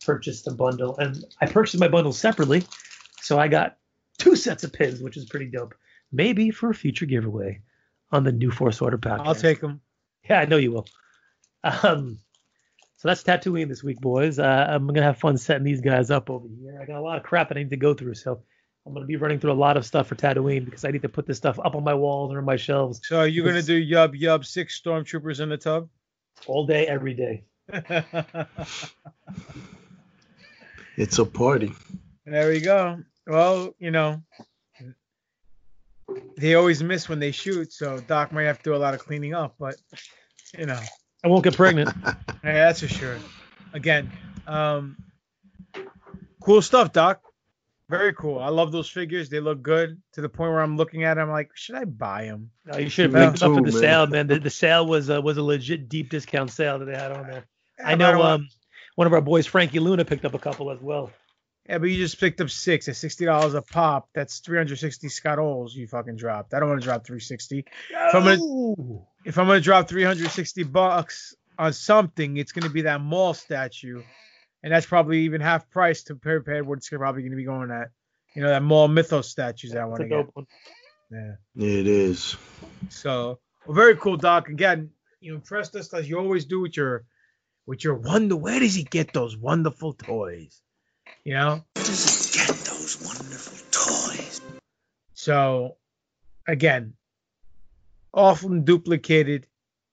[0.06, 0.96] purchase the bundle.
[0.98, 2.64] And I purchased my bundle separately,
[3.22, 3.78] so I got
[4.20, 5.74] two sets of pins, which is pretty dope.
[6.12, 7.62] Maybe for a future giveaway
[8.12, 9.26] on the new Force Order podcast.
[9.26, 9.82] I'll take them.
[10.30, 10.88] Yeah, I know you will.
[11.64, 12.20] Um,
[12.98, 14.40] so that's Tatooine this week, boys.
[14.40, 16.80] Uh, I'm gonna have fun setting these guys up over here.
[16.82, 18.42] I got a lot of crap that I need to go through, so
[18.86, 21.10] I'm gonna be running through a lot of stuff for Tatooine because I need to
[21.10, 23.02] put this stuff up on my walls or on my shelves.
[23.04, 25.90] So are you gonna do yub yub six stormtroopers in the tub?
[26.48, 27.44] All day, every day.
[30.98, 31.74] It's a party.
[32.26, 33.00] There we go.
[33.28, 34.22] Well, you know,
[36.38, 39.02] they always miss when they shoot, so Doc might have to do a lot of
[39.02, 39.56] cleaning up.
[39.60, 39.76] But
[40.58, 40.80] you know,
[41.24, 41.90] I won't get pregnant.
[42.06, 43.18] yeah, that's for sure.
[43.74, 44.10] Again,
[44.48, 44.96] um,
[46.42, 47.22] cool stuff, Doc.
[47.88, 48.40] Very cool.
[48.40, 49.30] I love those figures.
[49.30, 51.86] They look good to the point where I'm looking at them I'm like, should I
[51.86, 52.50] buy them?
[52.66, 53.82] No, you should have picked them up too, for the man.
[53.82, 54.28] sale, man.
[54.28, 57.28] The, the sale was uh, was a legit deep discount sale that they had on
[57.28, 57.46] there.
[57.78, 58.50] Yeah, I but I know um
[58.96, 61.12] one of our boys, Frankie Luna, picked up a couple as well.
[61.68, 64.10] Yeah, but you just picked up six at sixty dollars a pop.
[64.14, 66.54] That's three hundred sixty Scott Ols you fucking dropped.
[66.54, 67.66] I don't want to drop three sixty.
[67.90, 72.70] If I'm gonna if I'm gonna drop three hundred sixty bucks on something, it's gonna
[72.70, 74.04] be that Maul statue,
[74.66, 77.92] and that's probably even half price to compared what it's probably gonna be going at.
[78.34, 80.36] You know that Maul mythos statues that I want to get.
[80.36, 80.48] one.
[81.12, 81.36] Yeah.
[81.56, 82.36] It is.
[82.90, 84.50] So well, very cool, Doc.
[84.50, 84.90] Again,
[85.22, 87.06] you impressed us as you always do with your
[87.68, 88.36] with your wonder.
[88.36, 90.60] Where does he get those wonderful toys?
[91.24, 91.64] You know.
[91.76, 94.42] Where does he get those wonderful toys?
[95.14, 95.78] So,
[96.48, 96.94] again,
[98.12, 99.46] often duplicated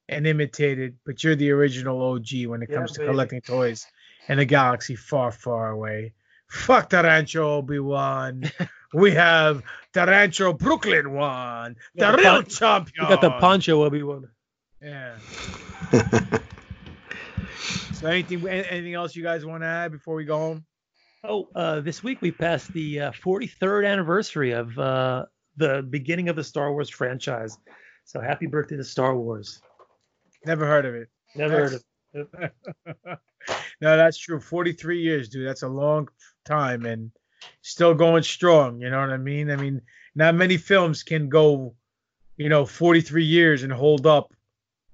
[0.08, 3.10] and imitated, but you're the original OG when it Yeah, comes to baby.
[3.10, 3.86] collecting toys
[4.28, 6.14] in a galaxy far, far away.
[6.48, 8.44] Fuck Tarancho Obi Wan.
[8.94, 9.62] we have
[9.94, 13.06] Tarancho Brooklyn one, We the got real pon- champion.
[13.06, 14.28] We got the Poncho Obi Wan.
[14.82, 15.16] Yeah.
[17.94, 20.64] so, anything, anything else you guys want to add before we go home?
[21.24, 25.26] Oh, uh, this week we passed the uh, 43rd anniversary of uh,
[25.56, 27.56] the beginning of the Star Wars franchise.
[28.04, 29.62] So happy birthday to Star Wars.
[30.44, 31.08] Never heard of it.
[31.36, 31.82] Never heard of it.
[32.14, 33.16] no,
[33.80, 34.40] that's true.
[34.40, 35.46] 43 years, dude.
[35.46, 36.08] That's a long
[36.44, 37.10] time and
[37.62, 38.80] still going strong.
[38.80, 39.50] You know what I mean?
[39.50, 39.82] I mean,
[40.14, 41.74] not many films can go,
[42.36, 44.32] you know, 43 years and hold up,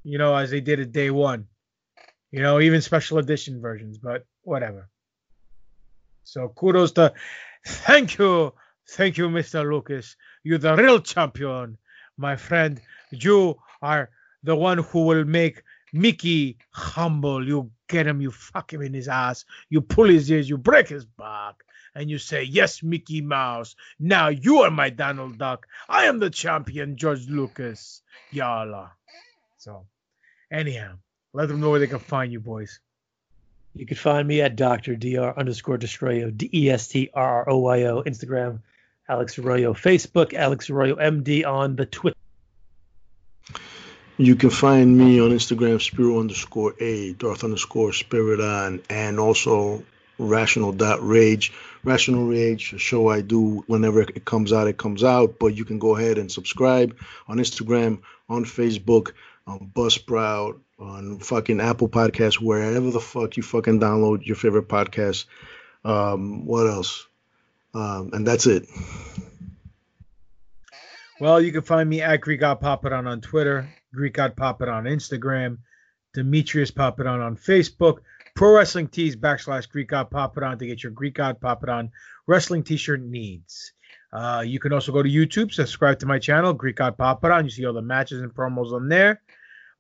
[0.05, 1.47] you know, as they did at day one.
[2.31, 4.89] You know, even special edition versions, but whatever.
[6.25, 7.15] So kudos to,
[7.67, 8.53] thank you,
[8.91, 9.69] thank you, Mr.
[9.69, 10.15] Lucas.
[10.43, 11.79] You're the real champion,
[12.19, 12.81] my friend.
[13.11, 14.11] You are
[14.43, 17.47] the one who will make Mickey humble.
[17.47, 20.89] You get him, you fuck him in his ass, you pull his ears, you break
[20.89, 23.77] his back, and you say, Yes, Mickey Mouse.
[23.99, 25.67] Now you are my Donald Duck.
[25.89, 28.03] I am the champion, George Lucas.
[28.31, 28.93] Yalla.
[29.59, 29.87] So,
[30.51, 30.95] anyhow,
[31.33, 32.81] let them know where they can find you, boys.
[33.75, 34.97] You can find me at Dr.
[34.97, 35.39] Dr.
[35.39, 38.61] underscore Destroyo, D E S T R R O Y O, Instagram,
[39.09, 42.17] Alex Arroyo, Facebook, Alex Arroyo MD on the Twitter.
[44.21, 49.85] You can find me on Instagram, Spiro underscore A, Darth underscore Spirit on, and also
[50.19, 51.53] Rational Rage.
[51.85, 55.39] Rational Rage, a show I do whenever it comes out, it comes out.
[55.39, 56.97] But you can go ahead and subscribe
[57.29, 59.13] on Instagram, on Facebook,
[59.47, 65.27] on Buzzsprout, on fucking Apple Podcasts, wherever the fuck you fucking download your favorite podcast.
[65.85, 67.07] Um, what else?
[67.73, 68.69] Um, and that's it.
[71.21, 75.59] Well, you can find me at Greek Papadon on Twitter, Greek God Papadon on Instagram,
[76.15, 77.99] Demetrius Papadon on Facebook,
[78.35, 81.91] Pro Wrestling Tees backslash Greek God Papadon to get your Greek God Papadon
[82.27, 83.73] wrestling t-shirt needs.
[84.13, 87.45] Uh, you can also go to YouTube, subscribe to my channel, Greek God Papadon.
[87.45, 89.21] You see all the matches and promos on there.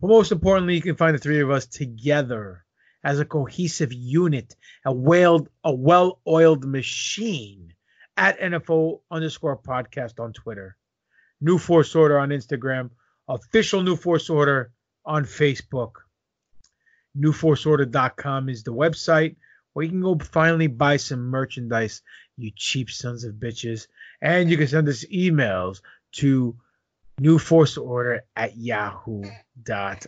[0.01, 2.65] But most importantly, you can find the three of us together
[3.05, 7.73] as a cohesive unit, a well a well-oiled machine
[8.17, 10.77] at NFO underscore podcast on Twitter.
[11.41, 12.91] New Force Order on Instagram,
[13.29, 14.73] official New Force Order
[15.05, 15.93] on Facebook.
[17.17, 19.37] NewForceOrder.com is the website
[19.73, 22.03] where you can go finally buy some merchandise,
[22.37, 23.87] you cheap sons of bitches.
[24.21, 25.81] And you can send us emails
[26.13, 26.57] to
[27.21, 30.05] newforceorder at yahoo.com.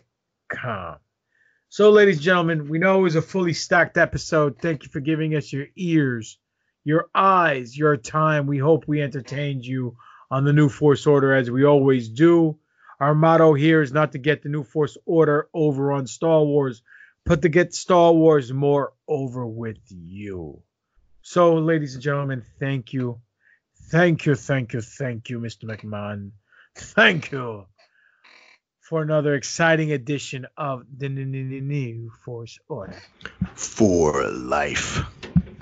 [1.68, 4.58] So, ladies and gentlemen, we know it was a fully stacked episode.
[4.58, 6.36] Thank you for giving us your ears,
[6.82, 8.46] your eyes, your time.
[8.48, 9.96] We hope we entertained you
[10.32, 12.58] on the New Force Order as we always do.
[13.00, 16.82] Our motto here is not to get the New Force Order over on Star Wars,
[17.24, 20.62] but to get Star Wars more over with you.
[21.22, 23.20] So, ladies and gentlemen, thank you.
[23.90, 25.64] Thank you, thank you, thank you, Mr.
[25.64, 26.32] McMahon.
[26.76, 27.66] Thank you
[28.80, 33.00] for another exciting edition of the New Force Order.
[33.54, 35.02] For life.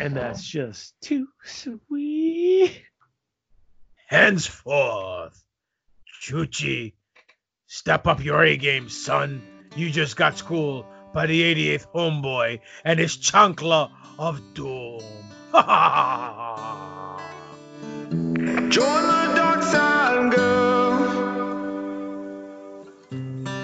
[0.01, 2.83] And that's just too sweet.
[4.09, 5.43] Henceforth,
[6.23, 6.95] Chuchi,
[7.69, 9.43] step up your A game, son.
[9.77, 15.03] You just got schooled by the 88th homeboy and his chancla of doom.
[18.71, 20.99] Join the dark side, girl.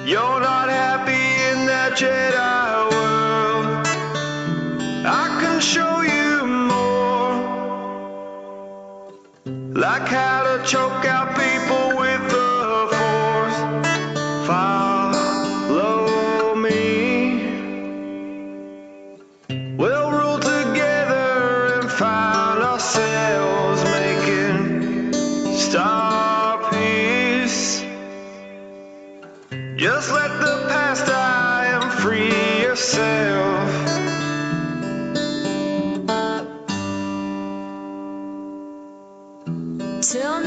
[0.07, 3.86] You're not happy in that Jedi world.
[5.07, 6.47] I can show you
[9.47, 9.73] more.
[9.73, 11.83] Like how to choke out people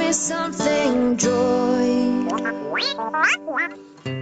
[0.07, 2.29] Me something, Joy.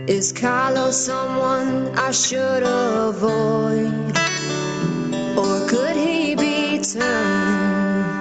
[0.08, 3.94] Is Carlos someone I should avoid?
[5.38, 8.18] Or could he be turned?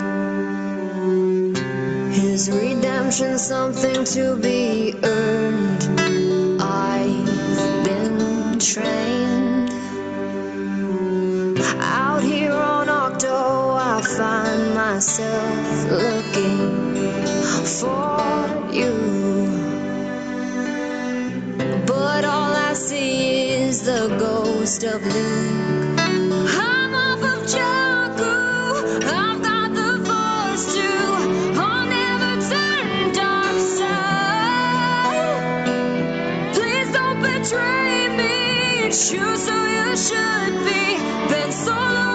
[2.13, 5.89] His redemption something to be earned.
[6.61, 9.71] I've been trained.
[11.81, 16.84] Out here on Ahch-To, I find myself looking
[17.85, 18.95] for you.
[21.87, 26.01] But all I see is the ghost of Luke.
[26.49, 27.47] I'm off of.
[29.05, 30.91] I've got the force to.
[31.61, 35.67] I'll never turn dark side.
[36.55, 38.91] Please don't betray me.
[38.91, 40.83] Choose who you should be.
[41.53, 42.14] Solo or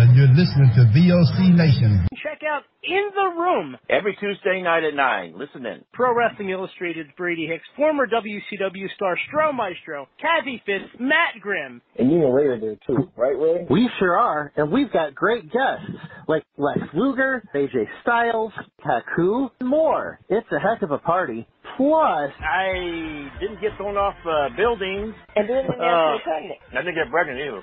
[0.00, 2.06] and you're listening to VOC Nation.
[2.22, 5.34] Check out In the Room Every Tuesday night at 9.
[5.36, 5.84] Listen in.
[5.92, 11.82] Pro Wrestling Illustrated's Brady Hicks, former WCW star Stro Maestro, Kathie Fitz, Matt Grimm.
[11.98, 13.66] And you and Ray are there too, right, Ray?
[13.68, 15.90] We sure are, and we've got great guests
[16.28, 20.18] like Lex Luger, AJ Styles, Taku, and more.
[20.30, 21.46] It's a heck of a party.
[21.76, 25.14] Plus, I didn't get thrown off uh, buildings.
[25.36, 26.58] And didn't get pregnant.
[26.72, 27.62] I didn't get pregnant either.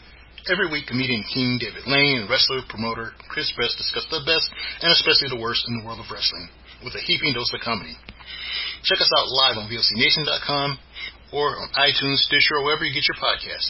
[0.49, 4.49] Every week, comedian King David Lane and wrestler promoter Chris Best discuss the best
[4.81, 6.49] and especially the worst in the world of wrestling
[6.81, 7.93] with a heaping dose of comedy.
[8.81, 10.79] Check us out live on VOCNation.com
[11.31, 13.69] or on iTunes, Stitcher, or wherever you get your podcasts.